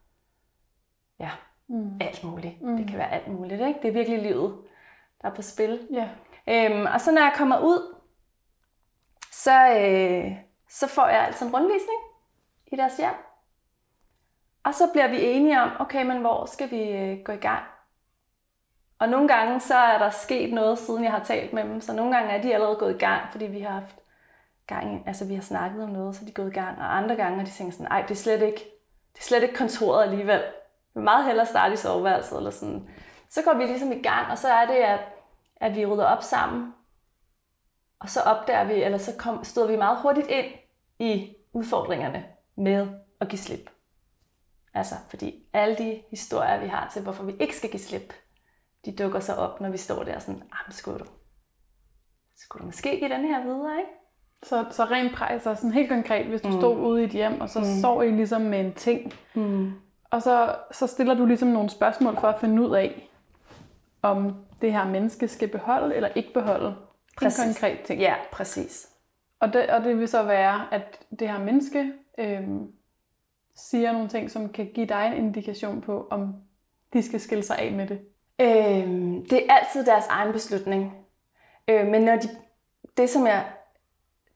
ja, 1.19 1.29
mm. 1.69 1.97
alt 2.01 2.23
muligt. 2.23 2.61
Mm. 2.61 2.77
Det 2.77 2.87
kan 2.87 2.97
være 2.97 3.11
alt 3.11 3.27
muligt, 3.27 3.61
ikke? 3.61 3.79
Det 3.81 3.87
er 3.87 3.93
virkelig 3.93 4.21
livet, 4.21 4.57
der 5.21 5.29
er 5.29 5.33
på 5.33 5.41
spil. 5.41 5.87
Ja. 5.93 6.09
Øhm, 6.47 6.85
og 6.93 7.01
så 7.01 7.11
når 7.11 7.21
jeg 7.21 7.33
kommer 7.35 7.59
ud, 7.59 7.95
så, 9.31 9.69
øh, 9.69 10.48
så 10.69 10.87
får 10.87 11.07
jeg 11.07 11.25
altså 11.25 11.45
en 11.45 11.53
rundvisning 11.55 11.99
i 12.67 12.75
deres 12.75 12.97
hjem. 12.97 13.13
Og 14.63 14.73
så 14.73 14.89
bliver 14.91 15.07
vi 15.07 15.25
enige 15.25 15.61
om, 15.61 15.71
okay, 15.79 16.05
men 16.05 16.17
hvor 16.17 16.45
skal 16.45 16.71
vi 16.71 16.91
øh, 16.91 17.23
gå 17.23 17.31
i 17.31 17.37
gang? 17.37 17.63
Og 18.99 19.09
nogle 19.09 19.27
gange 19.27 19.59
så 19.59 19.75
er 19.75 19.97
der 19.97 20.09
sket 20.09 20.53
noget, 20.53 20.79
siden 20.79 21.03
jeg 21.03 21.11
har 21.11 21.23
talt 21.23 21.53
med 21.53 21.63
dem. 21.63 21.81
Så 21.81 21.93
nogle 21.93 22.15
gange 22.15 22.31
er 22.31 22.41
de 22.41 22.53
allerede 22.53 22.75
gået 22.75 22.95
i 22.95 22.97
gang, 22.97 23.31
fordi 23.31 23.45
vi 23.45 23.59
har 23.59 23.71
haft 23.71 23.95
gang, 24.67 25.03
altså 25.07 25.25
vi 25.25 25.35
har 25.35 25.41
snakket 25.41 25.83
om 25.83 25.89
noget, 25.89 26.15
så 26.15 26.21
er 26.21 26.25
de 26.25 26.31
gået 26.31 26.47
i 26.47 26.53
gang. 26.53 26.77
Og 26.77 26.97
andre 26.97 27.15
gange 27.15 27.37
har 27.37 27.45
de 27.45 27.51
tænkt 27.51 27.73
sådan, 27.73 27.91
ej, 27.91 28.01
det 28.01 28.11
er 28.11 28.15
slet 28.15 28.41
ikke, 28.41 28.59
det 29.13 29.19
er 29.19 29.23
slet 29.23 29.43
ikke 29.43 29.55
kontoret 29.55 30.03
alligevel. 30.03 30.39
Vi 30.39 30.93
vil 30.93 31.03
meget 31.03 31.25
hellere 31.25 31.45
starte 31.45 31.73
i 31.73 31.77
soveværelset 31.77 32.37
eller 32.37 32.51
sådan. 32.51 32.89
Så 33.29 33.41
går 33.43 33.53
vi 33.53 33.63
ligesom 33.63 33.91
i 33.91 34.01
gang, 34.01 34.31
og 34.31 34.37
så 34.37 34.47
er 34.47 34.65
det, 34.65 34.73
at, 34.73 34.99
at 35.55 35.75
vi 35.75 35.85
rydder 35.85 36.05
op 36.05 36.23
sammen. 36.23 36.73
Og 37.99 38.09
så 38.09 38.21
opdager 38.21 38.63
vi, 38.63 38.83
eller 38.83 38.97
så 38.97 39.11
kom, 39.17 39.43
stod 39.43 39.67
vi 39.67 39.77
meget 39.77 39.97
hurtigt 40.01 40.27
ind 40.27 40.45
i 40.99 41.35
udfordringerne 41.53 42.25
med 42.55 42.87
at 43.19 43.27
give 43.27 43.39
slip. 43.39 43.69
Altså, 44.73 44.95
fordi 45.09 45.43
alle 45.53 45.75
de 45.77 46.01
historier, 46.09 46.59
vi 46.59 46.67
har 46.67 46.89
til, 46.93 47.01
hvorfor 47.01 47.23
vi 47.23 47.33
ikke 47.39 47.55
skal 47.55 47.69
give 47.69 47.79
slip, 47.79 48.13
de 48.85 48.95
dukker 48.95 49.19
så 49.19 49.33
op, 49.33 49.61
når 49.61 49.69
vi 49.69 49.77
står 49.77 50.03
der 50.03 50.19
sådan, 50.19 50.41
ah, 50.41 50.59
men 50.67 50.73
skulle 50.73 50.99
du, 50.99 51.05
skulle 52.37 52.61
du 52.61 52.65
måske 52.65 52.99
give 52.99 53.09
den 53.09 53.25
her 53.25 53.43
videre, 53.43 53.77
ikke? 53.77 53.91
Så, 54.43 54.65
så 54.71 54.83
rent 54.83 55.15
præcis, 55.15 55.43
så 55.43 55.55
sådan 55.55 55.71
helt 55.71 55.89
konkret, 55.89 56.25
hvis 56.25 56.41
du 56.41 56.47
mm. 56.47 56.57
stod 56.57 56.77
ude 56.77 57.01
i 57.01 57.05
et 57.05 57.11
hjem, 57.11 57.41
og 57.41 57.49
så 57.49 57.59
mm. 57.59 57.65
står 57.79 58.03
I 58.03 58.11
ligesom 58.11 58.41
med 58.41 58.59
en 58.59 58.73
ting, 58.73 59.13
mm. 59.33 59.71
og 60.11 60.21
så, 60.21 60.55
så 60.71 60.87
stiller 60.87 61.13
du 61.13 61.25
ligesom 61.25 61.47
nogle 61.47 61.69
spørgsmål 61.69 62.19
for 62.19 62.27
at 62.27 62.39
finde 62.39 62.61
ud 62.61 62.75
af, 62.75 63.09
om 64.01 64.35
det 64.61 64.71
her 64.71 64.85
menneske 64.85 65.27
skal 65.27 65.47
beholde 65.47 65.95
eller 65.95 66.09
ikke 66.09 66.33
beholde 66.33 66.75
præcis. 67.23 67.39
en 67.39 67.45
konkret 67.45 67.79
ting. 67.85 68.01
Ja, 68.01 68.15
præcis. 68.31 68.89
Og 69.39 69.53
det, 69.53 69.69
og 69.69 69.83
det 69.83 69.99
vil 69.99 70.07
så 70.07 70.23
være, 70.23 70.73
at 70.73 70.99
det 71.19 71.29
her 71.29 71.39
menneske 71.39 71.93
øhm, 72.17 72.71
siger 73.55 73.91
nogle 73.91 74.09
ting, 74.09 74.31
som 74.31 74.49
kan 74.49 74.71
give 74.73 74.85
dig 74.85 75.07
en 75.07 75.25
indikation 75.25 75.81
på, 75.81 76.07
om 76.11 76.35
de 76.93 77.03
skal 77.03 77.19
skille 77.19 77.43
sig 77.43 77.57
af 77.57 77.71
med 77.71 77.87
det? 77.87 77.99
Øhm, 78.39 79.25
det 79.29 79.45
er 79.45 79.53
altid 79.53 79.85
deres 79.85 80.07
egen 80.07 80.33
beslutning. 80.33 80.93
Øh, 81.67 81.87
men 81.87 82.01
når 82.01 82.15
de, 82.15 82.29
det, 82.97 83.09
som 83.09 83.27
jeg 83.27 83.45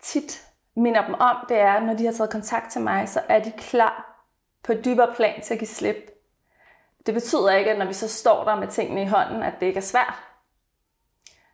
tit 0.01 0.47
minder 0.75 1.05
dem 1.05 1.13
om, 1.13 1.35
det 1.49 1.59
er, 1.59 1.79
når 1.79 1.93
de 1.93 2.05
har 2.05 2.11
taget 2.11 2.31
kontakt 2.31 2.71
til 2.71 2.81
mig, 2.81 3.09
så 3.09 3.21
er 3.29 3.39
de 3.39 3.51
klar 3.51 4.25
på 4.63 4.71
et 4.71 4.85
dybere 4.85 5.13
plan 5.15 5.41
til 5.41 5.53
at 5.53 5.59
give 5.59 5.67
slip. 5.67 6.11
Det 7.05 7.13
betyder 7.13 7.51
ikke, 7.51 7.71
at 7.71 7.79
når 7.79 7.85
vi 7.85 7.93
så 7.93 8.07
står 8.07 8.43
der 8.43 8.55
med 8.55 8.67
tingene 8.67 9.01
i 9.01 9.05
hånden, 9.05 9.43
at 9.43 9.53
det 9.59 9.65
ikke 9.65 9.77
er 9.77 9.81
svært. 9.81 10.32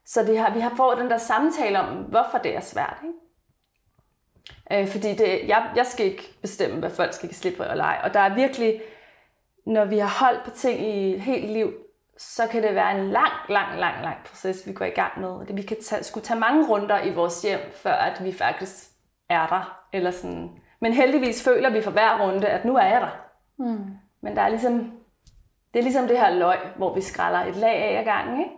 Så 0.09 0.23
det 0.23 0.37
har, 0.37 0.53
vi 0.53 0.59
har 0.59 0.73
fået 0.77 0.97
den 0.97 1.09
der 1.09 1.17
samtale 1.17 1.79
om, 1.79 1.95
hvorfor 1.95 2.37
det 2.37 2.55
er 2.55 2.59
svært. 2.59 2.97
Ikke? 3.03 4.81
Øh, 4.81 4.87
fordi 4.87 5.15
det, 5.15 5.47
jeg, 5.47 5.71
jeg 5.75 5.85
skal 5.85 6.05
ikke 6.05 6.33
bestemme, 6.41 6.79
hvad 6.79 6.89
folk 6.89 7.13
skal 7.13 7.29
give 7.29 7.35
slip 7.35 7.57
på 7.57 7.63
eller 7.63 7.83
ej. 7.83 7.99
Og 8.03 8.13
der 8.13 8.19
er 8.19 8.35
virkelig, 8.35 8.81
når 9.65 9.85
vi 9.85 9.97
har 9.97 10.25
holdt 10.25 10.43
på 10.45 10.49
ting 10.49 10.81
i 10.81 11.15
et 11.15 11.21
helt 11.21 11.51
liv, 11.51 11.73
så 12.17 12.47
kan 12.47 12.63
det 12.63 12.75
være 12.75 12.99
en 12.99 13.09
lang, 13.09 13.31
lang, 13.49 13.79
lang, 13.79 14.03
lang 14.03 14.17
proces, 14.25 14.67
vi 14.67 14.73
går 14.73 14.85
i 14.85 14.89
gang 14.89 15.19
med. 15.21 15.55
Vi 15.55 15.61
kan 15.61 15.77
tage, 15.83 16.03
skulle 16.03 16.25
tage 16.25 16.39
mange 16.39 16.67
runder 16.67 17.01
i 17.01 17.13
vores 17.13 17.41
hjem, 17.41 17.59
før 17.75 17.93
at 17.93 18.23
vi 18.23 18.33
faktisk 18.33 18.89
er 19.29 19.47
der. 19.47 19.85
Eller 19.93 20.11
sådan. 20.11 20.49
Men 20.81 20.93
heldigvis 20.93 21.43
føler 21.43 21.69
vi 21.69 21.81
for 21.81 21.91
hver 21.91 22.21
runde, 22.21 22.47
at 22.47 22.65
nu 22.65 22.75
er 22.75 22.85
jeg 22.85 23.01
der. 23.01 23.25
Mm. 23.57 23.85
Men 24.21 24.35
der 24.35 24.41
er 24.41 24.49
ligesom, 24.49 24.91
det 25.73 25.79
er 25.79 25.83
ligesom 25.83 26.07
det 26.07 26.19
her 26.19 26.29
løg, 26.29 26.59
hvor 26.77 26.95
vi 26.95 27.01
skræller 27.01 27.39
et 27.39 27.55
lag 27.55 27.75
af 27.75 27.99
ad 27.99 28.03
gangen. 28.03 28.39
Ikke? 28.39 28.51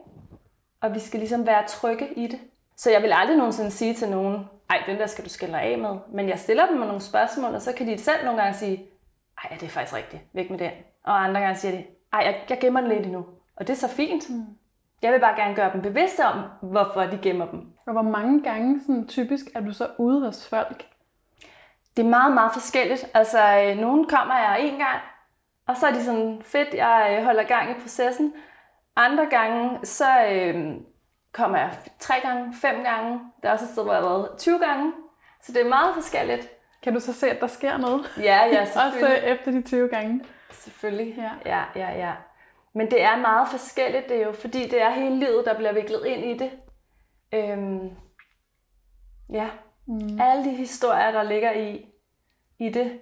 Og 0.82 0.96
vi 0.96 1.00
skal 1.00 1.20
ligesom 1.20 1.46
være 1.46 1.68
trygge 1.68 2.14
i 2.14 2.28
det. 2.28 2.40
Så 2.78 2.92
jeg 2.92 3.02
vil 3.02 3.12
aldrig 3.16 3.38
nogensinde 3.38 3.72
sige 3.72 3.94
til 3.94 4.10
nogen, 4.10 4.46
ej, 4.70 4.84
den 4.88 4.98
der 4.98 5.08
skal 5.08 5.24
du 5.24 5.30
skille 5.30 5.60
af 5.60 5.78
med. 5.78 5.98
Men 6.14 6.30
jeg 6.30 6.40
stiller 6.40 6.66
dem 6.66 6.78
nogle 6.78 7.02
spørgsmål, 7.02 7.56
og 7.56 7.62
så 7.62 7.74
kan 7.74 7.88
de 7.88 7.98
selv 7.98 8.26
nogle 8.26 8.42
gange 8.42 8.58
sige, 8.58 8.86
ej, 9.44 9.48
ja, 9.52 9.56
det 9.56 9.64
er 9.64 9.70
faktisk 9.70 9.96
rigtigt, 9.96 10.22
væk 10.34 10.50
med 10.50 10.60
den. 10.60 10.72
Og 11.04 11.24
andre 11.24 11.42
gange 11.42 11.56
siger 11.56 11.72
de, 11.72 11.84
ej, 12.14 12.20
jeg, 12.26 12.36
jeg 12.50 12.60
gemmer 12.62 12.82
den 12.82 12.90
lidt 12.90 13.06
endnu. 13.06 13.26
Og 13.56 13.68
det 13.68 13.74
er 13.74 13.78
så 13.78 13.88
fint. 13.88 14.30
Mm. 14.30 14.46
Jeg 15.02 15.12
vil 15.14 15.20
bare 15.20 15.36
gerne 15.36 15.56
gøre 15.56 15.74
dem 15.74 15.82
bevidste 15.82 16.26
om, 16.26 16.44
hvorfor 16.62 17.02
de 17.02 17.20
gemmer 17.22 17.46
dem. 17.46 17.68
Og 17.86 17.94
hvor 17.94 18.02
mange 18.02 18.44
gange 18.44 18.82
sådan, 18.82 19.08
typisk 19.08 19.46
er 19.56 19.62
du 19.62 19.74
så 19.74 19.88
ude 19.98 20.26
hos 20.26 20.50
folk? 20.50 20.86
Det 21.98 22.06
er 22.06 22.10
meget, 22.10 22.34
meget 22.34 22.54
forskelligt. 22.54 23.06
Altså, 23.14 23.64
øh, 23.64 23.78
nogen 23.78 24.08
kommer 24.08 24.38
jeg 24.38 24.62
en 24.62 24.78
gang, 24.78 25.00
og 25.68 25.78
så 25.78 25.88
er 25.88 25.92
de 25.92 26.04
sådan, 26.04 26.42
fedt, 26.46 26.74
jeg 26.74 27.16
øh, 27.18 27.26
holder 27.26 27.44
gang 27.44 27.72
i 27.72 27.82
processen. 27.82 28.34
Andre 28.96 29.26
gange, 29.30 29.86
så 29.86 30.26
øh, 30.32 30.76
kommer 31.32 31.58
jeg 31.58 31.78
tre 32.00 32.14
gange, 32.24 32.54
fem 32.62 32.84
gange. 32.84 33.20
Der 33.44 33.50
er 33.50 33.54
også 33.54 33.66
et 33.66 33.72
sted, 33.72 33.84
hvor 33.84 33.94
jeg 33.94 34.02
har 34.02 34.10
været 34.10 34.30
20 34.38 34.60
gange. 34.60 34.94
Så 35.42 35.52
det 35.52 35.62
er 35.62 35.70
meget 35.70 35.94
forskelligt. 35.94 36.50
Kan 36.84 36.94
du 36.94 37.00
så 37.00 37.14
se, 37.14 37.30
at 37.30 37.42
der 37.42 37.48
sker 37.48 37.78
noget? 37.78 38.14
Ja, 38.18 38.46
ja, 38.46 38.66
selvfølgelig. 38.74 39.18
også 39.18 39.26
efter 39.26 39.52
de 39.52 39.62
20 39.62 39.88
gange? 39.88 40.26
Selvfølgelig, 40.52 41.16
ja. 41.18 41.32
ja, 41.46 41.64
ja, 41.76 41.98
ja. 41.98 42.14
Men 42.74 42.92
det 42.92 43.04
er 43.04 43.18
meget 43.18 43.48
forskelligt, 43.50 44.10
det 44.10 44.22
er 44.22 44.26
jo, 44.26 44.32
fordi 44.32 44.68
det 44.68 44.82
er 44.82 44.90
hele 44.90 45.20
livet, 45.20 45.46
der 45.46 45.54
bliver 45.54 45.74
viklet 45.74 46.06
ind 46.06 46.26
i 46.26 46.38
det. 46.38 46.52
Øhm, 47.34 47.90
ja, 49.30 49.50
mm. 49.88 50.22
alle 50.22 50.44
de 50.44 50.56
historier, 50.56 51.12
der 51.12 51.24
ligger 51.24 51.52
i, 51.52 51.86
i 52.60 52.70
det, 52.70 53.00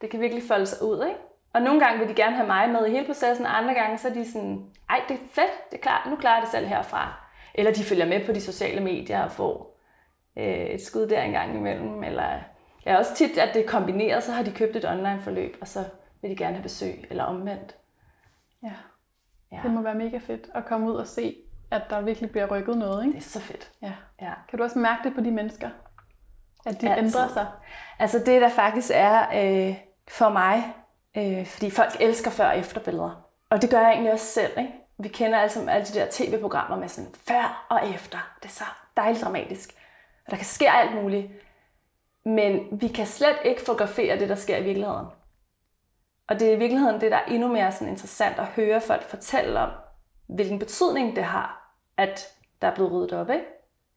det 0.00 0.10
kan 0.10 0.20
virkelig 0.20 0.42
folde 0.48 0.66
sig 0.66 0.82
ud, 0.82 1.04
ikke? 1.06 1.20
Og 1.52 1.62
nogle 1.62 1.80
gange 1.80 1.98
vil 1.98 2.08
de 2.08 2.14
gerne 2.14 2.36
have 2.36 2.46
mig 2.46 2.70
med 2.70 2.86
i 2.86 2.90
hele 2.90 3.06
processen, 3.06 3.46
og 3.46 3.58
andre 3.58 3.74
gange 3.74 3.98
så 3.98 4.08
er 4.08 4.12
de 4.12 4.32
sådan, 4.32 4.66
ej, 4.90 5.00
det 5.08 5.14
er 5.14 5.24
fedt, 5.32 5.70
det 5.70 5.78
er 5.78 5.82
klart, 5.82 6.10
nu 6.10 6.16
klarer 6.16 6.36
jeg 6.36 6.42
det 6.42 6.50
selv 6.50 6.66
herfra. 6.66 7.28
Eller 7.54 7.72
de 7.72 7.84
følger 7.84 8.06
med 8.06 8.26
på 8.26 8.32
de 8.32 8.40
sociale 8.40 8.80
medier 8.80 9.22
og 9.22 9.32
får 9.32 9.78
øh, 10.36 10.44
et 10.44 10.82
skud 10.82 11.06
der 11.06 11.22
engang 11.22 11.56
imellem. 11.56 12.04
Eller 12.04 12.38
ja, 12.86 12.96
også 12.96 13.14
tit, 13.14 13.38
at 13.38 13.54
det 13.54 13.64
er 13.64 13.68
kombineret, 13.68 14.22
så 14.22 14.32
har 14.32 14.42
de 14.42 14.52
købt 14.52 14.76
et 14.76 14.88
online 14.88 15.20
forløb, 15.20 15.56
og 15.60 15.68
så 15.68 15.84
vil 16.22 16.30
de 16.30 16.36
gerne 16.36 16.54
have 16.54 16.62
besøg, 16.62 17.04
eller 17.10 17.24
omvendt. 17.24 17.76
Ja. 18.62 18.72
ja. 19.52 19.60
Det 19.62 19.70
må 19.70 19.82
være 19.82 19.94
mega 19.94 20.18
fedt 20.18 20.50
at 20.54 20.64
komme 20.64 20.90
ud 20.90 20.94
og 20.94 21.06
se, 21.06 21.36
at 21.70 21.82
der 21.90 22.00
virkelig 22.00 22.30
bliver 22.30 22.46
rykket 22.46 22.76
noget, 22.78 23.04
ikke? 23.04 23.16
Det 23.16 23.24
er 23.24 23.28
så 23.28 23.40
fedt. 23.40 23.70
Ja. 23.82 23.92
ja. 24.20 24.32
Kan 24.48 24.58
du 24.58 24.64
også 24.64 24.78
mærke 24.78 25.00
det 25.04 25.14
på 25.14 25.20
de 25.20 25.30
mennesker? 25.30 25.70
At 26.66 26.80
de 26.80 26.90
Altid. 26.90 27.04
ændrer 27.04 27.28
sig? 27.28 27.46
Altså 27.98 28.18
det, 28.18 28.42
der 28.42 28.48
faktisk 28.48 28.90
er 28.94 29.20
øh, 29.20 29.76
for 30.08 30.28
mig, 30.28 30.74
øh, 31.16 31.46
fordi 31.46 31.70
folk 31.70 31.96
elsker 32.00 32.30
før- 32.30 32.48
og 32.48 32.58
efterbilleder. 32.58 33.28
Og 33.50 33.62
det 33.62 33.70
gør 33.70 33.80
jeg 33.80 33.90
egentlig 33.90 34.12
også 34.12 34.26
selv, 34.26 34.58
ikke? 34.58 34.72
vi 34.98 35.08
kender 35.08 35.38
alle 35.38 35.52
sammen 35.52 35.68
alle 35.68 35.86
de 35.86 35.98
der 35.98 36.06
tv-programmer 36.10 36.76
med 36.76 36.88
sådan 36.88 37.14
før 37.28 37.66
og 37.70 37.88
efter. 37.88 38.18
Det 38.42 38.48
er 38.48 38.52
så 38.52 38.64
dejligt 38.96 39.24
dramatisk. 39.24 39.74
Og 40.24 40.30
der 40.30 40.36
kan 40.36 40.46
ske 40.46 40.70
alt 40.70 41.02
muligt. 41.02 41.30
Men 42.24 42.80
vi 42.80 42.88
kan 42.88 43.06
slet 43.06 43.36
ikke 43.44 43.60
fotografere 43.60 44.18
det, 44.18 44.28
der 44.28 44.34
sker 44.34 44.56
i 44.56 44.62
virkeligheden. 44.62 45.06
Og 46.28 46.40
det 46.40 46.48
er 46.48 46.52
i 46.52 46.58
virkeligheden 46.58 47.00
det, 47.00 47.10
der 47.10 47.16
er 47.16 47.24
endnu 47.24 47.48
mere 47.48 47.72
sådan 47.72 47.88
interessant 47.88 48.38
at 48.38 48.46
høre 48.46 48.80
folk 48.80 49.02
fortælle 49.02 49.60
om, 49.60 49.70
hvilken 50.26 50.58
betydning 50.58 51.16
det 51.16 51.24
har, 51.24 51.74
at 51.96 52.28
der 52.62 52.68
er 52.68 52.74
blevet 52.74 52.92
ryddet 52.92 53.12
op. 53.12 53.30
Ikke? 53.30 53.44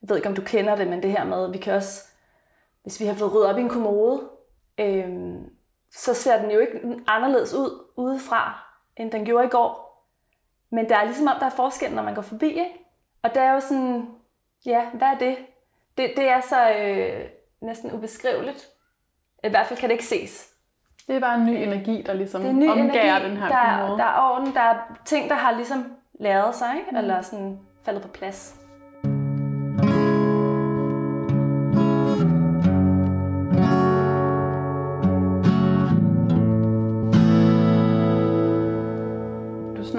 Jeg 0.02 0.10
ved 0.10 0.16
ikke, 0.16 0.30
om 0.30 0.36
du 0.36 0.42
kender 0.42 0.76
det, 0.76 0.88
men 0.88 1.04
det 1.04 1.12
her 1.12 1.24
med, 1.24 1.52
vi 1.52 1.58
kan 1.58 1.74
også, 1.74 2.04
hvis 2.84 3.00
vi 3.00 3.06
har 3.06 3.14
fået 3.14 3.34
ryddet 3.34 3.50
op 3.50 3.58
i 3.58 3.62
en 3.62 3.70
kommode, 3.70 4.30
øhm, 4.80 5.50
så 5.96 6.14
ser 6.14 6.42
den 6.42 6.52
jo 6.52 6.60
ikke 6.60 6.82
anderledes 7.08 7.54
ud 7.54 7.84
udefra, 7.96 8.60
end 8.98 9.12
den 9.12 9.26
gjorde 9.26 9.46
i 9.46 9.50
går. 9.50 9.86
Men 10.70 10.90
der 10.90 10.98
er 10.98 11.06
ligesom 11.06 11.28
om, 11.28 11.36
der 11.40 11.46
er 11.46 11.50
forskel, 11.50 11.92
når 11.92 12.04
man 12.04 12.16
går 12.16 12.22
forbi, 12.22 12.48
ikke? 12.48 12.86
Og 13.24 13.34
det 13.36 13.42
er 13.44 13.54
jo 13.54 13.60
sådan, 13.60 14.08
ja, 14.66 14.90
hvad 14.94 15.08
er 15.08 15.18
det? 15.18 15.38
Det, 15.98 16.14
det 16.16 16.30
er 16.30 16.42
så 16.42 16.70
øh, 16.70 17.26
næsten 17.62 17.92
ubeskriveligt. 17.92 18.68
I 19.44 19.50
hvert 19.50 19.68
fald 19.68 19.80
kan 19.80 19.90
det 19.90 19.94
ikke 19.94 20.06
ses. 20.06 20.50
Det 21.08 21.16
er 21.16 21.20
bare 21.20 21.36
en 21.36 21.46
ny 21.46 21.56
energi, 21.56 22.02
der 22.02 22.14
ligesom 22.14 22.42
det 22.42 22.50
er 22.50 22.54
ny 22.54 22.70
omgager 22.70 23.16
energi, 23.16 23.30
den 23.30 23.38
her 23.38 23.48
der. 23.48 23.98
Der 23.98 24.04
er 24.04 24.32
orden, 24.32 24.54
der 24.54 24.62
er 24.62 24.78
ting, 25.06 25.30
der 25.30 25.36
har 25.36 25.52
ligesom 25.52 25.94
lavet 26.20 26.56
sig, 26.56 26.76
ikke? 26.78 26.92
Mm. 26.92 26.98
eller 26.98 27.22
sådan 27.22 27.60
faldet 27.84 28.02
på 28.02 28.08
plads. 28.08 28.65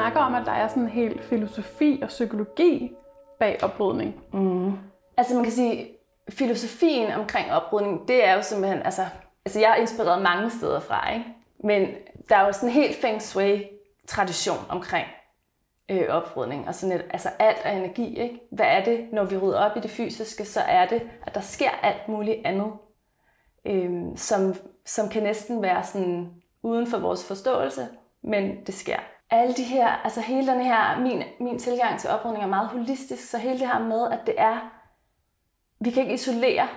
Snakker 0.06 0.20
om, 0.20 0.34
at 0.34 0.46
der 0.46 0.52
er 0.52 0.68
sådan 0.68 0.82
en 0.82 0.88
hel 0.88 1.22
filosofi 1.22 1.98
og 2.02 2.08
psykologi 2.08 2.92
bag 3.38 3.58
oprydning. 3.62 4.14
Mm. 4.32 4.72
Altså 5.16 5.34
man 5.34 5.44
kan 5.44 5.52
sige, 5.52 5.88
filosofien 6.30 7.12
omkring 7.12 7.52
oprydning, 7.52 8.08
det 8.08 8.24
er 8.24 8.34
jo 8.34 8.42
simpelthen, 8.42 8.82
altså, 8.82 9.06
altså 9.44 9.60
jeg 9.60 9.70
er 9.70 9.74
inspireret 9.74 10.22
mange 10.22 10.50
steder 10.50 10.80
fra, 10.80 11.12
ikke? 11.12 11.24
men 11.64 11.88
der 12.28 12.36
er 12.36 12.46
jo 12.46 12.52
sådan 12.52 12.68
en 12.68 12.74
helt 12.74 12.96
feng 12.96 13.22
shui 13.22 13.64
tradition 14.06 14.58
omkring 14.68 15.06
øh, 15.88 16.08
oprydning. 16.08 16.68
Og 16.68 16.74
sådan 16.74 16.96
et, 16.96 17.04
altså 17.10 17.28
alt 17.38 17.58
er 17.64 17.70
energi, 17.70 18.20
ikke? 18.20 18.40
Hvad 18.52 18.66
er 18.66 18.84
det, 18.84 19.08
når 19.12 19.24
vi 19.24 19.36
rydder 19.36 19.58
op 19.58 19.76
i 19.76 19.80
det 19.80 19.90
fysiske, 19.90 20.44
så 20.44 20.60
er 20.60 20.86
det, 20.86 21.02
at 21.26 21.34
der 21.34 21.40
sker 21.40 21.70
alt 21.70 22.08
muligt 22.08 22.46
andet, 22.46 22.72
øh, 23.66 24.02
som, 24.16 24.54
som 24.84 25.08
kan 25.08 25.22
næsten 25.22 25.62
være 25.62 25.84
sådan 25.84 26.30
uden 26.62 26.86
for 26.86 26.98
vores 26.98 27.24
forståelse, 27.24 27.88
men 28.22 28.64
det 28.66 28.74
sker. 28.74 28.98
Alle 29.30 29.54
de 29.54 29.62
her, 29.62 29.88
altså 29.88 30.20
hele 30.20 30.52
den 30.52 30.60
her, 30.60 31.00
min, 31.00 31.22
min 31.40 31.58
tilgang 31.58 32.00
til 32.00 32.10
oprydning 32.10 32.44
er 32.44 32.48
meget 32.48 32.68
holistisk, 32.68 33.30
så 33.30 33.38
hele 33.38 33.58
det 33.58 33.68
her 33.68 33.78
med, 33.78 34.10
at 34.10 34.20
det 34.26 34.34
er, 34.38 34.72
vi 35.80 35.90
kan 35.90 36.02
ikke 36.02 36.14
isolere 36.14 36.68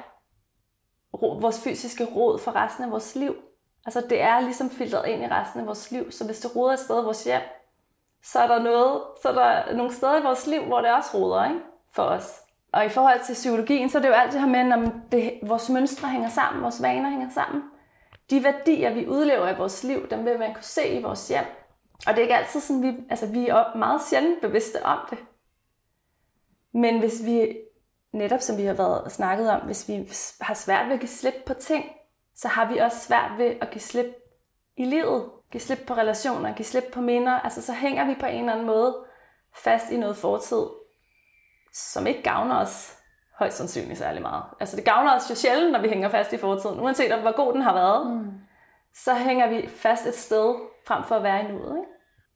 vores 1.11 1.63
fysiske 1.63 2.05
råd 2.05 2.39
for 2.39 2.55
resten 2.55 2.83
af 2.83 2.91
vores 2.91 3.15
liv. 3.15 3.35
Altså 3.85 4.03
det 4.09 4.21
er 4.21 4.39
ligesom 4.39 4.69
filtreret 4.69 5.07
ind 5.07 5.23
i 5.23 5.27
resten 5.27 5.59
af 5.59 5.65
vores 5.65 5.91
liv, 5.91 6.11
så 6.11 6.25
hvis 6.25 6.39
det 6.39 6.55
roder 6.55 6.73
et 6.73 6.79
sted 6.79 7.01
i 7.01 7.03
vores 7.03 7.23
hjem, 7.23 7.41
så 8.23 8.39
er 8.39 8.47
der 8.47 8.63
noget, 8.63 9.01
så 9.21 9.29
er 9.29 9.33
der 9.33 9.75
nogle 9.75 9.93
steder 9.93 10.19
i 10.19 10.23
vores 10.23 10.47
liv, 10.47 10.63
hvor 10.63 10.81
det 10.81 10.91
også 10.93 11.09
roder 11.13 11.45
ikke? 11.45 11.59
for 11.91 12.03
os. 12.03 12.41
Og 12.73 12.85
i 12.85 12.89
forhold 12.89 13.19
til 13.25 13.33
psykologien, 13.33 13.89
så 13.89 13.97
er 13.97 14.01
det 14.01 14.09
jo 14.09 14.13
alt 14.13 14.31
det 14.31 14.41
her 14.41 14.47
med, 14.47 14.73
at 14.73 14.91
det, 15.11 15.39
vores 15.43 15.69
mønstre 15.69 16.09
hænger 16.09 16.29
sammen, 16.29 16.63
vores 16.63 16.81
vaner 16.81 17.09
hænger 17.09 17.29
sammen. 17.29 17.63
De 18.29 18.43
værdier, 18.43 18.93
vi 18.93 19.07
udlever 19.07 19.49
i 19.49 19.57
vores 19.57 19.83
liv, 19.83 20.09
dem 20.09 20.25
vil 20.25 20.39
man 20.39 20.53
kunne 20.53 20.63
se 20.63 20.87
i 20.87 21.01
vores 21.01 21.27
hjem. 21.27 21.45
Og 22.07 22.13
det 22.13 22.17
er 22.17 22.21
ikke 22.21 22.35
altid 22.35 22.59
sådan, 22.59 22.81
vi, 22.81 22.95
altså 23.09 23.27
vi 23.27 23.47
er 23.47 23.77
meget 23.77 24.01
sjældent 24.09 24.41
bevidste 24.41 24.85
om 24.85 24.99
det. 25.09 25.17
Men 26.73 26.99
hvis 26.99 27.25
vi, 27.25 27.57
netop 28.13 28.41
som 28.41 28.57
vi 28.57 28.63
har 28.63 28.73
været 28.73 29.11
snakket 29.11 29.49
om, 29.51 29.61
hvis 29.61 29.87
vi 29.87 30.09
har 30.41 30.53
svært 30.53 30.85
ved 30.85 30.93
at 30.93 30.99
give 30.99 31.09
slip 31.09 31.33
på 31.45 31.53
ting, 31.53 31.85
så 32.35 32.47
har 32.47 32.71
vi 32.73 32.77
også 32.77 32.99
svært 32.99 33.31
ved 33.37 33.55
at 33.61 33.69
give 33.71 33.81
slip 33.81 34.05
i 34.77 34.85
livet. 34.85 35.29
Give 35.51 35.61
slip 35.61 35.79
på 35.87 35.93
relationer, 35.93 36.53
give 36.53 36.65
slip 36.65 36.83
på 36.93 37.01
minder. 37.01 37.31
Altså 37.31 37.61
så 37.61 37.73
hænger 37.73 38.05
vi 38.05 38.15
på 38.19 38.25
en 38.25 38.39
eller 38.39 38.51
anden 38.51 38.67
måde 38.67 39.05
fast 39.55 39.91
i 39.91 39.97
noget 39.97 40.17
fortid, 40.17 40.63
som 41.73 42.07
ikke 42.07 42.23
gavner 42.23 42.55
os 42.55 42.97
højst 43.39 43.57
sandsynligt 43.57 43.99
særlig 43.99 44.21
meget. 44.21 44.43
Altså 44.59 44.75
det 44.75 44.85
gavner 44.85 45.15
os 45.15 45.29
jo 45.29 45.35
sjældent, 45.35 45.71
når 45.71 45.81
vi 45.81 45.89
hænger 45.89 46.09
fast 46.09 46.33
i 46.33 46.37
fortiden. 46.37 46.79
Uanset 46.79 47.11
om 47.11 47.21
hvor 47.21 47.35
god 47.35 47.53
den 47.53 47.61
har 47.61 47.73
været, 47.73 48.11
mm. 48.11 48.31
så 48.93 49.13
hænger 49.13 49.47
vi 49.49 49.67
fast 49.67 50.05
et 50.05 50.15
sted, 50.15 50.55
frem 50.89 51.03
for 51.03 51.15
at 51.15 51.23
være 51.23 51.43
i 51.43 51.47
nuet. 51.51 51.77
Ikke? 51.77 51.91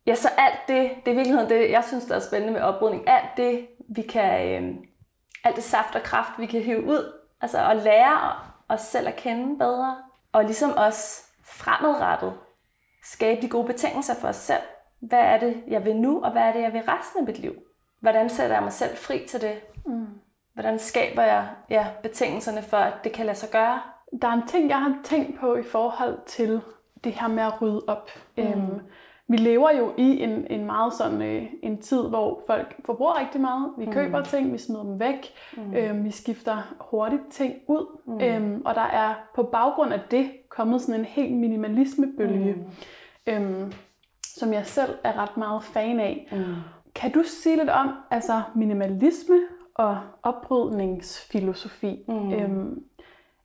Ja, 0.05 0.15
så 0.15 0.29
alt 0.37 0.59
det, 0.67 0.91
det 1.05 1.07
er 1.07 1.13
i 1.13 1.15
virkeligheden 1.15 1.49
det, 1.49 1.71
jeg 1.71 1.83
synes, 1.83 2.05
der 2.05 2.15
er 2.15 2.19
spændende 2.19 2.53
med 2.53 2.61
oprydning. 2.61 3.09
Alt 3.09 3.37
det, 3.37 3.67
vi 3.95 4.01
kan, 4.01 4.63
øh, 4.63 4.75
alt 5.43 5.55
det 5.55 5.63
saft 5.63 5.95
og 5.95 6.03
kraft, 6.03 6.39
vi 6.39 6.45
kan 6.45 6.61
hive 6.61 6.83
ud, 6.83 7.13
altså 7.41 7.69
at 7.69 7.77
lære 7.77 8.33
os 8.69 8.81
selv 8.81 9.07
at 9.07 9.15
kende 9.15 9.57
bedre, 9.57 9.97
og 10.31 10.43
ligesom 10.43 10.71
også 10.77 11.23
fremadrettet 11.45 12.33
skabe 13.03 13.41
de 13.41 13.49
gode 13.49 13.67
betingelser 13.67 14.15
for 14.15 14.27
os 14.27 14.35
selv. 14.35 14.61
Hvad 15.01 15.19
er 15.19 15.39
det, 15.39 15.63
jeg 15.67 15.85
vil 15.85 15.95
nu, 15.95 16.23
og 16.23 16.31
hvad 16.31 16.41
er 16.41 16.53
det, 16.53 16.61
jeg 16.61 16.73
vil 16.73 16.81
resten 16.81 17.19
af 17.19 17.25
mit 17.25 17.39
liv? 17.39 17.53
Hvordan 18.01 18.29
sætter 18.29 18.55
jeg 18.55 18.63
mig 18.63 18.73
selv 18.73 18.97
fri 18.97 19.25
til 19.29 19.41
det? 19.41 19.61
Mm. 19.85 20.07
Hvordan 20.53 20.79
skaber 20.79 21.23
jeg 21.23 21.47
ja, 21.69 21.87
betingelserne 22.03 22.61
for, 22.61 22.77
at 22.77 22.93
det 23.03 23.11
kan 23.11 23.25
lade 23.25 23.37
sig 23.37 23.49
gøre? 23.49 23.81
Der 24.21 24.27
er 24.27 24.33
en 24.33 24.47
ting, 24.47 24.69
jeg 24.69 24.79
har 24.79 24.97
tænkt 25.03 25.39
på 25.39 25.55
i 25.55 25.63
forhold 25.63 26.19
til 26.25 26.61
det 27.03 27.11
her 27.11 27.27
med 27.27 27.43
at 27.43 27.61
rydde 27.61 27.81
op. 27.87 28.09
Mm. 28.37 28.43
Øhm, 28.43 28.79
vi 29.27 29.37
lever 29.37 29.71
jo 29.77 29.93
i 29.97 30.23
en, 30.23 30.47
en 30.49 30.65
meget 30.65 30.93
sådan 30.93 31.21
øh, 31.21 31.45
en 31.63 31.81
tid, 31.81 32.01
hvor 32.09 32.41
folk 32.47 32.75
forbruger 32.85 33.19
rigtig 33.19 33.41
meget. 33.41 33.71
Vi 33.77 33.85
køber 33.85 34.19
mm. 34.19 34.25
ting, 34.25 34.53
vi 34.53 34.57
smider 34.57 34.83
dem 34.83 34.99
væk, 34.99 35.33
mm. 35.57 35.73
øhm, 35.75 36.03
vi 36.03 36.11
skifter 36.11 36.75
hurtigt 36.79 37.21
ting 37.31 37.53
ud. 37.67 37.99
Mm. 38.05 38.21
Øhm, 38.21 38.61
og 38.65 38.75
der 38.75 38.81
er 38.81 39.13
på 39.35 39.43
baggrund 39.43 39.93
af 39.93 39.99
det 40.11 40.31
kommet 40.49 40.81
sådan 40.81 40.99
en 40.99 41.05
helt 41.05 41.33
minimalismebølge, 41.35 42.53
mm. 42.53 43.33
øhm, 43.33 43.73
som 44.23 44.53
jeg 44.53 44.65
selv 44.65 44.91
er 45.03 45.17
ret 45.17 45.37
meget 45.37 45.63
fan 45.63 45.99
af. 45.99 46.27
Mm. 46.31 46.55
Kan 46.95 47.11
du 47.11 47.23
sige 47.23 47.57
lidt 47.57 47.69
om 47.69 47.91
altså 48.11 48.41
minimalisme 48.55 49.39
og 49.75 49.97
oprydningsfilosofi? 50.23 52.05
Mm. 52.07 52.33
Øhm, 52.33 52.83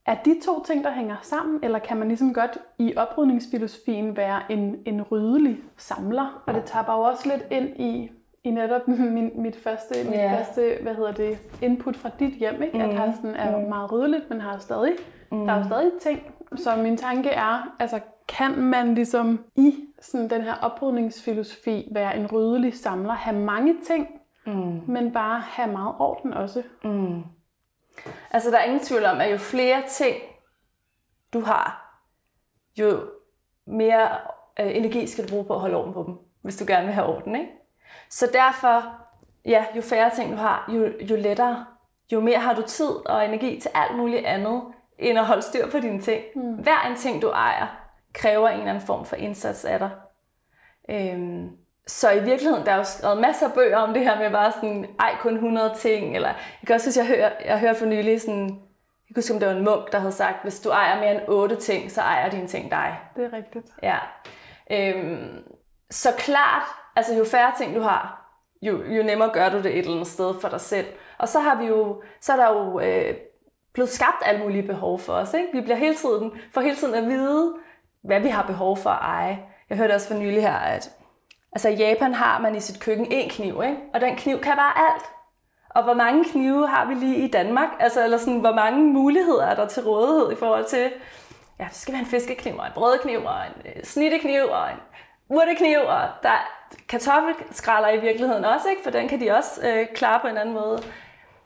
er 0.09 0.15
de 0.25 0.41
to 0.45 0.63
ting, 0.65 0.85
der 0.85 0.91
hænger 0.91 1.17
sammen, 1.23 1.61
eller 1.63 1.79
kan 1.79 1.97
man 1.97 2.09
ligesom 2.09 2.35
godt 2.35 2.59
i 2.79 2.97
oprydningsfilosofien 2.97 4.17
være 4.17 4.53
en, 4.53 4.77
en 4.85 5.03
ryddelig 5.03 5.59
samler? 5.77 6.43
Og 6.47 6.55
det 6.55 6.65
tager 6.65 6.85
bare 6.85 6.99
også 6.99 7.29
lidt 7.29 7.47
ind 7.51 7.81
i, 7.81 8.11
i 8.45 8.51
netop 8.51 8.89
min, 9.17 9.31
mit, 9.35 9.57
første, 9.57 9.95
mit 10.05 10.15
yeah. 10.15 10.39
første 10.39 10.79
hvad 10.83 10.95
hedder 10.95 11.13
det, 11.13 11.39
input 11.63 11.97
fra 11.97 12.11
dit 12.19 12.35
hjem, 12.35 12.63
ikke? 12.63 12.79
Mm. 12.79 12.85
at 12.85 12.97
Carsten 12.97 13.35
er 13.35 13.59
mm. 13.59 13.69
meget 13.69 13.93
ryddeligt, 13.93 14.31
men 14.31 14.41
har 14.41 14.59
stadig, 14.59 14.93
mm. 15.33 15.47
der 15.47 15.53
er 15.53 15.59
jo 15.59 15.65
stadig 15.65 15.93
ting. 16.01 16.21
Så 16.57 16.77
min 16.77 16.97
tanke 16.97 17.31
er, 17.31 17.75
altså 17.79 18.01
kan 18.29 18.59
man 18.59 18.95
ligesom 18.95 19.41
i 19.57 19.75
sådan 20.01 20.31
den 20.31 20.43
her 20.43 20.55
oprydningsfilosofi 20.63 21.89
være 21.93 22.17
en 22.17 22.27
ryddelig 22.27 22.75
samler, 22.75 23.13
have 23.13 23.39
mange 23.39 23.75
ting, 23.87 24.09
mm. 24.47 24.81
men 24.87 25.13
bare 25.13 25.41
have 25.41 25.73
meget 25.73 25.95
orden 25.99 26.35
også? 26.35 26.63
Mm. 26.85 27.23
Altså, 28.31 28.51
der 28.51 28.59
er 28.59 28.65
ingen 28.65 28.85
tvivl 28.85 29.05
om, 29.05 29.21
at 29.21 29.33
jo 29.33 29.39
flere 29.39 29.83
ting 29.89 30.17
du 31.33 31.41
har, 31.41 31.99
jo 32.77 33.11
mere 33.67 34.09
øh, 34.61 34.77
energi 34.77 35.07
skal 35.07 35.25
du 35.25 35.29
bruge 35.29 35.45
på 35.45 35.55
at 35.55 35.61
holde 35.61 35.77
orden 35.77 35.93
på 35.93 36.03
dem, 36.03 36.19
hvis 36.43 36.57
du 36.57 36.65
gerne 36.69 36.85
vil 36.85 36.95
have 36.95 37.07
orden, 37.07 37.37
ikke? 37.37 37.51
Så 38.11 38.31
derfor, 38.33 38.95
ja, 39.45 39.67
jo 39.77 39.83
færre 39.83 40.11
ting 40.15 40.33
du 40.33 40.37
har, 40.37 40.71
jo, 40.75 40.85
jo 41.11 41.17
lettere, 41.17 41.67
jo 42.13 42.21
mere 42.21 42.39
har 42.39 42.55
du 42.55 42.63
tid 42.63 42.91
og 43.07 43.25
energi 43.25 43.61
til 43.61 43.71
alt 43.75 43.97
muligt 43.97 44.27
andet, 44.27 44.63
end 44.99 45.19
at 45.19 45.27
holde 45.27 45.43
styr 45.43 45.71
på 45.71 45.79
dine 45.79 46.01
ting. 46.01 46.25
Mm. 46.37 46.55
Hver 46.55 46.87
en 46.91 46.97
ting, 46.97 47.23
du 47.23 47.29
ejer, 47.29 47.67
kræver 48.13 48.49
en 48.49 48.59
eller 48.59 48.71
anden 48.71 48.87
form 48.87 49.05
for 49.05 49.17
indsats 49.17 49.65
af 49.65 49.79
dig. 49.79 49.91
Øhm, 50.91 51.51
så 51.89 52.11
i 52.11 52.25
virkeligheden, 52.25 52.67
der 52.67 52.73
er 52.73 52.77
jo 52.77 52.85
skrevet 52.85 53.21
masser 53.21 53.47
af 53.47 53.53
bøger 53.53 53.77
om 53.77 53.95
det 53.95 54.03
her 54.03 54.19
med 54.19 54.31
bare 54.31 54.53
sådan, 54.53 54.87
ej, 55.01 55.17
kun 55.21 55.35
100 55.35 55.75
ting, 55.77 56.15
eller 56.15 56.29
jeg 56.29 56.67
kan 56.67 56.75
også 56.75 56.93
synes, 56.93 56.97
jeg 56.97 57.17
hører, 57.17 57.31
jeg 57.45 57.61
hørt 57.61 57.77
for 57.77 57.87
nylig 57.87 58.21
sådan, 58.21 58.49
jeg 59.09 59.15
kan 59.15 59.23
huske, 59.23 59.35
om 59.35 59.41
det 59.41 59.49
var 59.49 59.55
en 59.55 59.65
munk, 59.65 59.93
der 59.93 59.99
havde 59.99 60.13
sagt, 60.13 60.43
hvis 60.43 60.61
du 60.61 60.71
ejer 60.71 61.01
mere 61.01 61.15
end 61.15 61.29
8 61.29 61.57
ting, 61.57 61.91
så 61.91 62.01
ejer 62.01 62.31
dine 62.31 62.47
ting 62.47 62.71
dig. 62.71 62.99
Det 63.17 63.25
er 63.25 63.33
rigtigt. 63.33 63.67
Ja. 63.83 63.99
Øhm, 64.71 65.43
så 65.91 66.09
klart, 66.19 66.63
altså 66.97 67.15
jo 67.15 67.25
færre 67.25 67.53
ting 67.59 67.75
du 67.75 67.81
har, 67.81 68.29
jo, 68.63 68.83
jo 68.85 69.03
nemmere 69.03 69.31
gør 69.33 69.49
du 69.49 69.57
det 69.57 69.67
et 69.67 69.79
eller 69.79 69.93
andet 69.93 70.07
sted 70.07 70.41
for 70.41 70.49
dig 70.49 70.61
selv. 70.61 70.87
Og 71.19 71.29
så 71.29 71.41
har 71.41 71.61
vi 71.61 71.67
jo, 71.67 72.03
så 72.21 72.33
er 72.33 72.37
der 72.37 72.49
jo 72.53 72.81
øh, 72.81 73.15
blevet 73.73 73.91
skabt 73.91 74.23
alle 74.25 74.41
mulige 74.41 74.63
behov 74.63 74.99
for 74.99 75.13
os. 75.13 75.35
Ikke? 75.35 75.49
Vi 75.53 75.61
bliver 75.61 75.77
hele 75.77 75.95
tiden, 75.95 76.33
for 76.55 76.61
hele 76.61 76.77
tiden 76.77 76.95
at 76.95 77.07
vide, 77.07 77.55
hvad 78.03 78.21
vi 78.21 78.29
har 78.29 78.43
behov 78.43 78.77
for 78.77 78.91
at 78.91 78.99
eje. 79.03 79.39
Jeg 79.71 79.79
hørte 79.79 79.93
også 79.93 80.09
for 80.09 80.15
nylig 80.15 80.43
her, 80.43 80.55
at 80.57 80.98
Altså 81.53 81.69
i 81.69 81.75
Japan 81.75 82.15
har 82.15 82.39
man 82.39 82.55
i 82.55 82.61
sit 82.61 82.81
køkken 82.81 83.07
en 83.11 83.31
kniv, 83.31 83.63
ikke? 83.65 83.77
og 83.95 84.01
den 84.01 84.17
kniv 84.17 84.41
kan 84.41 84.57
bare 84.57 84.79
alt. 84.79 85.05
Og 85.71 85.83
hvor 85.85 85.95
mange 85.95 86.25
knive 86.25 86.69
har 86.69 86.87
vi 86.87 86.95
lige 86.95 87.17
i 87.17 87.31
Danmark? 87.31 87.69
Altså, 87.81 88.05
eller 88.05 88.19
sådan, 88.19 88.41
hvor 88.41 88.55
mange 88.55 88.85
muligheder 88.85 89.47
er 89.47 89.55
der 89.55 89.67
til 89.67 89.83
rådighed 89.83 90.33
i 90.33 90.37
forhold 90.37 90.65
til, 90.65 90.93
ja, 91.61 91.69
så 91.71 91.81
skal 91.81 91.93
vi 91.93 91.97
have 91.97 92.05
en 92.05 92.11
fiskekniv, 92.11 92.57
og 92.59 92.67
en 92.67 92.73
brødkniv, 92.75 93.19
og 93.25 93.37
en 93.47 93.71
øh, 93.77 93.85
snittekniv, 93.85 94.43
og 94.51 94.71
en 94.71 94.79
urtekniv, 95.29 95.79
og 95.79 96.01
der 96.23 96.29
er 96.29 96.47
kartoffelskralder 96.89 97.89
i 97.89 98.01
virkeligheden 98.01 98.45
også, 98.45 98.69
ikke? 98.69 98.83
for 98.83 98.91
den 98.91 99.09
kan 99.09 99.21
de 99.21 99.31
også 99.31 99.69
øh, 99.69 99.87
klare 99.95 100.21
på 100.21 100.27
en 100.27 100.37
anden 100.37 100.55
måde. 100.55 100.83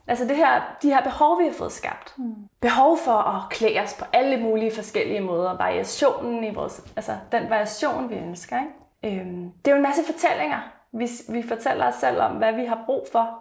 Altså 0.06 0.24
det 0.24 0.36
her, 0.36 0.60
de 0.82 0.88
her 0.88 1.02
behov, 1.02 1.38
vi 1.38 1.44
har 1.44 1.52
fået 1.52 1.72
skabt. 1.72 2.14
Mm. 2.18 2.34
Behov 2.60 2.98
for 2.98 3.12
at 3.12 3.50
klæde 3.50 3.80
os 3.80 3.94
på 3.94 4.04
alle 4.12 4.36
mulige 4.36 4.74
forskellige 4.74 5.20
måder. 5.20 5.56
Variationen 5.56 6.44
i 6.44 6.54
vores, 6.54 6.82
altså 6.96 7.16
den 7.32 7.50
variation, 7.50 8.10
vi 8.10 8.14
ønsker. 8.14 8.56
Ikke? 8.60 8.70
Øhm, 9.04 9.52
det 9.52 9.70
er 9.70 9.70
jo 9.70 9.76
en 9.76 9.82
masse 9.82 10.04
fortællinger, 10.12 10.60
hvis 10.90 11.22
vi 11.28 11.42
fortæller 11.42 11.86
os 11.86 11.94
selv 11.94 12.20
om, 12.20 12.36
hvad 12.36 12.52
vi 12.52 12.64
har 12.64 12.82
brug 12.86 13.06
for, 13.12 13.38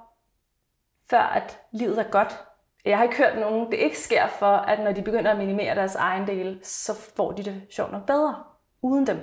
før 1.10 1.20
at 1.20 1.60
livet 1.72 2.00
er 2.00 2.10
godt. 2.12 2.44
Jeg 2.86 2.98
har 2.98 3.04
ikke 3.04 3.18
hørt 3.18 3.40
nogen, 3.40 3.72
det 3.72 3.78
ikke 3.78 4.00
sker 4.00 4.28
for, 4.28 4.46
at 4.46 4.80
når 4.80 4.92
de 4.92 5.02
begynder 5.02 5.32
at 5.32 5.38
minimere 5.38 5.76
deres 5.76 5.96
egen 5.96 6.28
del, 6.28 6.60
så 6.64 6.94
får 6.94 7.32
de 7.32 7.44
det 7.44 7.62
sjovt 7.70 7.92
nok 7.92 8.06
bedre 8.06 8.44
uden 8.82 9.08
dem. 9.08 9.18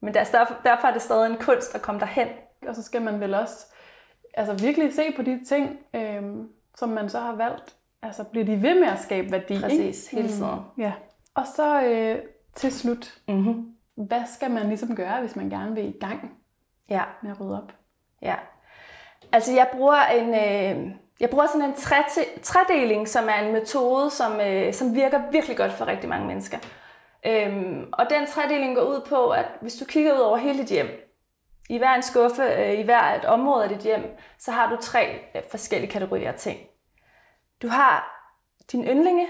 Men 0.00 0.14
derfor, 0.14 0.54
derfor 0.64 0.88
er 0.88 0.92
det 0.92 1.02
stadig 1.02 1.30
en 1.30 1.38
kunst 1.38 1.74
at 1.74 1.82
komme 1.82 2.00
derhen. 2.00 2.28
Og 2.68 2.76
så 2.76 2.82
skal 2.82 3.02
man 3.02 3.20
vel 3.20 3.34
også 3.34 3.66
altså 4.34 4.64
virkelig 4.64 4.94
se 4.94 5.02
på 5.16 5.22
de 5.22 5.44
ting, 5.44 5.78
øhm, 5.94 6.48
som 6.76 6.88
man 6.88 7.08
så 7.08 7.20
har 7.20 7.34
valgt. 7.34 7.76
Altså 8.02 8.24
bliver 8.24 8.44
de 8.44 8.62
ved 8.62 8.80
med 8.80 8.88
at 8.88 8.98
skabe 8.98 9.32
værdi? 9.32 9.60
Præcis, 9.60 10.12
ikke? 10.12 10.22
hele 10.22 10.34
tiden. 10.34 10.54
Mm, 10.54 10.82
ja. 10.82 10.92
Og 11.34 11.46
så 11.46 11.82
øh, 11.82 12.22
til 12.54 12.72
slut, 12.72 13.20
mm-hmm 13.28 13.77
hvad 14.06 14.22
skal 14.34 14.50
man 14.50 14.68
ligesom 14.68 14.96
gøre, 14.96 15.20
hvis 15.20 15.36
man 15.36 15.50
gerne 15.50 15.74
vil 15.74 15.84
i 15.84 15.98
gang 16.00 16.32
ja. 16.90 17.02
med 17.22 17.30
at 17.30 17.40
rydde 17.40 17.62
op? 17.62 17.72
Ja. 18.22 18.34
Altså 19.32 19.52
jeg 19.52 19.68
bruger 19.72 20.02
en, 20.06 20.28
øh, 20.28 20.94
jeg 21.20 21.30
bruger 21.30 21.46
sådan 21.46 21.68
en 21.68 21.74
tredeling, 22.42 23.08
som 23.08 23.28
er 23.28 23.34
en 23.34 23.52
metode, 23.52 24.10
som, 24.10 24.40
øh, 24.40 24.74
som 24.74 24.94
virker 24.94 25.30
virkelig 25.30 25.56
godt 25.56 25.72
for 25.72 25.86
rigtig 25.86 26.08
mange 26.08 26.26
mennesker. 26.26 26.58
Øhm, 27.26 27.88
og 27.92 28.06
den 28.10 28.26
tredeling 28.26 28.76
går 28.76 28.82
ud 28.82 29.00
på, 29.08 29.30
at 29.30 29.46
hvis 29.60 29.74
du 29.74 29.84
kigger 29.84 30.14
ud 30.14 30.18
over 30.18 30.36
hele 30.36 30.58
dit 30.58 30.68
hjem, 30.68 30.86
i 31.70 31.78
hver 31.78 31.94
en 31.94 32.02
skuffe, 32.02 32.42
øh, 32.42 32.78
i 32.78 32.82
hver 32.82 33.14
et 33.14 33.24
område 33.24 33.62
af 33.64 33.68
dit 33.68 33.78
hjem, 33.78 34.16
så 34.38 34.50
har 34.52 34.70
du 34.70 34.76
tre 34.80 35.18
øh, 35.34 35.42
forskellige 35.50 35.90
kategorier 35.90 36.32
af 36.32 36.38
ting. 36.38 36.58
Du 37.62 37.68
har 37.68 38.24
din 38.72 38.84
yndlinge, 38.84 39.26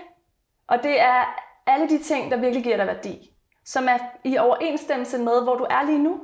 og 0.66 0.82
det 0.82 1.00
er 1.00 1.24
alle 1.66 1.88
de 1.88 2.02
ting, 2.02 2.30
der 2.30 2.36
virkelig 2.36 2.64
giver 2.64 2.76
dig 2.76 2.86
værdi 2.86 3.37
som 3.68 3.88
er 3.88 3.98
i 4.24 4.38
overensstemmelse 4.38 5.18
med, 5.18 5.42
hvor 5.42 5.56
du 5.56 5.66
er 5.70 5.82
lige 5.82 5.98
nu. 5.98 6.20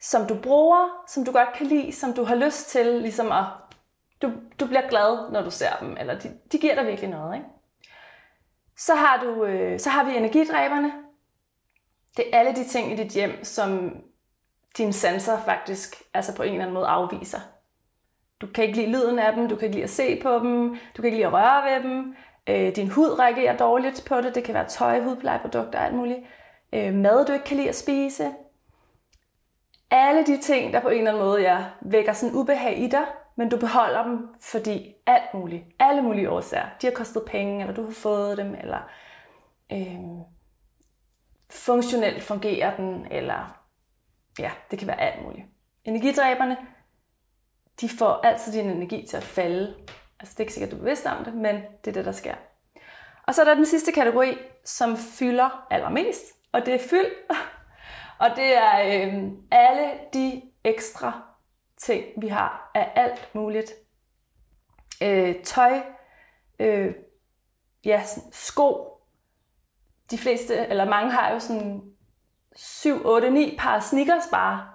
som 0.00 0.26
du 0.26 0.34
bruger, 0.42 1.04
som 1.08 1.24
du 1.24 1.32
godt 1.32 1.52
kan 1.52 1.66
lide, 1.66 1.92
som 1.92 2.12
du 2.12 2.24
har 2.24 2.34
lyst 2.34 2.68
til, 2.68 2.86
ligesom 2.86 3.32
at 3.32 3.44
du, 4.22 4.32
du 4.60 4.66
bliver 4.66 4.88
glad, 4.88 5.32
når 5.32 5.42
du 5.42 5.50
ser 5.50 5.76
dem, 5.80 5.96
eller 6.00 6.18
de, 6.18 6.38
de 6.52 6.58
giver 6.58 6.74
dig 6.74 6.86
virkelig 6.86 7.10
noget. 7.10 7.34
Ikke? 7.34 7.46
Så, 8.76 8.94
har 8.94 9.20
du, 9.24 9.44
øh, 9.44 9.80
så 9.80 9.90
har 9.90 10.04
vi 10.04 10.16
energidræberne. 10.16 10.92
Det 12.16 12.24
er 12.32 12.38
alle 12.38 12.54
de 12.54 12.64
ting 12.64 12.92
i 12.92 12.96
dit 12.96 13.12
hjem, 13.12 13.44
som 13.44 13.96
dine 14.76 14.92
sanser 14.92 15.38
faktisk 15.44 16.02
altså 16.14 16.36
på 16.36 16.42
en 16.42 16.52
eller 16.52 16.62
anden 16.62 16.74
måde 16.74 16.86
afviser. 16.86 17.40
Du 18.40 18.46
kan 18.46 18.64
ikke 18.64 18.76
lide 18.76 18.90
lyden 18.90 19.18
af 19.18 19.32
dem, 19.32 19.48
du 19.48 19.56
kan 19.56 19.64
ikke 19.66 19.76
lide 19.76 19.84
at 19.84 19.90
se 19.90 20.20
på 20.22 20.38
dem, 20.38 20.68
du 20.96 21.02
kan 21.02 21.04
ikke 21.04 21.16
lide 21.16 21.26
at 21.26 21.32
røre 21.32 21.72
ved 21.72 21.90
dem. 21.90 22.16
Øh, 22.46 22.76
din 22.76 22.90
hud 22.90 23.18
reagerer 23.18 23.56
dårligt 23.56 24.04
på 24.08 24.20
det, 24.20 24.34
det 24.34 24.44
kan 24.44 24.54
være 24.54 24.68
tøj, 24.68 25.00
hudplejeprodukter 25.00 25.78
og 25.78 25.84
alt 25.84 25.94
muligt. 25.94 26.20
Øh, 26.72 26.94
mad, 26.94 27.26
du 27.26 27.32
ikke 27.32 27.44
kan 27.44 27.56
lide 27.56 27.68
at 27.68 27.74
spise. 27.74 28.34
Alle 29.90 30.26
de 30.26 30.40
ting, 30.40 30.72
der 30.72 30.80
på 30.80 30.88
en 30.88 30.98
eller 30.98 31.10
anden 31.10 31.24
måde 31.24 31.40
ja, 31.40 31.64
vækker 31.80 32.12
sådan 32.12 32.34
ubehag 32.34 32.78
i 32.78 32.86
dig, 32.86 33.06
men 33.36 33.48
du 33.48 33.56
beholder 33.56 34.02
dem, 34.02 34.28
fordi 34.40 34.94
alt 35.06 35.34
muligt, 35.34 35.64
alle 35.78 36.02
mulige 36.02 36.30
årsager, 36.30 36.66
de 36.82 36.86
har 36.86 36.94
kostet 36.94 37.22
penge, 37.26 37.60
eller 37.60 37.74
du 37.74 37.84
har 37.84 37.92
fået 37.92 38.38
dem, 38.38 38.54
eller 38.54 38.90
øh, 39.72 40.26
funktionelt 41.50 42.22
fungerer 42.22 42.76
den, 42.76 43.06
eller 43.10 43.62
ja, 44.38 44.50
det 44.70 44.78
kan 44.78 44.88
være 44.88 45.00
alt 45.00 45.24
muligt. 45.24 45.46
Energidræberne, 45.84 46.56
de 47.80 47.88
får 47.88 48.20
altid 48.24 48.52
din 48.52 48.70
energi 48.70 49.06
til 49.06 49.16
at 49.16 49.22
falde. 49.22 49.74
Altså 50.20 50.34
det 50.34 50.36
er 50.36 50.40
ikke 50.40 50.52
sikkert, 50.52 50.70
du 50.70 50.76
er 50.76 50.80
bevidst 50.80 51.06
om 51.06 51.24
det, 51.24 51.34
men 51.34 51.54
det 51.54 51.90
er 51.90 51.92
det, 51.92 52.04
der 52.04 52.12
sker. 52.12 52.34
Og 53.26 53.34
så 53.34 53.40
er 53.40 53.44
der 53.44 53.54
den 53.54 53.66
sidste 53.66 53.92
kategori, 53.92 54.38
som 54.64 54.96
fylder 54.96 55.66
allermest, 55.70 56.35
og 56.56 56.66
det 56.66 56.74
er 56.74 56.88
fyld. 56.90 57.12
og 58.22 58.30
det 58.36 58.56
er 58.56 58.80
øh, 58.86 59.32
alle 59.50 59.90
de 60.12 60.42
ekstra 60.64 61.22
ting, 61.76 62.04
vi 62.20 62.28
har 62.28 62.70
af 62.74 62.92
alt 62.94 63.34
muligt. 63.34 63.72
Øh, 65.02 65.42
tøj, 65.42 65.80
øh, 66.58 66.94
ja, 67.84 68.02
sko. 68.32 68.92
De 70.10 70.18
fleste, 70.18 70.56
eller 70.56 70.84
mange 70.84 71.10
har 71.10 71.32
jo 71.32 71.38
sådan 71.38 71.82
7, 72.56 73.06
8, 73.06 73.30
9 73.30 73.56
par 73.58 73.80
sneakers 73.80 74.28
bare. 74.30 74.68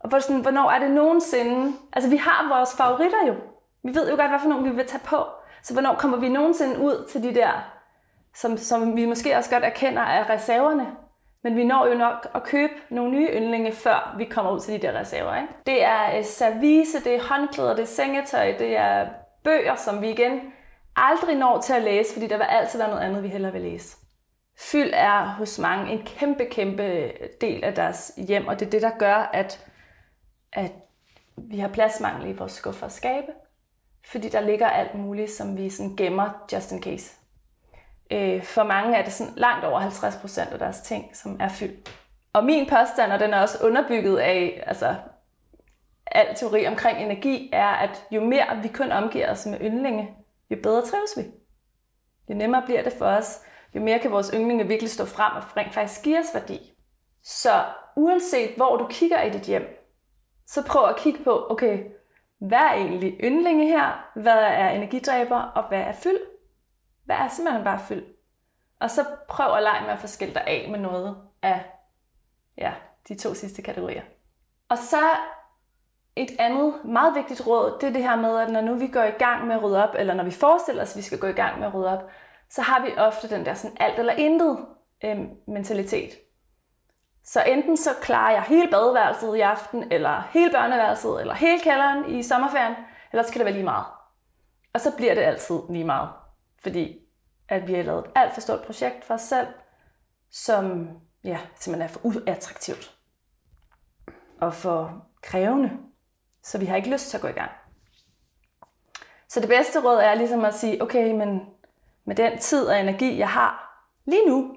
Og 0.00 0.08
hvor 0.08 0.18
sådan, 0.18 0.42
hvornår 0.42 0.70
er 0.70 0.78
det 0.78 0.90
nogensinde... 0.90 1.76
Altså, 1.92 2.10
vi 2.10 2.16
har 2.16 2.56
vores 2.56 2.76
favoritter 2.76 3.26
jo. 3.26 3.34
Vi 3.82 3.94
ved 3.94 4.10
jo 4.10 4.16
godt, 4.16 4.30
hvad 4.30 4.40
for 4.40 4.48
nogle 4.48 4.70
vi 4.70 4.76
vil 4.76 4.86
tage 4.86 5.02
på. 5.04 5.26
Så 5.62 5.72
hvornår 5.72 5.94
kommer 5.94 6.18
vi 6.18 6.28
nogensinde 6.28 6.78
ud 6.78 7.08
til 7.10 7.22
de 7.22 7.34
der, 7.34 7.52
som, 8.34 8.56
som 8.56 8.96
vi 8.96 9.06
måske 9.06 9.36
også 9.36 9.50
godt 9.50 9.64
erkender 9.64 10.02
er 10.02 10.30
reserverne? 10.30 10.96
Men 11.44 11.56
vi 11.56 11.64
når 11.64 11.86
jo 11.86 11.94
nok 11.94 12.28
at 12.34 12.42
købe 12.42 12.72
nogle 12.90 13.10
nye 13.10 13.28
yndlinge, 13.32 13.72
før 13.72 14.14
vi 14.18 14.24
kommer 14.24 14.52
ud 14.52 14.60
til 14.60 14.74
de 14.74 14.86
der 14.86 15.00
reserver. 15.00 15.36
Ikke? 15.36 15.48
Det 15.66 15.84
er 15.84 16.18
øh, 16.18 16.24
service, 16.24 17.04
det 17.04 17.14
er 17.14 17.22
håndklæder, 17.22 17.74
det 17.74 17.82
er 17.82 17.86
sengetøj, 17.86 18.54
det 18.58 18.76
er 18.76 19.08
bøger, 19.42 19.74
som 19.74 20.02
vi 20.02 20.10
igen 20.10 20.40
aldrig 20.96 21.36
når 21.36 21.60
til 21.60 21.72
at 21.72 21.82
læse, 21.82 22.12
fordi 22.12 22.26
der 22.26 22.36
vil 22.36 22.44
altid 22.44 22.78
være 22.78 22.88
noget 22.88 23.02
andet, 23.02 23.22
vi 23.22 23.28
hellere 23.28 23.52
vil 23.52 23.62
læse. 23.62 23.96
Fyld 24.58 24.90
er 24.94 25.24
hos 25.24 25.58
mange 25.58 25.92
en 25.92 26.02
kæmpe, 26.06 26.44
kæmpe 26.44 26.82
øh, 26.82 27.10
del 27.40 27.64
af 27.64 27.74
deres 27.74 28.12
hjem, 28.16 28.46
og 28.46 28.60
det 28.60 28.66
er 28.66 28.70
det, 28.70 28.82
der 28.82 28.98
gør, 28.98 29.30
at, 29.32 29.66
at 30.52 30.72
vi 31.36 31.58
har 31.58 31.68
pladsmangel 31.68 32.30
i 32.30 32.36
vores 32.36 32.52
skuffer 32.52 32.86
og 32.86 32.92
skabe, 32.92 33.32
fordi 34.06 34.28
der 34.28 34.40
ligger 34.40 34.68
alt 34.68 34.94
muligt, 34.94 35.30
som 35.30 35.56
vi 35.56 35.70
sådan 35.70 35.96
gemmer 35.96 36.30
just 36.52 36.72
in 36.72 36.82
case. 36.82 37.23
Øh, 38.10 38.42
for 38.42 38.62
mange 38.62 38.96
er 38.96 39.04
det 39.04 39.12
sådan 39.12 39.34
langt 39.36 39.64
over 39.64 39.78
50 39.78 40.16
procent 40.16 40.50
af 40.52 40.58
deres 40.58 40.80
ting, 40.80 41.16
som 41.16 41.36
er 41.40 41.48
fyldt. 41.48 41.90
Og 42.32 42.44
min 42.44 42.68
påstand, 42.68 43.12
og 43.12 43.20
den 43.20 43.34
er 43.34 43.40
også 43.40 43.58
underbygget 43.66 44.18
af 44.18 44.64
altså, 44.66 44.94
al 46.06 46.34
teori 46.34 46.66
omkring 46.66 46.98
energi, 46.98 47.50
er, 47.52 47.68
at 47.68 48.04
jo 48.10 48.24
mere 48.24 48.58
vi 48.62 48.68
kun 48.68 48.92
omgiver 48.92 49.30
os 49.30 49.46
med 49.46 49.60
yndlinge, 49.60 50.10
jo 50.50 50.56
bedre 50.62 50.82
trives 50.82 51.10
vi. 51.16 51.22
Jo 52.28 52.34
nemmere 52.34 52.62
bliver 52.66 52.82
det 52.82 52.92
for 52.92 53.06
os, 53.06 53.40
jo 53.74 53.80
mere 53.80 53.98
kan 53.98 54.10
vores 54.10 54.30
yndlinge 54.34 54.66
virkelig 54.66 54.90
stå 54.90 55.04
frem 55.04 55.36
og 55.36 55.56
rent 55.56 55.74
faktisk 55.74 56.02
give 56.02 56.18
os 56.18 56.34
værdi. 56.34 56.74
Så 57.22 57.64
uanset 57.96 58.50
hvor 58.56 58.76
du 58.76 58.86
kigger 58.90 59.22
i 59.22 59.30
dit 59.30 59.42
hjem, 59.42 59.88
så 60.46 60.64
prøv 60.66 60.88
at 60.88 60.96
kigge 60.96 61.24
på, 61.24 61.46
okay, 61.50 61.78
hvad 62.38 62.58
er 62.58 62.72
egentlig 62.72 63.16
yndlinge 63.20 63.66
her? 63.66 64.10
Hvad 64.14 64.38
er 64.38 64.70
energidræber, 64.70 65.36
og 65.36 65.68
hvad 65.68 65.80
er 65.80 65.92
fyld? 65.92 66.18
Hvad 67.04 67.16
er 67.16 67.28
simpelthen 67.28 67.64
bare 67.64 67.78
fyld? 67.78 68.04
Og 68.80 68.90
så 68.90 69.04
prøv 69.28 69.54
at 69.54 69.62
lege 69.62 69.82
med 69.82 69.90
at 69.90 69.98
få 69.98 70.06
skilt 70.06 70.34
dig 70.34 70.44
af 70.46 70.68
med 70.70 70.78
noget 70.78 71.16
af 71.42 71.64
ja, 72.58 72.72
de 73.08 73.14
to 73.14 73.34
sidste 73.34 73.62
kategorier. 73.62 74.02
Og 74.68 74.78
så 74.78 75.00
et 76.16 76.30
andet 76.38 76.84
meget 76.84 77.14
vigtigt 77.14 77.46
råd, 77.46 77.78
det 77.80 77.88
er 77.88 77.92
det 77.92 78.02
her 78.02 78.16
med, 78.16 78.38
at 78.38 78.50
når 78.50 78.60
nu 78.60 78.74
vi 78.74 78.86
går 78.86 79.02
i 79.02 79.10
gang 79.10 79.46
med 79.46 79.54
at 79.54 79.62
rydde 79.62 79.88
op, 79.88 79.94
eller 79.98 80.14
når 80.14 80.24
vi 80.24 80.30
forestiller 80.30 80.82
os, 80.82 80.92
at 80.92 80.96
vi 80.96 81.02
skal 81.02 81.18
gå 81.18 81.26
i 81.26 81.32
gang 81.32 81.58
med 81.58 81.66
at 81.66 81.74
rydde 81.74 81.98
op, 81.98 82.10
så 82.50 82.62
har 82.62 82.84
vi 82.84 82.96
ofte 82.96 83.30
den 83.30 83.46
der 83.46 83.54
sådan 83.54 83.76
alt 83.80 83.98
eller 83.98 84.12
intet 84.12 84.66
øh, 85.04 85.18
mentalitet. 85.46 86.10
Så 87.24 87.42
enten 87.42 87.76
så 87.76 87.90
klarer 88.02 88.32
jeg 88.32 88.42
hele 88.42 88.70
badeværelset 88.70 89.36
i 89.36 89.40
aften, 89.40 89.92
eller 89.92 90.22
hele 90.30 90.50
børneværelset, 90.50 91.20
eller 91.20 91.34
hele 91.34 91.60
kælderen 91.60 92.10
i 92.10 92.22
sommerferien, 92.22 92.74
eller 93.12 93.22
så 93.22 93.32
kan 93.32 93.38
det 93.38 93.44
være 93.44 93.54
lige 93.54 93.64
meget. 93.64 93.84
Og 94.74 94.80
så 94.80 94.96
bliver 94.96 95.14
det 95.14 95.22
altid 95.22 95.58
lige 95.70 95.84
meget. 95.84 96.08
Fordi 96.64 97.00
at 97.48 97.68
vi 97.68 97.74
har 97.74 97.82
lavet 97.82 98.04
et 98.04 98.12
alt 98.14 98.34
for 98.34 98.40
stort 98.40 98.66
projekt 98.66 99.04
for 99.04 99.14
os 99.14 99.20
selv, 99.20 99.46
som 100.30 100.88
ja, 101.24 101.38
simpelthen 101.56 101.88
er 101.88 101.92
for 101.92 102.00
uattraktivt 102.02 102.96
og 104.40 104.54
for 104.54 105.06
krævende. 105.22 105.70
Så 106.42 106.58
vi 106.58 106.66
har 106.66 106.76
ikke 106.76 106.90
lyst 106.90 107.10
til 107.10 107.16
at 107.16 107.20
gå 107.20 107.28
i 107.28 107.32
gang. 107.32 107.50
Så 109.28 109.40
det 109.40 109.48
bedste 109.48 109.84
råd 109.84 109.96
er 109.96 110.14
ligesom 110.14 110.44
at 110.44 110.54
sige, 110.54 110.82
okay, 110.82 111.12
men 111.12 111.40
med 112.04 112.16
den 112.16 112.38
tid 112.38 112.66
og 112.66 112.80
energi, 112.80 113.18
jeg 113.18 113.30
har 113.30 113.84
lige 114.04 114.28
nu, 114.28 114.56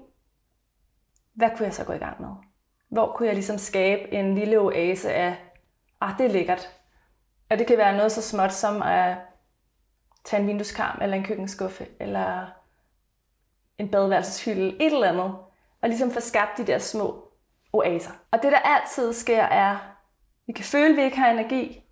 hvad 1.34 1.50
kunne 1.50 1.66
jeg 1.66 1.74
så 1.74 1.84
gå 1.84 1.94
i 1.94 1.98
gang 1.98 2.22
med? 2.22 2.30
Hvor 2.90 3.16
kunne 3.16 3.28
jeg 3.28 3.36
ligesom 3.36 3.58
skabe 3.58 4.12
en 4.12 4.36
lille 4.36 4.60
oase 4.60 5.14
af, 5.14 5.38
ah, 6.02 6.18
det 6.18 6.26
er 6.26 6.30
lækkert. 6.30 6.70
Og 7.50 7.60
det 7.60 7.68
kan 7.68 7.78
være 7.78 7.98
noget 7.98 8.12
så 8.12 8.22
småt 8.22 8.54
som 8.54 8.82
at 8.82 9.18
tage 10.28 10.42
en 10.42 10.48
vindueskarm, 10.48 10.98
eller 11.02 11.18
en 11.18 11.24
køkkenskuffe, 11.24 11.88
eller 12.00 12.46
en 13.78 13.92
badeværelseshylde, 13.92 14.76
et 14.80 14.94
eller 14.94 15.10
andet. 15.10 15.36
Og 15.82 15.90
ligesom 15.90 16.12
få 16.12 16.20
skabt 16.20 16.58
de 16.58 16.68
der 16.68 16.78
små 16.78 17.32
oaser. 17.74 18.12
Og 18.32 18.44
det, 18.44 18.52
der 18.52 18.58
altid 18.58 19.14
sker, 19.14 19.44
er, 19.44 19.78
vi 20.48 20.54
kan 20.54 20.66
føle, 20.66 20.90
at 20.90 20.96
vi 20.96 21.02
ikke 21.02 21.18
har 21.18 21.30
energi, 21.30 21.84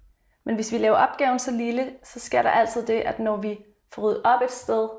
men 0.45 0.55
hvis 0.55 0.71
vi 0.71 0.77
laver 0.77 0.95
opgaven 0.95 1.39
så 1.39 1.51
lille, 1.51 1.91
så 2.03 2.19
sker 2.19 2.41
der 2.41 2.49
altid 2.49 2.85
det, 2.85 2.99
at 2.99 3.19
når 3.19 3.37
vi 3.37 3.59
får 3.93 4.01
ryddet 4.01 4.21
op 4.23 4.41
et 4.41 4.51
sted, 4.51 4.89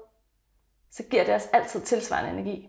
så 0.91 1.03
giver 1.11 1.24
det 1.24 1.34
os 1.34 1.47
altid 1.53 1.80
tilsvarende 1.80 2.30
energi. 2.30 2.68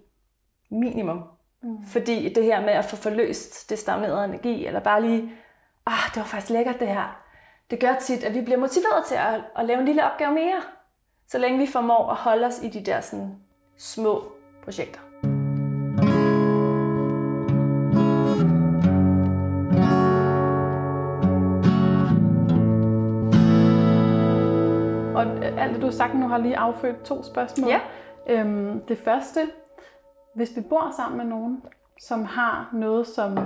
Minimum. 0.72 1.24
Mm. 1.64 1.86
Fordi 1.86 2.34
det 2.34 2.44
her 2.44 2.62
med 2.62 2.74
at 2.74 2.86
få 2.86 2.96
forløst 2.96 3.70
det 3.70 3.80
stagnerede 3.80 4.26
energi, 4.26 4.66
eller 4.66 4.80
bare 4.80 5.02
lige, 5.02 5.32
ah, 5.86 6.10
det 6.14 6.18
var 6.18 6.24
faktisk 6.24 6.50
lækkert 6.50 6.80
det 6.80 6.88
her, 6.88 7.27
det 7.70 7.80
gør 7.80 7.94
tit, 8.02 8.24
at 8.24 8.34
vi 8.34 8.42
bliver 8.42 8.58
motiveret 8.58 9.06
til 9.06 9.16
at, 9.16 9.42
at 9.58 9.66
lave 9.66 9.80
en 9.80 9.86
lille 9.86 10.12
opgave 10.12 10.34
mere, 10.34 10.62
så 11.28 11.38
længe 11.38 11.60
vi 11.60 11.68
formår 11.68 12.10
at 12.10 12.16
holde 12.16 12.46
os 12.46 12.64
i 12.64 12.70
de 12.70 12.86
der 12.86 13.02
sådan, 13.02 13.36
små 13.78 14.24
projekter. 14.64 15.00
Og 25.16 25.46
alt 25.60 25.74
det, 25.74 25.82
du 25.82 25.86
har 25.86 25.92
sagt 25.92 26.16
nu, 26.16 26.28
har 26.28 26.38
lige 26.38 26.58
affødt 26.58 27.04
to 27.04 27.24
spørgsmål. 27.24 27.70
Ja. 27.70 27.80
Øhm, 28.30 28.82
det 28.88 28.98
første, 28.98 29.40
hvis 30.36 30.56
vi 30.56 30.62
bor 30.62 30.94
sammen 30.98 31.18
med 31.18 31.26
nogen, 31.26 31.64
som 32.02 32.26
har 32.26 32.70
noget, 32.74 33.08
som 33.08 33.38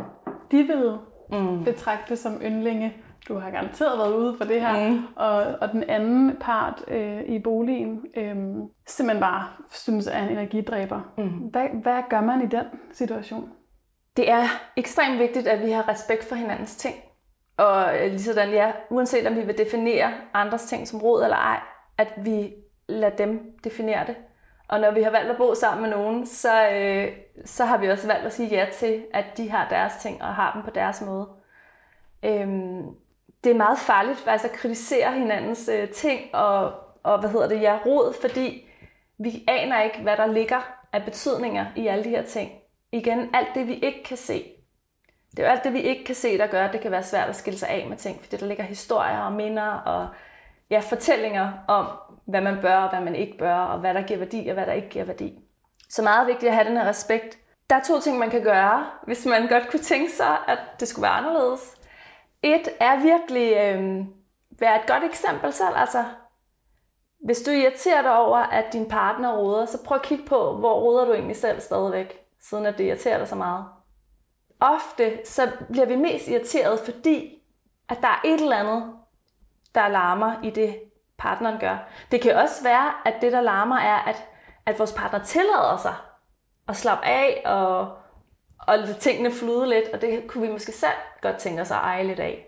de 0.52 0.64
vil 0.64 0.98
mm. 1.32 1.64
betragte 1.64 2.16
som 2.16 2.42
yndlinge, 2.42 2.94
du 3.28 3.40
har 3.40 3.52
garanteret 3.52 4.00
været 4.00 4.14
ude 4.14 4.38
for 4.38 4.46
det 4.46 4.62
her, 4.62 4.90
mm. 4.90 5.04
og, 5.16 5.36
og 5.62 5.72
den 5.72 5.84
anden 5.84 6.38
part 6.40 6.84
øh, 6.88 7.22
i 7.22 7.40
boligen 7.40 8.06
øh, 8.18 8.36
simpelthen 8.88 9.22
bare 9.22 9.48
synes 9.70 10.08
er 10.08 10.24
en 10.24 10.30
energidræber. 10.30 11.02
Mm. 11.18 11.30
Hvad, 11.30 11.68
hvad 11.82 12.02
gør 12.10 12.22
man 12.22 12.42
i 12.42 12.48
den 12.48 12.66
situation? 12.94 13.50
Det 14.18 14.32
er 14.32 14.44
ekstremt 14.78 15.20
vigtigt, 15.20 15.48
at 15.48 15.66
vi 15.66 15.72
har 15.72 15.90
respekt 15.90 16.24
for 16.24 16.36
hinandens 16.36 16.76
ting. 16.76 16.96
Og 17.58 18.00
øh, 18.00 18.12
lige 18.12 18.24
sådan, 18.24 18.50
ja, 18.50 18.72
uanset 18.90 19.28
om 19.28 19.36
vi 19.36 19.42
vil 19.42 19.58
definere 19.58 20.14
andres 20.34 20.64
ting 20.64 20.88
som 20.88 21.02
råd 21.02 21.24
eller 21.24 21.38
ej, 21.38 21.60
at 21.98 22.14
vi 22.18 22.54
lader 22.88 23.16
dem 23.16 23.40
definere 23.64 24.08
det. 24.08 24.16
Og 24.68 24.80
når 24.80 24.92
vi 24.92 25.02
har 25.02 25.12
valgt 25.12 25.32
at 25.32 25.38
bo 25.38 25.56
sammen 25.56 25.82
med 25.82 25.98
nogen, 25.98 26.26
så, 26.26 26.70
øh, 26.70 27.08
så 27.46 27.66
har 27.66 27.78
vi 27.78 27.90
også 27.90 28.08
valgt 28.08 28.26
at 28.26 28.34
sige 28.34 28.50
ja 28.50 28.66
til, 28.74 29.06
at 29.14 29.26
de 29.38 29.50
har 29.50 29.70
deres 29.70 29.94
ting 29.96 30.24
og 30.24 30.36
har 30.36 30.54
dem 30.54 30.64
på 30.64 30.70
deres 30.70 31.02
måde. 31.02 31.28
Øhm, 32.26 32.84
det 33.44 33.50
er 33.50 33.56
meget 33.56 33.80
farligt 33.80 34.20
faktisk 34.20 34.54
at 34.54 34.60
kritisere 34.60 35.12
hinandens 35.12 35.70
øh, 35.74 35.90
ting 35.90 36.36
og, 36.36 36.74
og 37.04 37.20
hvad 37.20 37.30
hedder 37.30 37.48
det, 37.48 37.62
ja, 37.62 37.80
rod, 37.86 38.14
fordi 38.22 38.68
vi 39.18 39.44
aner 39.48 39.82
ikke, 39.82 40.00
hvad 40.02 40.18
der 40.18 40.26
ligger 40.26 40.62
af 40.94 41.04
betydninger 41.04 41.66
i 41.76 41.88
alle 41.88 42.04
de 42.04 42.10
her 42.10 42.24
ting. 42.24 42.52
Igen, 42.92 43.36
alt 43.36 43.48
det 43.56 43.68
vi 43.68 43.74
ikke 43.74 44.04
kan 44.04 44.18
se. 44.18 44.44
Det 45.32 45.40
er 45.40 45.44
jo 45.44 45.52
alt 45.52 45.64
det, 45.64 45.74
vi 45.74 45.82
ikke 45.82 46.04
kan 46.04 46.16
se, 46.16 46.38
der 46.38 46.48
gør, 46.48 46.66
at 46.66 46.74
det 46.74 46.82
kan 46.82 46.92
være 46.92 47.04
svært 47.04 47.30
at 47.30 47.36
skille 47.36 47.60
sig 47.60 47.70
af 47.70 47.88
med 47.90 47.98
ting, 47.98 48.20
fordi 48.24 48.38
der 48.38 48.46
ligger 48.46 48.64
historier 48.64 49.20
og 49.20 49.32
minder 49.32 49.68
og 49.68 50.08
ja, 50.70 50.80
fortællinger 50.80 51.52
om, 51.68 51.88
hvad 52.26 52.42
man 52.42 52.58
bør 52.62 52.76
og 52.76 52.90
hvad 52.90 53.02
man 53.02 53.16
ikke 53.16 53.38
bør, 53.38 53.56
og 53.56 53.80
hvad 53.80 53.94
der 53.94 54.02
giver 54.02 54.20
værdi 54.20 54.48
og 54.48 54.54
hvad 54.54 54.66
der 54.66 54.74
ikke 54.74 54.90
giver 54.90 55.06
værdi. 55.06 55.40
Så 55.90 56.02
meget 56.02 56.28
vigtigt 56.28 56.50
at 56.50 56.56
have 56.56 56.68
den 56.70 56.78
her 56.78 56.90
respekt. 56.90 57.38
Der 57.70 57.76
er 57.76 57.84
to 57.84 58.00
ting, 58.00 58.18
man 58.18 58.30
kan 58.30 58.44
gøre, 58.44 58.86
hvis 59.06 59.26
man 59.26 59.48
godt 59.48 59.70
kunne 59.70 59.80
tænke 59.80 60.12
sig, 60.12 60.38
at 60.48 60.60
det 60.80 60.88
skulle 60.88 61.04
være 61.04 61.12
anderledes. 61.12 61.76
Et 62.44 62.70
er 62.80 63.00
virkelig 63.00 63.54
øh, 63.58 64.06
være 64.60 64.82
et 64.82 64.88
godt 64.88 65.04
eksempel 65.04 65.54
selv. 65.54 65.76
Altså, 65.76 66.06
hvis 67.20 67.42
du 67.42 67.52
irriterer 67.52 68.02
dig 68.02 68.18
over, 68.18 68.38
at 68.38 68.74
din 68.74 68.90
partner 68.90 69.38
roder, 69.38 69.66
så 69.66 69.84
prøv 69.84 69.96
at 69.96 70.02
kigge 70.02 70.26
på, 70.26 70.58
hvor 70.58 70.80
roder 70.80 71.06
du 71.06 71.14
egentlig 71.14 71.36
selv 71.36 71.62
stadigvæk, 71.62 72.20
siden 72.40 72.66
at 72.66 72.78
det 72.78 72.84
irriterer 72.84 73.18
dig 73.18 73.28
så 73.28 73.36
meget. 73.36 73.66
Ofte 74.60 75.20
så 75.26 75.52
bliver 75.72 75.86
vi 75.86 75.96
mest 75.96 76.28
irriteret, 76.28 76.80
fordi 76.80 77.44
at 77.90 77.98
der 78.02 78.08
er 78.08 78.22
et 78.26 78.42
eller 78.42 78.58
andet, 78.58 78.94
der 79.76 79.88
larmer 79.88 80.36
i 80.44 80.50
det, 80.50 80.80
partneren 81.18 81.60
gør. 81.60 81.78
Det 82.12 82.22
kan 82.22 82.36
også 82.36 82.64
være, 82.64 82.92
at 83.06 83.22
det, 83.22 83.32
der 83.32 83.42
larmer, 83.42 83.78
er, 83.78 83.98
at, 83.98 84.28
at 84.66 84.80
vores 84.80 84.94
partner 84.94 85.20
tillader 85.24 85.78
sig 85.78 85.96
at 86.68 86.76
slappe 86.76 87.06
af 87.06 87.42
og, 87.46 87.98
og 88.68 88.78
lade 88.78 88.94
tingene 88.94 89.32
flyde 89.32 89.70
lidt, 89.70 89.90
og 89.94 90.02
det 90.02 90.28
kunne 90.28 90.48
vi 90.48 90.52
måske 90.52 90.72
selv 90.72 90.92
godt 91.22 91.38
tænke 91.38 91.62
os 91.62 91.72
at 91.72 91.78
eje 91.78 92.04
lidt 92.04 92.20
af. 92.20 92.48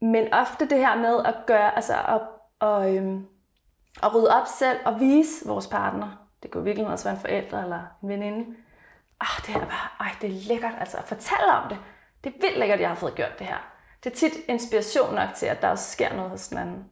Men 0.00 0.34
ofte 0.34 0.68
det 0.68 0.78
her 0.78 0.96
med 0.96 1.24
at 1.24 1.34
gøre, 1.46 1.76
altså 1.76 1.94
at, 1.94 2.20
at, 2.68 2.96
øhm, 2.96 3.26
at 4.02 4.14
rydde 4.14 4.40
op 4.40 4.46
selv 4.46 4.78
og 4.84 5.00
vise 5.00 5.46
vores 5.46 5.66
partner, 5.66 6.28
det 6.42 6.50
kunne 6.50 6.64
virkelig 6.64 6.88
også 6.88 7.04
være 7.04 7.14
en 7.14 7.20
forælder 7.20 7.62
eller 7.62 7.80
en 8.02 8.08
veninde, 8.08 8.56
ah, 9.20 9.46
det 9.46 9.54
er 9.54 9.58
bare, 9.60 9.88
ej, 10.00 10.10
det 10.20 10.30
er 10.30 10.48
lækkert, 10.48 10.74
altså 10.80 10.96
at 10.96 11.04
fortælle 11.04 11.52
om 11.52 11.68
det. 11.68 11.78
Det 12.24 12.34
er 12.34 12.40
vildt 12.40 12.58
lækkert, 12.58 12.76
at 12.76 12.80
jeg 12.80 12.88
har 12.88 12.96
fået 12.96 13.14
gjort 13.14 13.38
det 13.38 13.46
her. 13.46 13.72
Det 14.04 14.12
er 14.12 14.16
tit 14.16 14.32
inspiration 14.48 15.14
nok 15.14 15.28
til, 15.36 15.46
at 15.46 15.62
der 15.62 15.68
også 15.68 15.92
sker 15.92 16.14
noget 16.14 16.30
hos 16.30 16.48
den 16.48 16.58
anden. 16.58 16.84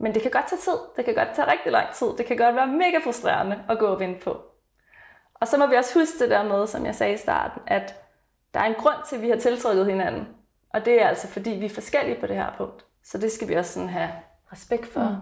Men 0.00 0.14
det 0.14 0.22
kan 0.22 0.30
godt 0.30 0.48
tage 0.48 0.60
tid. 0.60 0.78
Det 0.96 1.04
kan 1.04 1.14
godt 1.14 1.28
tage 1.34 1.50
rigtig 1.50 1.72
lang 1.72 1.94
tid. 1.94 2.06
Det 2.18 2.26
kan 2.26 2.36
godt 2.36 2.54
være 2.54 2.66
mega 2.66 2.98
frustrerende 3.04 3.64
at 3.68 3.78
gå 3.78 3.86
og 3.86 4.00
vente 4.00 4.24
på. 4.24 4.40
Og 5.40 5.48
så 5.48 5.58
må 5.58 5.66
vi 5.66 5.76
også 5.76 5.98
huske 5.98 6.18
det 6.18 6.30
der 6.30 6.42
med, 6.42 6.66
som 6.66 6.86
jeg 6.86 6.94
sagde 6.94 7.14
i 7.14 7.16
starten, 7.16 7.62
at 7.66 7.94
der 8.54 8.60
er 8.60 8.64
en 8.64 8.74
grund 8.74 8.96
til, 9.08 9.16
at 9.16 9.22
vi 9.22 9.28
har 9.28 9.36
tiltrykket 9.36 9.86
hinanden. 9.86 10.28
Og 10.70 10.84
det 10.84 11.02
er 11.02 11.08
altså, 11.08 11.28
fordi 11.28 11.50
vi 11.50 11.64
er 11.64 11.70
forskellige 11.70 12.20
på 12.20 12.26
det 12.26 12.36
her 12.36 12.52
punkt. 12.56 12.84
Så 13.04 13.18
det 13.18 13.32
skal 13.32 13.48
vi 13.48 13.54
også 13.54 13.72
sådan 13.72 13.88
have 13.88 14.10
respekt 14.52 14.86
for 14.86 15.08
mm. 15.08 15.16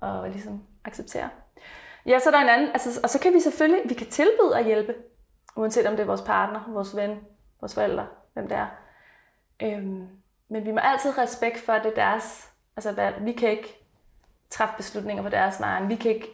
og 0.00 0.30
ligesom 0.30 0.62
acceptere. 0.84 1.30
Ja, 2.06 2.18
så 2.18 2.28
er 2.28 2.30
der 2.30 2.40
en 2.40 2.48
anden, 2.48 2.68
altså, 2.68 3.00
og 3.02 3.10
så 3.10 3.18
kan 3.20 3.34
vi 3.34 3.40
selvfølgelig, 3.40 3.82
vi 3.88 3.94
kan 3.94 4.06
tilbyde 4.06 4.58
at 4.58 4.64
hjælpe, 4.64 4.94
uanset 5.56 5.86
om 5.86 5.92
det 5.92 6.02
er 6.02 6.06
vores 6.06 6.22
partner, 6.22 6.64
vores 6.68 6.96
ven, 6.96 7.20
vores 7.60 7.74
forældre, 7.74 8.06
hvem 8.32 8.48
det 8.48 8.56
er. 8.56 8.66
Øhm, 9.62 10.08
men 10.48 10.64
vi 10.64 10.72
må 10.72 10.78
altid 10.78 11.10
have 11.10 11.22
respekt 11.22 11.58
for, 11.58 11.72
det 11.72 11.86
er 11.86 11.94
deres, 11.94 12.52
altså 12.76 12.92
hvad, 12.92 13.12
vi 13.20 13.32
kan 13.32 13.50
ikke 13.50 13.84
træffe 14.50 14.74
beslutninger 14.76 15.22
på 15.22 15.28
deres 15.28 15.60
vegne, 15.60 15.88
vi 15.88 15.94
kan 15.94 16.10
ikke 16.10 16.28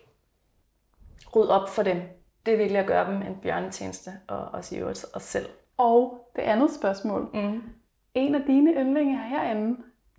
rydde 1.37 1.63
op 1.63 1.69
for 1.69 1.83
dem. 1.83 2.03
Det 2.47 2.55
er 2.55 2.59
virkelig 2.59 2.81
at 2.81 2.87
gøre 2.87 3.07
dem 3.07 3.23
en 3.23 3.39
bjørnetjeneste, 3.43 4.11
og 4.29 4.39
også 4.39 4.75
i 4.75 4.79
øvrigt 4.79 5.05
os 5.15 5.23
selv. 5.23 5.47
Og 5.77 6.31
det 6.37 6.43
andet 6.43 6.71
spørgsmål. 6.75 7.31
Mm. 7.35 7.63
En 8.15 8.35
af 8.35 8.43
dine 8.43 8.73
yndlinge 8.73 9.19
herinde? 9.19 9.77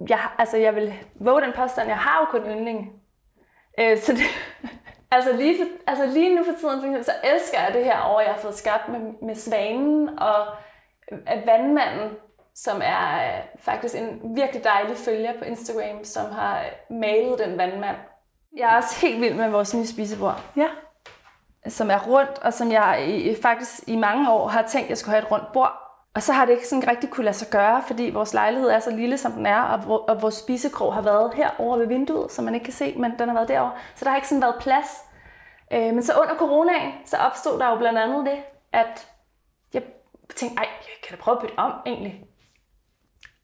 Jeg, 0.09 0.19
altså, 0.37 0.57
jeg 0.57 0.75
vil 0.75 0.93
våge 1.15 1.41
den 1.41 1.53
påstand, 1.55 1.87
jeg 1.87 1.97
har 1.97 2.19
jo 2.19 2.39
kun 2.39 2.49
yndlinge. 2.51 2.91
Øh, 3.79 3.97
så 3.97 4.11
det, 4.11 4.21
altså, 5.15 5.35
lige 5.35 5.57
for, 5.57 5.89
altså 5.91 6.05
lige 6.05 6.35
nu 6.35 6.43
for 6.43 6.51
tiden, 6.51 6.81
for 6.81 6.87
eksempel, 6.87 7.03
så 7.03 7.11
elsker 7.23 7.61
jeg 7.61 7.73
det 7.73 7.83
her 7.83 7.99
over, 7.99 8.21
jeg 8.21 8.31
har 8.31 8.39
fået 8.39 8.55
skabt 8.55 8.89
med, 8.89 8.99
med 9.21 9.35
svanen 9.35 10.19
og 10.19 10.45
vandmanden, 11.45 12.09
som 12.55 12.81
er 12.83 13.15
øh, 13.15 13.43
faktisk 13.59 13.95
en 13.95 14.35
virkelig 14.35 14.63
dejlig 14.63 14.97
følger 14.97 15.39
på 15.39 15.45
Instagram, 15.45 16.03
som 16.03 16.31
har 16.31 16.65
malet 16.89 17.39
den 17.39 17.57
vandmand. 17.57 17.97
Jeg 18.57 18.73
er 18.73 18.77
også 18.77 19.05
helt 19.05 19.21
vild 19.21 19.35
med 19.35 19.49
vores 19.49 19.75
nye 19.75 19.85
spisebord. 19.85 20.43
Ja. 20.57 20.67
Som 21.67 21.91
er 21.91 22.07
rundt, 22.07 22.39
og 22.39 22.53
som 22.53 22.71
jeg 22.71 23.05
i, 23.07 23.41
faktisk 23.41 23.83
i 23.87 23.95
mange 23.95 24.31
år 24.31 24.47
har 24.47 24.61
tænkt, 24.61 24.85
at 24.85 24.89
jeg 24.89 24.97
skulle 24.97 25.15
have 25.15 25.23
et 25.23 25.31
rundt 25.31 25.51
bord. 25.53 25.73
Og 26.13 26.23
så 26.23 26.33
har 26.33 26.45
det 26.45 26.53
ikke 26.53 26.67
sådan 26.67 26.87
rigtig 26.87 27.09
kunne 27.09 27.23
lade 27.23 27.35
sig 27.35 27.47
gøre, 27.51 27.83
fordi 27.87 28.09
vores 28.09 28.33
lejlighed 28.33 28.69
er 28.69 28.79
så 28.79 28.91
lille, 28.91 29.17
som 29.17 29.31
den 29.31 29.45
er, 29.45 29.61
og, 29.61 30.09
og 30.09 30.21
vores 30.21 30.35
spisekrog 30.35 30.93
har 30.93 31.01
været 31.01 31.33
her 31.33 31.49
over 31.59 31.77
ved 31.77 31.87
vinduet, 31.87 32.31
som 32.31 32.45
man 32.45 32.53
ikke 32.53 32.63
kan 32.63 32.73
se, 32.73 32.95
men 32.97 33.19
den 33.19 33.29
har 33.29 33.35
været 33.35 33.47
derovre. 33.47 33.71
Så 33.95 34.05
der 34.05 34.11
har 34.11 34.17
ikke 34.17 34.27
sådan 34.27 34.41
været 34.41 34.55
plads. 34.59 34.87
Øh, 35.73 35.93
men 35.93 36.03
så 36.03 36.13
under 36.21 36.35
coronaen, 36.35 36.91
så 37.05 37.17
opstod 37.17 37.59
der 37.59 37.69
jo 37.69 37.77
blandt 37.77 37.99
andet 37.99 38.25
det, 38.25 38.43
at 38.73 39.07
jeg 39.73 39.83
tænkte, 40.35 40.57
ej, 40.57 40.67
jeg 40.81 41.07
kan 41.07 41.17
da 41.17 41.21
prøve 41.21 41.37
at 41.37 41.41
bytte 41.41 41.59
om 41.59 41.73
egentlig. 41.85 42.25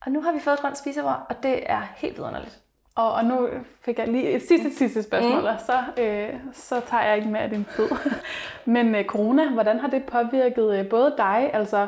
Og 0.06 0.12
nu 0.12 0.22
har 0.22 0.32
vi 0.32 0.40
fået 0.40 0.54
et 0.54 0.60
grønt 0.60 0.78
spisebord, 0.78 1.26
og 1.30 1.44
det 1.44 1.72
er 1.72 1.82
helt 1.96 2.18
vidunderligt. 2.18 2.62
Og, 2.98 3.14
og 3.14 3.26
nu 3.26 3.48
fik 3.82 4.00
jeg 4.00 4.08
lige 4.08 4.30
et 4.30 4.42
sidste, 4.42 4.76
sidste 4.76 5.04
spørgsmål, 5.04 5.40
mm. 5.40 5.46
og 5.46 5.56
så, 5.66 6.02
øh, 6.02 6.34
så 6.54 6.82
tager 6.90 7.04
jeg 7.04 7.18
ikke 7.18 7.30
mere 7.30 7.42
af 7.42 7.50
din 7.50 7.66
tid. 7.76 7.88
men 8.76 8.96
øh, 8.96 9.06
corona, 9.06 9.50
hvordan 9.50 9.80
har 9.80 9.88
det 9.88 10.04
påvirket 10.04 10.80
øh, 10.80 10.90
både 10.90 11.14
dig, 11.18 11.50
altså, 11.54 11.88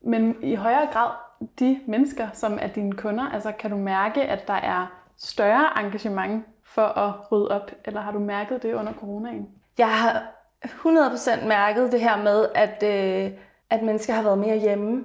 men 0.00 0.36
i 0.42 0.54
højere 0.54 0.88
grad 0.92 1.10
de 1.58 1.80
mennesker, 1.86 2.28
som 2.32 2.58
er 2.62 2.66
dine 2.68 2.92
kunder? 2.92 3.30
Altså 3.30 3.52
kan 3.52 3.70
du 3.70 3.76
mærke, 3.76 4.22
at 4.22 4.48
der 4.48 4.54
er 4.54 4.86
større 5.18 5.84
engagement 5.84 6.44
for 6.64 6.98
at 6.98 7.32
rydde 7.32 7.48
op, 7.48 7.70
eller 7.84 8.00
har 8.00 8.12
du 8.12 8.18
mærket 8.18 8.62
det 8.62 8.74
under 8.74 8.92
coronaen? 8.92 9.48
Jeg 9.78 9.90
har 9.90 10.22
100% 10.64 11.46
mærket 11.46 11.92
det 11.92 12.00
her 12.00 12.22
med, 12.22 12.46
at, 12.54 12.82
øh, 12.82 13.30
at 13.70 13.82
mennesker 13.82 14.12
har 14.12 14.22
været 14.22 14.38
mere 14.38 14.56
hjemme. 14.56 15.04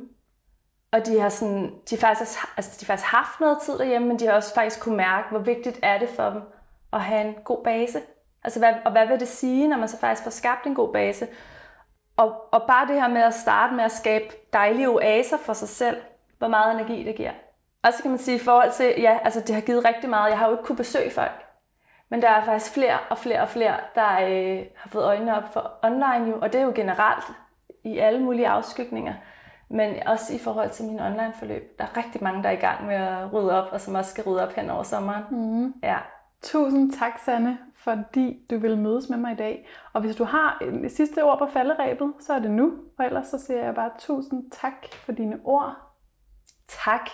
Og 0.92 1.06
de 1.06 1.20
har, 1.20 1.30
sådan, 1.30 1.74
de, 1.90 1.98
faktisk, 1.98 2.40
altså 2.58 2.72
de 2.80 2.86
har 2.86 2.94
faktisk 2.94 3.12
haft 3.12 3.40
noget 3.40 3.58
tid 3.62 3.78
derhjemme, 3.78 4.08
men 4.08 4.20
de 4.20 4.26
har 4.26 4.34
også 4.34 4.54
faktisk 4.54 4.80
kunne 4.80 4.98
mærke, 4.98 5.30
hvor 5.30 5.40
vigtigt 5.40 5.80
er 5.84 5.98
det 5.98 6.10
for 6.10 6.30
dem 6.30 6.42
at 6.94 7.02
have 7.02 7.28
en 7.28 7.36
god 7.44 7.64
base. 7.64 8.02
Altså, 8.44 8.60
hvad, 8.60 8.74
og 8.86 8.92
hvad 8.92 9.08
vil 9.08 9.20
det 9.20 9.28
sige, 9.28 9.68
når 9.68 9.78
man 9.78 9.88
så 9.88 10.00
faktisk 10.00 10.24
får 10.24 10.32
skabt 10.32 10.66
en 10.66 10.76
god 10.76 10.94
base? 10.94 11.28
Og, 12.18 12.36
og 12.52 12.64
bare 12.68 12.88
det 12.88 12.96
her 12.96 13.08
med 13.08 13.22
at 13.22 13.34
starte 13.34 13.74
med 13.74 13.84
at 13.84 13.92
skabe 13.92 14.26
dejlige 14.54 14.90
oaser 14.90 15.38
for 15.38 15.54
sig 15.54 15.70
selv, 15.70 15.98
hvor 16.38 16.48
meget 16.48 16.74
energi 16.74 17.04
det 17.04 17.16
giver. 17.16 17.32
Og 17.84 17.94
så 17.94 18.02
kan 18.02 18.12
man 18.12 18.20
sige 18.20 18.36
i 18.36 18.44
forhold 18.44 18.72
til, 18.72 18.94
ja, 18.98 19.20
altså 19.24 19.40
det 19.40 19.56
har 19.56 19.62
givet 19.62 19.86
rigtig 19.86 20.10
meget. 20.10 20.30
Jeg 20.30 20.40
har 20.40 20.48
jo 20.48 20.54
ikke 20.54 20.64
kunne 20.64 20.76
besøge 20.76 21.12
folk. 21.12 21.46
Men 22.10 22.22
der 22.22 22.30
er 22.30 22.44
faktisk 22.44 22.74
flere 22.74 22.98
og 23.10 23.18
flere 23.18 23.42
og 23.42 23.50
flere, 23.50 23.76
der 23.96 24.12
øh, 24.12 24.66
har 24.76 24.90
fået 24.90 25.04
øjnene 25.04 25.38
op 25.38 25.54
for 25.54 25.72
online 25.84 26.30
jo, 26.30 26.40
og 26.42 26.54
det 26.54 26.62
er 26.62 26.66
jo 26.66 26.72
generelt 26.76 27.26
i 27.84 27.98
alle 27.98 28.20
mulige 28.20 28.48
afskygninger. 28.48 29.14
Men 29.70 30.08
også 30.08 30.34
i 30.34 30.38
forhold 30.38 30.70
til 30.70 30.86
min 30.86 31.00
online 31.00 31.34
forløb. 31.40 31.80
Der 31.80 31.86
er 31.86 31.98
rigtig 31.98 32.24
mange, 32.24 32.44
der 32.44 32.50
er 32.50 32.54
i 32.54 32.56
gang 32.56 32.86
med 32.86 32.96
at 32.96 33.34
rydde 33.34 33.64
op, 33.64 33.74
og 33.74 33.82
som 33.82 33.96
også 33.96 34.12
skal 34.12 34.24
rydde 34.24 34.44
op 34.44 34.54
hen 34.54 34.70
over 34.70 34.84
sommeren. 34.84 35.24
Mm. 35.32 35.74
Ja. 35.84 35.98
Tusind 36.42 36.94
tak, 36.94 37.20
Sanne, 37.20 37.58
fordi 37.76 38.46
du 38.50 38.58
vil 38.58 38.78
mødes 38.78 39.10
med 39.10 39.18
mig 39.18 39.32
i 39.32 39.36
dag. 39.36 39.68
Og 39.94 40.02
hvis 40.02 40.16
du 40.16 40.24
har 40.24 40.62
et 40.62 40.92
sidste 40.92 41.24
ord 41.24 41.38
på 41.38 41.48
falderæbet, 41.48 42.14
så 42.20 42.34
er 42.34 42.40
det 42.40 42.52
nu. 42.52 42.74
Og 43.00 43.06
ellers 43.06 43.28
så 43.28 43.40
siger 43.40 43.64
jeg 43.64 43.76
bare 43.76 43.90
tusind 44.00 44.52
tak 44.52 44.74
for 45.06 45.12
dine 45.12 45.40
ord. 45.44 45.76
Tak. 46.68 47.10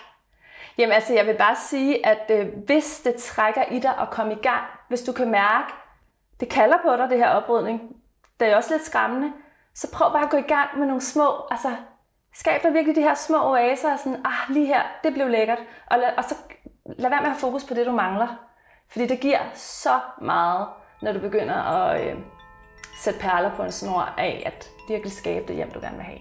Jamen 0.78 0.92
altså, 0.92 1.14
jeg 1.14 1.26
vil 1.26 1.34
bare 1.38 1.56
sige, 1.56 2.06
at 2.06 2.30
øh, 2.30 2.48
hvis 2.66 3.00
det 3.04 3.14
trækker 3.14 3.64
i 3.64 3.78
dig 3.78 3.98
at 3.98 4.10
komme 4.10 4.32
i 4.32 4.38
gang, 4.42 4.64
hvis 4.88 5.02
du 5.02 5.12
kan 5.12 5.30
mærke, 5.30 5.72
det 6.40 6.48
kalder 6.48 6.76
på 6.84 6.96
dig, 6.96 7.10
det 7.10 7.18
her 7.18 7.28
oprydning, 7.28 7.96
det 8.40 8.48
er 8.48 8.56
også 8.56 8.74
lidt 8.74 8.84
skræmmende, 8.84 9.32
så 9.74 9.92
prøv 9.92 10.12
bare 10.12 10.24
at 10.24 10.30
gå 10.30 10.36
i 10.36 10.40
gang 10.40 10.78
med 10.78 10.86
nogle 10.86 11.00
små, 11.00 11.46
altså 11.50 11.68
Skab 12.34 12.62
dig 12.62 12.74
virkelig 12.74 12.96
de 12.96 13.02
her 13.02 13.14
små 13.14 13.36
oaser, 13.50 13.92
og 13.92 13.98
sådan, 13.98 14.18
ah, 14.24 14.54
lige 14.54 14.66
her, 14.66 14.82
det 15.04 15.14
blev 15.14 15.28
lækkert. 15.28 15.58
Og, 15.86 15.98
lad, 15.98 16.08
og 16.16 16.24
så 16.24 16.34
lad 16.98 17.10
være 17.10 17.20
med 17.20 17.28
at 17.30 17.32
have 17.32 17.40
fokus 17.40 17.64
på 17.64 17.74
det, 17.74 17.86
du 17.86 17.92
mangler. 17.92 18.26
Fordi 18.90 19.06
det 19.06 19.20
giver 19.20 19.38
så 19.54 20.00
meget, 20.22 20.66
når 21.02 21.12
du 21.12 21.18
begynder 21.18 21.54
at 21.54 22.06
øh, 22.06 22.16
sætte 23.00 23.20
perler 23.20 23.50
på 23.56 23.62
en 23.62 23.72
snor 23.72 24.14
af 24.18 24.42
at 24.46 24.70
virkelig 24.88 25.12
skabe 25.12 25.48
det 25.48 25.56
hjem, 25.56 25.70
du 25.70 25.80
gerne 25.80 25.96
vil 25.96 26.04
have. 26.04 26.18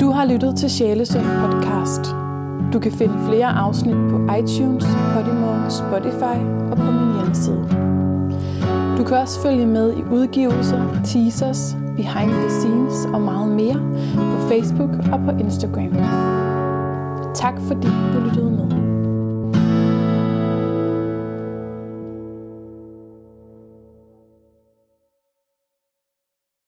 Du 0.00 0.10
har 0.10 0.24
lyttet 0.24 0.56
til 0.58 0.70
Sjælesund 0.70 1.24
podcast. 1.24 2.04
Du 2.72 2.80
kan 2.80 2.92
finde 2.92 3.26
flere 3.28 3.46
afsnit 3.46 3.96
på 4.10 4.16
iTunes, 4.16 4.84
Podimo, 5.14 5.70
Spotify 5.70 6.38
og 6.70 6.76
på 6.76 6.90
min 6.90 7.14
hjemmeside. 7.14 7.62
Du 8.98 9.04
kan 9.04 9.16
også 9.16 9.42
følge 9.42 9.66
med 9.66 9.96
i 9.96 10.02
udgivelser, 10.02 11.02
teasers, 11.04 11.83
behind 11.96 12.30
the 12.30 12.50
scenes 12.50 13.06
og 13.14 13.20
meget 13.20 13.48
mere 13.48 13.80
på 14.16 14.48
Facebook 14.48 14.90
og 15.12 15.20
på 15.24 15.30
Instagram. 15.40 15.92
Tak 17.34 17.54
fordi 17.68 17.88
du 18.14 18.20
lyttede 18.20 18.50
med. 18.50 18.83